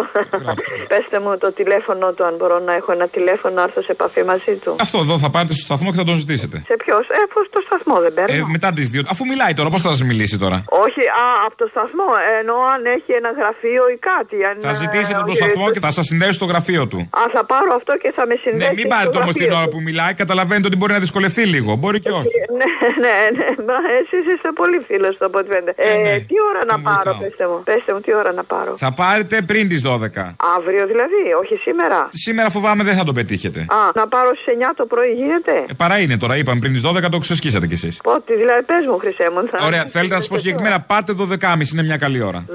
Πέστε 0.92 1.18
μου 1.24 1.30
το 1.44 1.50
τηλέφωνο 1.60 2.06
του, 2.16 2.24
αν 2.30 2.34
μπορώ 2.38 2.58
να 2.68 2.74
έχω 2.80 2.90
ένα 2.98 3.08
τηλέφωνο 3.18 3.54
να 3.60 3.64
έρθω 3.68 3.82
σε 3.88 3.92
επαφή 3.98 4.22
μαζί 4.32 4.54
του. 4.64 4.72
Αυτό 4.86 4.98
εδώ 5.06 5.16
θα 5.24 5.30
πάρετε 5.36 5.54
στο 5.58 5.64
σταθμό 5.70 5.88
και 5.92 5.98
θα 6.04 6.08
τον 6.12 6.16
ζητήσετε. 6.24 6.58
Σε 6.72 6.76
ποιος, 6.84 7.04
ε, 7.20 7.22
πώ 7.34 7.40
το 7.56 7.60
σταθμό 7.68 7.96
δεν 8.06 8.14
παίρνω. 8.14 8.34
Ε, 8.36 8.42
μετά 8.56 8.70
τις 8.78 8.88
δύο. 8.94 9.02
Αφού 9.14 9.24
μιλάει 9.32 9.54
τώρα, 9.60 9.70
πώς 9.74 9.82
θα 9.82 9.90
σας 9.90 10.02
μιλήσει 10.10 10.38
τώρα; 10.44 10.58
Όχι, 10.86 11.02
α, 11.26 11.28
από 11.48 11.56
το 11.62 11.68
σταθμό. 11.74 12.08
Εννοώ 12.40 12.60
αν 12.74 12.82
έχει 12.96 13.12
ένα 13.22 13.32
γραφείο 13.40 13.84
ή 13.96 13.98
κάτι. 14.12 14.36
Αν, 14.50 14.56
Θα 14.68 14.70
ε, 14.70 14.82
ζητήσετε 14.84 15.18
ο 15.20 15.24
το 15.24 15.32
κύριος- 15.32 15.38
σταθμό 15.52 15.66
και 15.74 15.80
θα 15.86 15.92
σας 15.98 16.06
συνδέσει 16.10 16.34
στο 16.40 16.46
γραφείο 16.52 16.84
του. 16.92 17.00
Α, 17.22 17.22
θα 17.36 17.42
πάω 17.50 17.57
πάρω 17.58 17.72
αυτό 17.80 17.94
και 18.04 18.10
θα 18.18 18.24
με 18.30 18.36
συνδέσει. 18.44 18.70
Ναι, 18.74 18.80
μην 18.80 18.88
πάρετε 18.94 19.18
όμως 19.22 19.34
την 19.42 19.52
ώρα 19.60 19.68
που 19.74 19.80
μιλάει, 19.88 20.14
καταλαβαίνετε 20.24 20.68
ότι 20.72 20.78
μπορεί 20.80 20.94
να 20.98 21.02
δυσκολευτεί 21.06 21.44
λίγο. 21.56 21.72
Μπορεί 21.82 22.00
και 22.06 22.12
όχι. 22.22 22.38
Ναι, 22.60 22.70
ναι, 23.04 23.16
ναι. 23.38 23.48
Μα 23.70 23.78
εσείς 24.00 24.24
είστε 24.34 24.50
πολύ 24.62 24.80
φίλος 24.88 25.14
του 25.18 25.26
από 25.30 25.38
ό,τι 25.40 25.48
φαίνεται. 25.54 25.74
Ε, 25.78 26.20
τι 26.30 26.36
ώρα 26.50 26.62
να 26.72 26.78
πάρω, 26.88 27.12
πέστε 27.22 27.46
μου. 27.50 27.58
Πέστε 27.70 27.90
μου, 27.94 28.00
τι 28.06 28.12
ώρα 28.22 28.32
να 28.40 28.44
πάρω. 28.54 28.72
Θα 28.86 28.92
πάρετε 29.02 29.36
πριν 29.50 29.64
τις 29.72 29.82
12. 29.86 30.36
Αύριο 30.58 30.84
δηλαδή, 30.92 31.20
όχι 31.42 31.56
σήμερα. 31.66 32.10
Σήμερα 32.26 32.50
φοβάμαι 32.50 32.84
δεν 32.84 32.96
θα 33.00 33.04
το 33.04 33.14
πετύχετε. 33.20 33.60
Α, 33.60 33.80
να 34.00 34.08
πάρω 34.08 34.32
στις 34.36 34.54
9 34.70 34.74
το 34.76 34.86
πρωί 34.86 35.12
γίνεται; 35.22 35.54
Ε, 35.72 35.74
παρά 35.78 35.96
είναι 36.00 36.18
τώρα, 36.18 36.38
είπαμε 36.38 36.60
πριν 36.60 36.74
τις 36.74 36.84
12 36.86 37.10
το 37.12 37.18
ξεσκίσατε 37.18 37.68
κι 37.68 37.74
εσείς. 37.74 38.00
Πότε, 38.04 38.34
δηλαδή, 38.42 38.62
πες 38.64 38.84
μου, 38.90 38.98
Χρυσέ 38.98 39.28
μου. 39.34 39.48
Θα... 39.52 39.58
Ωραία, 39.66 39.84
θέλετε 39.96 40.14
να 40.14 40.20
σας 40.20 40.28
πω 40.30 40.38
συγκεκριμένα, 40.38 40.80
πάτε 40.82 41.12
12.30 41.20 41.72
είναι 41.74 41.84
μια 41.84 41.98
καλή 41.98 42.22
ώρα. 42.22 42.46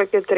12 0.00 0.04
και 0.10 0.20
30 0.28 0.34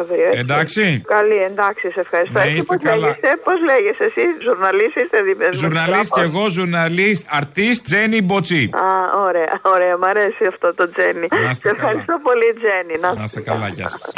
αύριο. 0.00 0.26
Έτσι. 0.26 0.38
Εντάξει. 0.38 1.02
Καλή, 1.06 1.38
εντάξει, 1.50 1.90
σε 1.90 2.00
ευχαριστώ. 2.00 2.38
Ναι, 2.38 2.44
Εσύ 2.44 2.54
είστε 2.56 2.74
πώς 2.76 2.84
καλά. 2.90 2.96
λέγεσαι, 3.06 3.30
πώς 3.46 3.53
λέγεσαι 3.68 4.04
εσύ, 4.10 4.24
ζουρναλίστ 4.44 4.96
είστε 5.02 5.18
δίπλα. 5.22 5.48
Ζουρναλίστ 5.52 6.10
και 6.14 6.20
εγώ, 6.20 6.48
ζουρναλίστ, 6.48 7.26
αρτίστ, 7.38 7.84
Τζένι 7.84 8.22
Μποτσί. 8.22 8.70
Α, 8.72 8.86
ωραία, 9.26 9.60
ωραία, 9.62 9.94
μ' 9.98 10.04
αρέσει 10.04 10.44
αυτό 10.52 10.74
το 10.74 10.84
Τζένι. 10.92 11.26
Να 11.30 11.50
είστε 11.50 11.68
Σε 11.68 11.74
καλά. 11.74 11.76
ευχαριστώ 11.76 12.14
πολύ, 12.26 12.48
Τζένι. 12.60 12.94
Να 13.00 13.14
Να 13.14 13.22
είστε 13.22 13.40
καλά, 13.40 13.68
γεια 13.68 13.88
σας. 13.88 14.12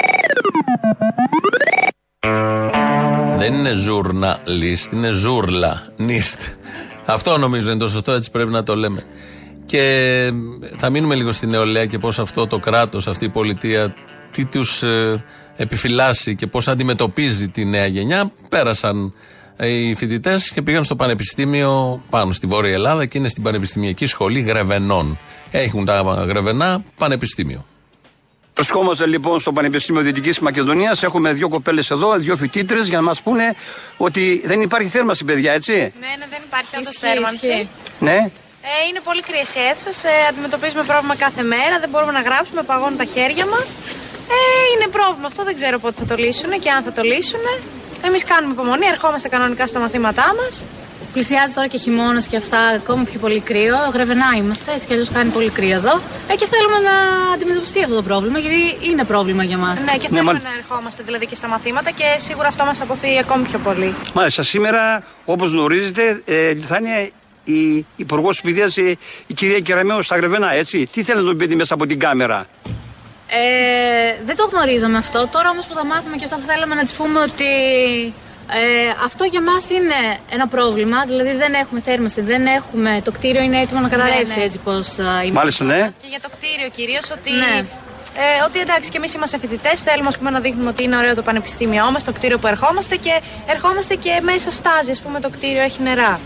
Δεν 3.38 3.54
είναι 3.54 3.72
ζουρναλίστ, 3.72 4.92
είναι 4.92 5.10
ζούρλα. 5.10 5.82
Νίστ. 5.96 6.40
Αυτό 7.06 7.38
νομίζω 7.38 7.70
είναι 7.70 7.78
το 7.78 7.88
σωστό, 7.88 8.12
έτσι 8.12 8.30
πρέπει 8.30 8.50
να 8.50 8.62
το 8.62 8.76
λέμε. 8.76 9.04
Και 9.66 9.82
θα 10.76 10.90
μείνουμε 10.90 11.14
λίγο 11.14 11.32
στην 11.32 11.48
νεολαία 11.50 11.86
και 11.86 11.98
πώς 11.98 12.18
αυτό 12.18 12.46
το 12.46 12.58
κράτος, 12.58 13.06
αυτή 13.06 13.24
η 13.24 13.28
πολιτεία, 13.28 13.94
τι 14.30 14.44
τους 14.46 14.82
επιφυλάσσει 15.56 16.34
και 16.34 16.46
πώς 16.46 16.68
αντιμετωπίζει 16.68 17.48
τη 17.48 17.64
νέα 17.64 17.86
γενιά. 17.86 18.32
Πέρασαν 18.48 19.14
ε, 19.56 19.68
οι 19.68 19.94
φοιτητές 19.94 20.50
και 20.50 20.62
πήγαν 20.62 20.84
στο 20.84 20.96
Πανεπιστήμιο 20.96 22.02
πάνω 22.10 22.32
στη 22.32 22.46
Βόρεια 22.46 22.72
Ελλάδα 22.72 23.06
και 23.06 23.18
είναι 23.18 23.28
στην 23.28 23.42
Πανεπιστημιακή 23.42 24.06
Σχολή 24.06 24.40
Γρεβενών. 24.40 25.18
Έχουν 25.50 25.84
τα 25.84 26.24
Γρεβενά 26.28 26.84
Πανεπιστήμιο. 26.96 27.66
Βρισκόμαστε 28.54 29.06
λοιπόν 29.06 29.40
στο 29.40 29.52
Πανεπιστήμιο 29.52 30.02
Δυτικής 30.02 30.38
Μακεδονίας. 30.38 31.02
Έχουμε 31.02 31.32
δύο 31.32 31.48
κοπέλες 31.48 31.90
εδώ, 31.90 32.16
δύο 32.16 32.36
φοιτήτρε, 32.36 32.82
για 32.82 32.96
να 32.96 33.02
μας 33.02 33.22
πούνε 33.22 33.54
ότι 33.96 34.42
δεν 34.44 34.60
υπάρχει 34.60 34.88
θέρμανση, 34.88 35.24
παιδιά, 35.24 35.52
έτσι; 35.52 35.72
Ναι, 35.72 35.78
ναι, 35.78 36.26
δεν 36.30 36.40
υπάρχει 36.46 36.76
όντω 36.76 36.90
θέρμανση. 36.92 37.68
Ναι. 37.98 38.30
Ε, 38.72 38.76
είναι 38.88 39.00
πολύ 39.08 39.22
κρύες 39.28 39.50
οι 39.54 39.60
αίθουσες. 39.68 39.98
Ε, 40.04 40.12
αντιμετωπίζουμε 40.30 40.82
πρόβλημα 40.90 41.16
κάθε 41.26 41.42
μέρα. 41.54 41.74
Δεν 41.82 41.90
μπορούμε 41.92 42.12
να 42.18 42.22
γράψουμε, 42.28 42.62
παγώνουν 42.70 42.98
τα 43.02 43.06
χέρια 43.14 43.46
μας. 43.54 43.68
Ε, 44.34 44.38
είναι 44.72 44.86
πρόβλημα 44.96 45.26
αυτό. 45.32 45.40
Δεν 45.48 45.54
ξέρω 45.58 45.76
πότε 45.84 45.96
θα 46.00 46.06
το 46.10 46.16
λύσουν 46.24 46.50
και 46.62 46.70
αν 46.76 46.80
θα 46.86 46.92
το 46.92 47.02
λύσουν. 47.10 47.44
Εμείς 48.06 48.22
κάνουμε 48.24 48.52
υπομονή, 48.56 48.86
ερχόμαστε 48.94 49.28
κανονικά 49.34 49.64
στα 49.66 49.78
μαθήματά 49.84 50.28
μας. 50.40 50.54
Πλησιάζει 51.12 51.52
τώρα 51.52 51.68
και 51.72 51.78
χειμώνας 51.78 52.26
και 52.26 52.36
αυτά, 52.36 52.60
ακόμα 52.80 53.02
πιο 53.10 53.18
πολύ 53.18 53.40
κρύο. 53.40 53.76
Γρεβενά 53.94 54.30
είμαστε, 54.36 54.72
έτσι 54.74 54.86
κι 54.86 54.92
αλλιώς 54.92 55.10
κάνει 55.10 55.30
πολύ 55.30 55.50
κρύο 55.50 55.76
εδώ. 55.82 55.94
Ε, 56.30 56.34
και 56.40 56.46
θέλουμε 56.52 56.78
να 56.88 56.94
αντιμετωπιστεί 57.34 57.82
αυτό 57.82 57.94
το 57.94 58.02
πρόβλημα, 58.02 58.38
γιατί 58.38 58.60
είναι 58.90 59.04
πρόβλημα 59.04 59.42
για 59.44 59.58
μας. 59.58 59.80
Ναι, 59.80 59.96
και 59.96 60.08
θέλουμε 60.08 60.40
να 60.48 60.52
ερχόμαστε 60.58 61.02
δηλαδή 61.02 61.26
και 61.26 61.34
στα 61.34 61.48
μαθήματα 61.48 61.90
και 61.90 62.04
σίγουρα 62.16 62.48
αυτό 62.48 62.64
μας 62.64 62.80
αποφύγει 62.80 63.18
ακόμη 63.18 63.42
πιο 63.50 63.58
πολύ. 63.58 63.94
Μάλιστα, 64.14 64.42
σήμερα, 64.42 65.02
όπως 65.24 65.50
γνωρίζετε, 65.50 66.22
ε, 66.24 66.54
θα 66.54 66.76
είναι 66.76 67.12
η 67.46 67.86
Υπουργός 67.96 68.40
Παιδεία, 68.40 68.72
η, 68.74 68.98
η 69.26 69.34
κυρία 69.34 69.60
Κεραμέο 69.60 70.02
στα 70.02 70.16
Γρεβενά, 70.16 70.52
έτσι. 70.52 70.88
Τι 70.92 71.02
θέλετε 71.02 71.24
να 71.24 71.30
τον 71.30 71.38
πείτε 71.38 71.54
μέσα 71.54 71.74
από 71.74 71.86
την 71.86 71.98
κάμερα; 71.98 72.46
Ε, 73.28 74.24
δεν 74.26 74.36
το 74.36 74.48
γνωρίζαμε 74.52 74.98
αυτό. 74.98 75.28
Τώρα 75.28 75.48
όμως 75.50 75.66
που 75.66 75.74
τα 75.74 75.84
μάθαμε 75.84 76.16
και 76.16 76.24
αυτά, 76.24 76.36
θα 76.36 76.52
θέλαμε 76.52 76.74
να 76.74 76.82
της 76.82 76.94
πούμε 76.94 77.20
ότι 77.20 77.44
ε, 78.50 79.04
αυτό 79.04 79.24
για 79.24 79.42
μας 79.42 79.70
είναι 79.70 80.18
ένα 80.30 80.46
πρόβλημα. 80.48 81.04
Δηλαδή 81.06 81.32
δεν 81.36 81.54
έχουμε 81.54 81.80
θέρμανση, 81.80 82.20
δεν 82.20 82.46
έχουμε. 82.46 83.00
Το 83.04 83.12
κτίριο 83.12 83.42
είναι 83.42 83.60
έτοιμο 83.60 83.80
να 83.80 83.88
καταρρεύσει 83.88 84.34
Ναι, 84.34 84.34
ναι. 84.34 84.42
έτσι 84.42 84.58
πώς 84.58 84.96
είμαστε. 84.98 85.30
Μάλιστα, 85.32 85.64
ναι. 85.64 85.92
Και 86.02 86.06
για 86.08 86.20
το 86.20 86.28
κτίριο 86.28 86.68
κυρίως 86.76 87.10
ότι. 87.10 87.30
Ναι. 87.30 87.64
Ε, 88.18 88.44
ότι 88.46 88.58
εντάξει 88.60 88.90
και 88.90 88.96
εμείς 88.96 89.14
είμαστε 89.14 89.38
φοιτητές, 89.38 89.82
θέλουμε 89.82 90.08
ας 90.08 90.18
πούμε, 90.18 90.30
να 90.30 90.40
δείχνουμε 90.40 90.68
ότι 90.68 90.82
είναι 90.82 90.96
ωραίο 90.96 91.14
το 91.14 91.22
πανεπιστήμιό 91.22 91.90
μας, 91.90 92.04
το 92.04 92.12
κτίριο 92.12 92.38
που 92.38 92.46
ερχόμαστε 92.46 92.96
και 92.96 93.20
ερχόμαστε 93.46 93.94
και 93.94 94.20
μέσα 94.22 94.50
στάζει. 94.50 94.90
Α 94.90 94.96
πούμε, 95.02 95.20
το 95.20 95.28
κτίριο 95.30 95.62
έχει 95.62 95.82
νερά. 95.82 96.20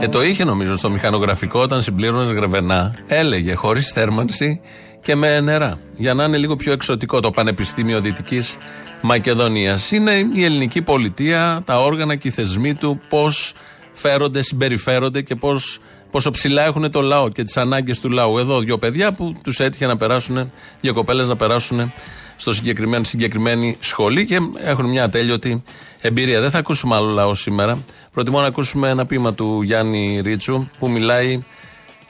Ε, 0.00 0.08
το 0.08 0.24
είχε 0.24 0.44
νομίζω 0.44 0.76
στο 0.76 0.90
μηχανογραφικό 0.90 1.60
όταν 1.60 1.82
συμπλήρωνες 1.82 2.30
γρεβενά. 2.30 2.94
Έλεγε 3.06 3.54
χωρίς 3.54 3.90
θέρμανση 3.90 4.60
και 5.02 5.14
με 5.14 5.40
νερά. 5.40 5.78
Για 5.96 6.14
να 6.14 6.24
είναι 6.24 6.36
λίγο 6.36 6.56
πιο 6.56 6.72
εξωτικό 6.72 7.20
το 7.20 7.30
Πανεπιστήμιο 7.30 8.00
Δυτικής 8.00 8.56
Μακεδονίας. 9.02 9.90
Είναι 9.90 10.12
η 10.34 10.44
ελληνική 10.44 10.82
πολιτεία, 10.82 11.62
τα 11.64 11.82
όργανα 11.82 12.16
και 12.16 12.28
οι 12.28 12.30
θεσμοί 12.30 12.74
του, 12.74 13.00
πώς 13.08 13.52
φέρονται, 13.92 14.42
συμπεριφέρονται 14.42 15.22
και 15.22 15.34
πώς, 15.34 15.80
πόσο 16.10 16.30
ψηλά 16.30 16.64
έχουν 16.64 16.90
το 16.90 17.00
λαό 17.00 17.28
και 17.28 17.42
τις 17.42 17.56
ανάγκες 17.56 18.00
του 18.00 18.10
λαού. 18.10 18.38
Εδώ 18.38 18.60
δύο 18.60 18.78
παιδιά 18.78 19.12
που 19.12 19.34
τους 19.42 19.60
έτυχε 19.60 19.86
να 19.86 19.96
περάσουν, 19.96 20.52
δύο 20.80 20.92
κοπέλες 20.92 21.28
να 21.28 21.36
περάσουν 21.36 21.92
στο 22.40 22.52
συγκεκριμένο, 22.52 23.04
συγκεκριμένη 23.04 23.76
σχολή 23.80 24.24
και 24.24 24.38
έχουν 24.64 24.88
μια 24.88 25.04
ατέλειωτη 25.04 25.62
εμπειρία. 26.00 26.40
Δεν 26.40 26.50
θα 26.50 26.58
ακούσουμε 26.58 26.94
άλλο 26.94 27.10
λαό 27.10 27.34
σήμερα. 27.34 27.78
Προτιμώ 28.12 28.40
να 28.40 28.46
ακούσουμε 28.46 28.88
ένα 28.88 29.06
ποίημα 29.06 29.34
του 29.34 29.62
Γιάννη 29.62 30.20
Ρίτσου 30.24 30.68
που 30.78 30.90
μιλάει 30.90 31.42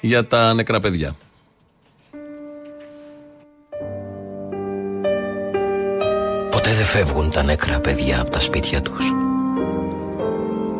για 0.00 0.26
τα 0.26 0.54
νεκρά 0.54 0.80
παιδιά. 0.80 1.16
Ποτέ 6.50 6.72
δεν 6.72 6.84
φεύγουν 6.84 7.30
τα 7.30 7.42
νεκρά 7.42 7.80
παιδιά 7.80 8.20
από 8.20 8.30
τα 8.30 8.40
σπίτια 8.40 8.82
τους. 8.82 9.12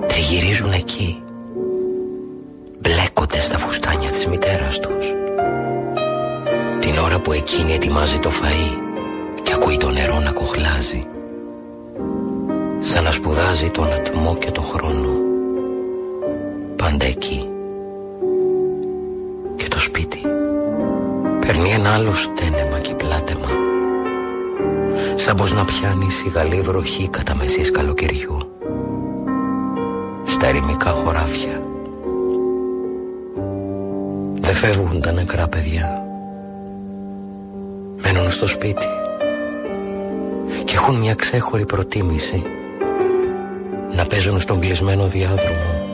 Τριγυρίζουν 0.07 0.73
εκεί. 0.73 1.23
Μπλέκονται 2.81 3.41
στα 3.41 3.59
φουστάνια 3.59 4.11
της 4.11 4.27
μητέρας 4.27 4.81
τους. 4.81 5.07
Την 6.81 6.99
ώρα 6.99 7.21
που 7.21 7.33
εκείνη 7.33 7.73
ετοιμάζει 7.73 8.19
το 8.19 8.31
φαΐ 8.31 8.88
και 9.49 9.55
ακούει 9.55 9.77
το 9.77 9.91
νερό 9.91 10.21
να 10.21 10.31
κοχλάζει. 10.31 11.07
Σαν 12.81 13.05
να 13.05 13.11
σπουδάζει 13.11 13.71
τον 13.71 13.93
ατμό 13.93 14.37
και 14.37 14.51
το 14.51 14.63
χρόνο. 14.63 15.09
Πάντα 16.77 17.07
εκεί. 17.07 17.49
Και 19.57 19.69
το 19.69 19.79
σπίτι. 19.79 20.21
Παίρνει 21.41 21.71
ένα 21.71 21.95
άλλο 21.95 22.15
στένεμα 22.15 22.79
και 22.79 22.95
πλάτεμα. 22.95 23.49
Σαν 25.15 25.37
πως 25.37 25.53
να 25.53 25.65
πιάνει 25.65 26.11
σιγαλή 26.11 26.61
βροχή 26.61 27.09
κατά 27.09 27.35
μεσής 27.35 27.71
καλοκαιριού 27.71 28.39
Στα 30.25 30.47
ερημικά 30.47 30.91
χωράφια 30.91 31.63
Δεν 34.41 34.55
φεύγουν 34.55 35.01
τα 35.01 35.13
νεκρά 35.13 35.49
παιδιά 35.49 36.03
Μένουν 37.97 38.31
στο 38.31 38.47
σπίτι 38.47 38.87
Και 38.87 39.08
έχουν 40.79 40.95
μια 40.95 41.15
ξέχωρη 41.15 41.65
προτίμηση. 41.65 42.43
Να 43.93 44.05
παίζουν 44.05 44.41
στον 44.41 44.61
κλεισμένο 44.61 45.07
διάδρομο. 45.07 45.91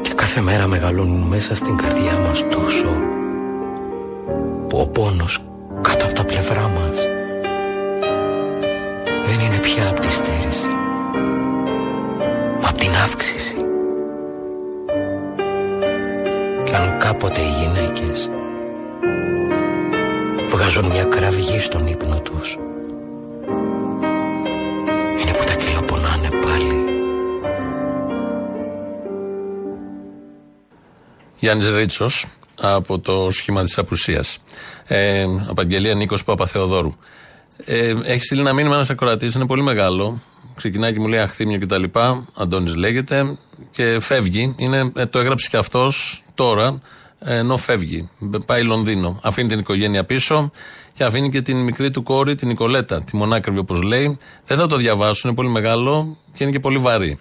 Και 0.00 0.12
κάθε 0.14 0.40
μέρα 0.40 0.66
μεγαλώνουν 0.66 1.20
μέσα 1.20 1.54
στην 1.54 1.76
καρδιά 1.76 2.18
μας 2.26 2.48
τόσο 2.48 2.88
Που 4.68 4.78
ο 4.78 4.86
πόνος 4.86 5.38
κάτω 5.80 6.04
από 6.04 6.14
τα 6.14 6.24
πλευρά 6.24 6.68
μας 6.68 7.08
δεν 9.26 9.40
είναι 9.46 9.58
πια 9.60 9.88
από 9.88 10.00
τη 10.00 10.12
στέρηση 10.12 10.68
μα 12.60 12.68
από 12.68 12.78
την 12.78 12.90
αύξηση. 13.04 13.56
Και 16.64 16.74
αν 16.74 16.98
κάποτε 16.98 17.40
οι 17.40 17.52
γυναίκες 17.60 18.30
βγάζουν 20.46 20.86
μια 20.86 21.04
κραυγή 21.04 21.58
στον 21.58 21.86
ύπνο 21.86 22.20
τους 22.20 22.58
Γιάννης 31.44 31.70
Ρίτσος 31.70 32.26
από 32.60 32.98
το 32.98 33.30
σχήμα 33.30 33.62
της 33.62 33.78
απουσίας. 33.78 34.38
Ε, 34.86 35.24
απαγγελία 35.48 35.94
Νίκος 35.94 36.24
Παπαθεοδόρου. 36.24 36.94
Ε, 37.64 37.94
έχεις 38.04 38.24
στείλει 38.24 38.40
ένα 38.40 38.52
μήνυμα 38.52 38.74
ένας 38.74 38.90
ακροατής, 38.90 39.34
είναι 39.34 39.46
πολύ 39.46 39.62
μεγάλο. 39.62 40.22
Ξεκινάει 40.54 40.92
και 40.92 41.00
μου 41.00 41.08
λέει 41.08 41.20
Αχθήμιο 41.20 41.58
και 41.58 41.66
τα 41.66 41.78
λοιπά. 41.78 42.26
Αντώνης 42.34 42.74
λέγεται 42.74 43.36
και 43.70 43.98
φεύγει. 44.00 44.54
Είναι, 44.56 44.92
ε, 44.96 45.06
το 45.06 45.18
έγραψε 45.18 45.48
και 45.50 45.56
αυτός 45.56 46.22
τώρα, 46.34 46.78
ε, 47.18 47.36
ενώ 47.36 47.56
φεύγει. 47.56 48.08
Πάει 48.46 48.62
Λονδίνο. 48.62 49.18
Αφήνει 49.22 49.48
την 49.48 49.58
οικογένεια 49.58 50.04
πίσω 50.04 50.50
και 50.92 51.04
αφήνει 51.04 51.30
και 51.30 51.42
την 51.42 51.56
μικρή 51.56 51.90
του 51.90 52.02
κόρη, 52.02 52.34
την 52.34 52.48
Νικολέτα, 52.48 53.02
τη 53.02 53.16
μονάκριβη 53.16 53.58
όπως 53.58 53.82
λέει. 53.82 54.18
Δεν 54.46 54.58
θα 54.58 54.66
το 54.66 54.76
διαβάσω, 54.76 55.28
είναι 55.28 55.36
πολύ 55.36 55.48
μεγάλο 55.48 56.16
και 56.34 56.44
είναι 56.44 56.52
και 56.52 56.60
πολύ 56.60 56.78
βαρύ. 56.78 57.18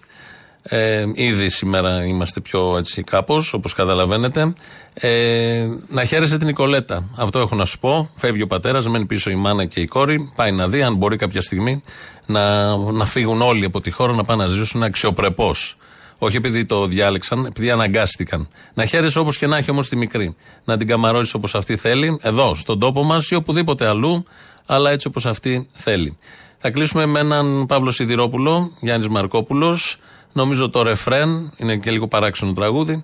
Ε, 0.65 1.05
ήδη 1.13 1.49
σήμερα 1.49 2.05
είμαστε 2.05 2.39
πιο 2.39 2.77
έτσι 2.77 3.03
κάπως, 3.03 3.53
όπως 3.53 3.73
καταλαβαίνετε. 3.73 4.53
Ε, 4.93 5.67
να 5.87 6.05
χαίρεσαι 6.05 6.37
την 6.37 6.47
Νικολέτα. 6.47 7.09
Αυτό 7.17 7.39
έχω 7.39 7.55
να 7.55 7.65
σου 7.65 7.79
πω. 7.79 8.09
Φεύγει 8.15 8.41
ο 8.41 8.47
πατέρας, 8.47 8.87
μένει 8.87 9.05
πίσω 9.05 9.29
η 9.29 9.35
μάνα 9.35 9.65
και 9.65 9.79
η 9.79 9.85
κόρη. 9.85 10.31
Πάει 10.35 10.51
να 10.51 10.67
δει 10.67 10.81
αν 10.81 10.95
μπορεί 10.95 11.17
κάποια 11.17 11.41
στιγμή 11.41 11.83
να, 12.25 12.75
να 12.77 13.05
φύγουν 13.05 13.41
όλοι 13.41 13.65
από 13.65 13.81
τη 13.81 13.91
χώρα 13.91 14.13
να 14.13 14.23
πάνε 14.23 14.43
να 14.43 14.49
ζήσουν 14.49 14.83
αξιοπρεπώς. 14.83 15.77
Όχι 16.19 16.35
επειδή 16.35 16.65
το 16.65 16.85
διάλεξαν, 16.85 17.45
επειδή 17.45 17.71
αναγκάστηκαν. 17.71 18.47
Να 18.73 18.85
χαίρεσαι 18.85 19.19
όπως 19.19 19.37
και 19.37 19.47
να 19.47 19.57
έχει 19.57 19.71
όμως 19.71 19.89
τη 19.89 19.95
μικρή. 19.95 20.35
Να 20.63 20.77
την 20.77 20.87
καμαρώσεις 20.87 21.33
όπως 21.33 21.55
αυτή 21.55 21.77
θέλει, 21.77 22.19
εδώ, 22.21 22.55
στον 22.55 22.79
τόπο 22.79 23.03
μας 23.03 23.29
ή 23.29 23.35
οπουδήποτε 23.35 23.87
αλλού, 23.87 24.25
αλλά 24.67 24.91
έτσι 24.91 25.07
όπως 25.07 25.25
αυτή 25.25 25.67
θέλει. 25.73 26.17
Θα 26.57 26.69
κλείσουμε 26.69 27.05
με 27.05 27.19
έναν 27.19 27.65
Παύλο 27.65 27.91
Σιδηρόπουλο, 27.91 28.71
Γιάννης 28.79 29.07
Μαρκόπουλος. 29.07 29.97
Νομίζω 30.33 30.69
το 30.69 30.81
ρεφρέν, 30.81 31.51
είναι 31.57 31.77
και 31.77 31.91
λίγο 31.91 32.07
παράξενο 32.07 32.51
τραγούδι, 32.51 33.03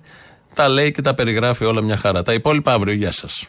τα 0.54 0.68
λέει 0.68 0.90
και 0.90 1.02
τα 1.02 1.14
περιγράφει 1.14 1.64
όλα 1.64 1.80
μια 1.80 1.96
χαρά. 1.96 2.22
Τα 2.22 2.32
υπόλοιπα 2.32 2.72
αύριο. 2.72 2.94
Γεια 2.94 3.12
σας. 3.12 3.48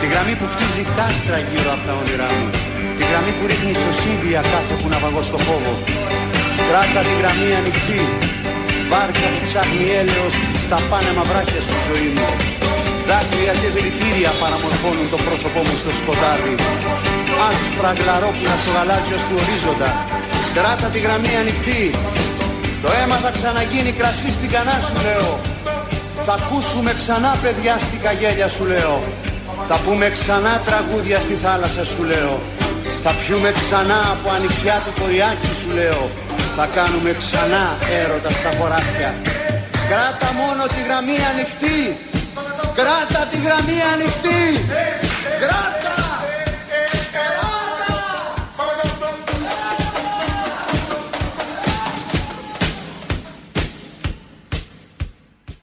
Τη 0.00 0.06
γραμμή 0.12 0.34
που 0.40 0.46
κτίζει 0.52 0.82
κάστρα 0.98 1.38
γύρω 1.50 1.70
από 1.76 1.84
τα 1.88 1.94
όνειρά 2.00 2.28
μου. 2.36 2.46
Τη 2.98 3.02
γραμμή 3.10 3.32
που 3.36 3.44
ρίχνει 3.50 3.74
σωσίδια 3.82 4.40
κάθε 4.52 4.74
που 4.80 4.88
να 4.92 4.98
βαγώ 5.04 5.22
στο 5.30 5.38
φόβο. 5.46 5.72
Κράτα 6.68 7.00
τη 7.06 7.12
γραμμή 7.20 7.50
ανοιχτή. 7.60 8.00
Βάρκα 8.90 9.26
που 9.32 9.40
ψάχνει 9.46 9.86
έλεος 10.00 10.34
στα 10.64 10.78
πάνεμα 10.90 11.22
βράχια 11.30 11.60
στη 11.66 11.76
ζωή 11.86 12.08
μου. 12.16 12.28
Δάκρυα 13.08 13.54
και 13.60 13.68
δηλητήρια 13.76 14.30
παραμορφώνουν 14.42 15.06
το 15.14 15.18
πρόσωπό 15.26 15.60
μου 15.66 15.76
στο 15.82 15.92
σκοτάδι. 16.00 16.54
Άσπρα 17.48 17.92
γλαρόπουλα 18.00 18.56
στο 18.62 18.70
γαλάζιο 18.76 19.18
σου 19.24 19.34
ορίζοντα. 19.40 19.90
Κράτα 20.56 20.88
τη 20.94 20.98
γραμμή 21.04 21.32
ανοιχτή. 21.42 21.82
Το 22.82 22.88
αίμα 22.98 23.16
θα 23.24 23.30
ξαναγίνει 23.36 23.92
κρασί 23.98 24.30
στην 24.36 24.50
κανά 24.54 24.76
σου 24.86 24.96
λέω. 25.06 25.32
Θα 26.26 26.34
ακούσουμε 26.40 26.90
ξανά 27.00 27.32
παιδιά 27.42 27.74
στην 27.86 28.00
καγέλια 28.04 28.48
σου 28.56 28.64
λέω 28.72 28.98
Θα 29.68 29.76
πούμε 29.84 30.06
ξανά 30.16 30.54
τραγούδια 30.68 31.20
στη 31.20 31.34
θάλασσα 31.34 31.84
σου 31.84 32.02
λέω. 32.10 32.40
Θα 33.04 33.12
πιούμε 33.20 33.50
ξανά 33.60 34.00
από 34.14 34.28
ανοιξιά 34.36 34.76
του 34.84 34.92
κοριάκι 35.00 35.52
σου 35.60 35.70
λέω. 35.78 36.02
Θα 36.56 36.66
κάνουμε 36.76 37.10
ξανά 37.22 37.64
έρωτα 38.00 38.30
στα 38.38 38.50
χωράφια. 38.58 39.10
Κράτα 39.90 40.28
μόνο 40.40 40.62
τη 40.74 40.80
γραμμή 40.86 41.18
ανοιχτή. 41.30 41.80
Κράτα 42.78 43.20
τη 43.30 43.36
γραμμή 43.44 43.78
ανοιχτή 43.92 44.44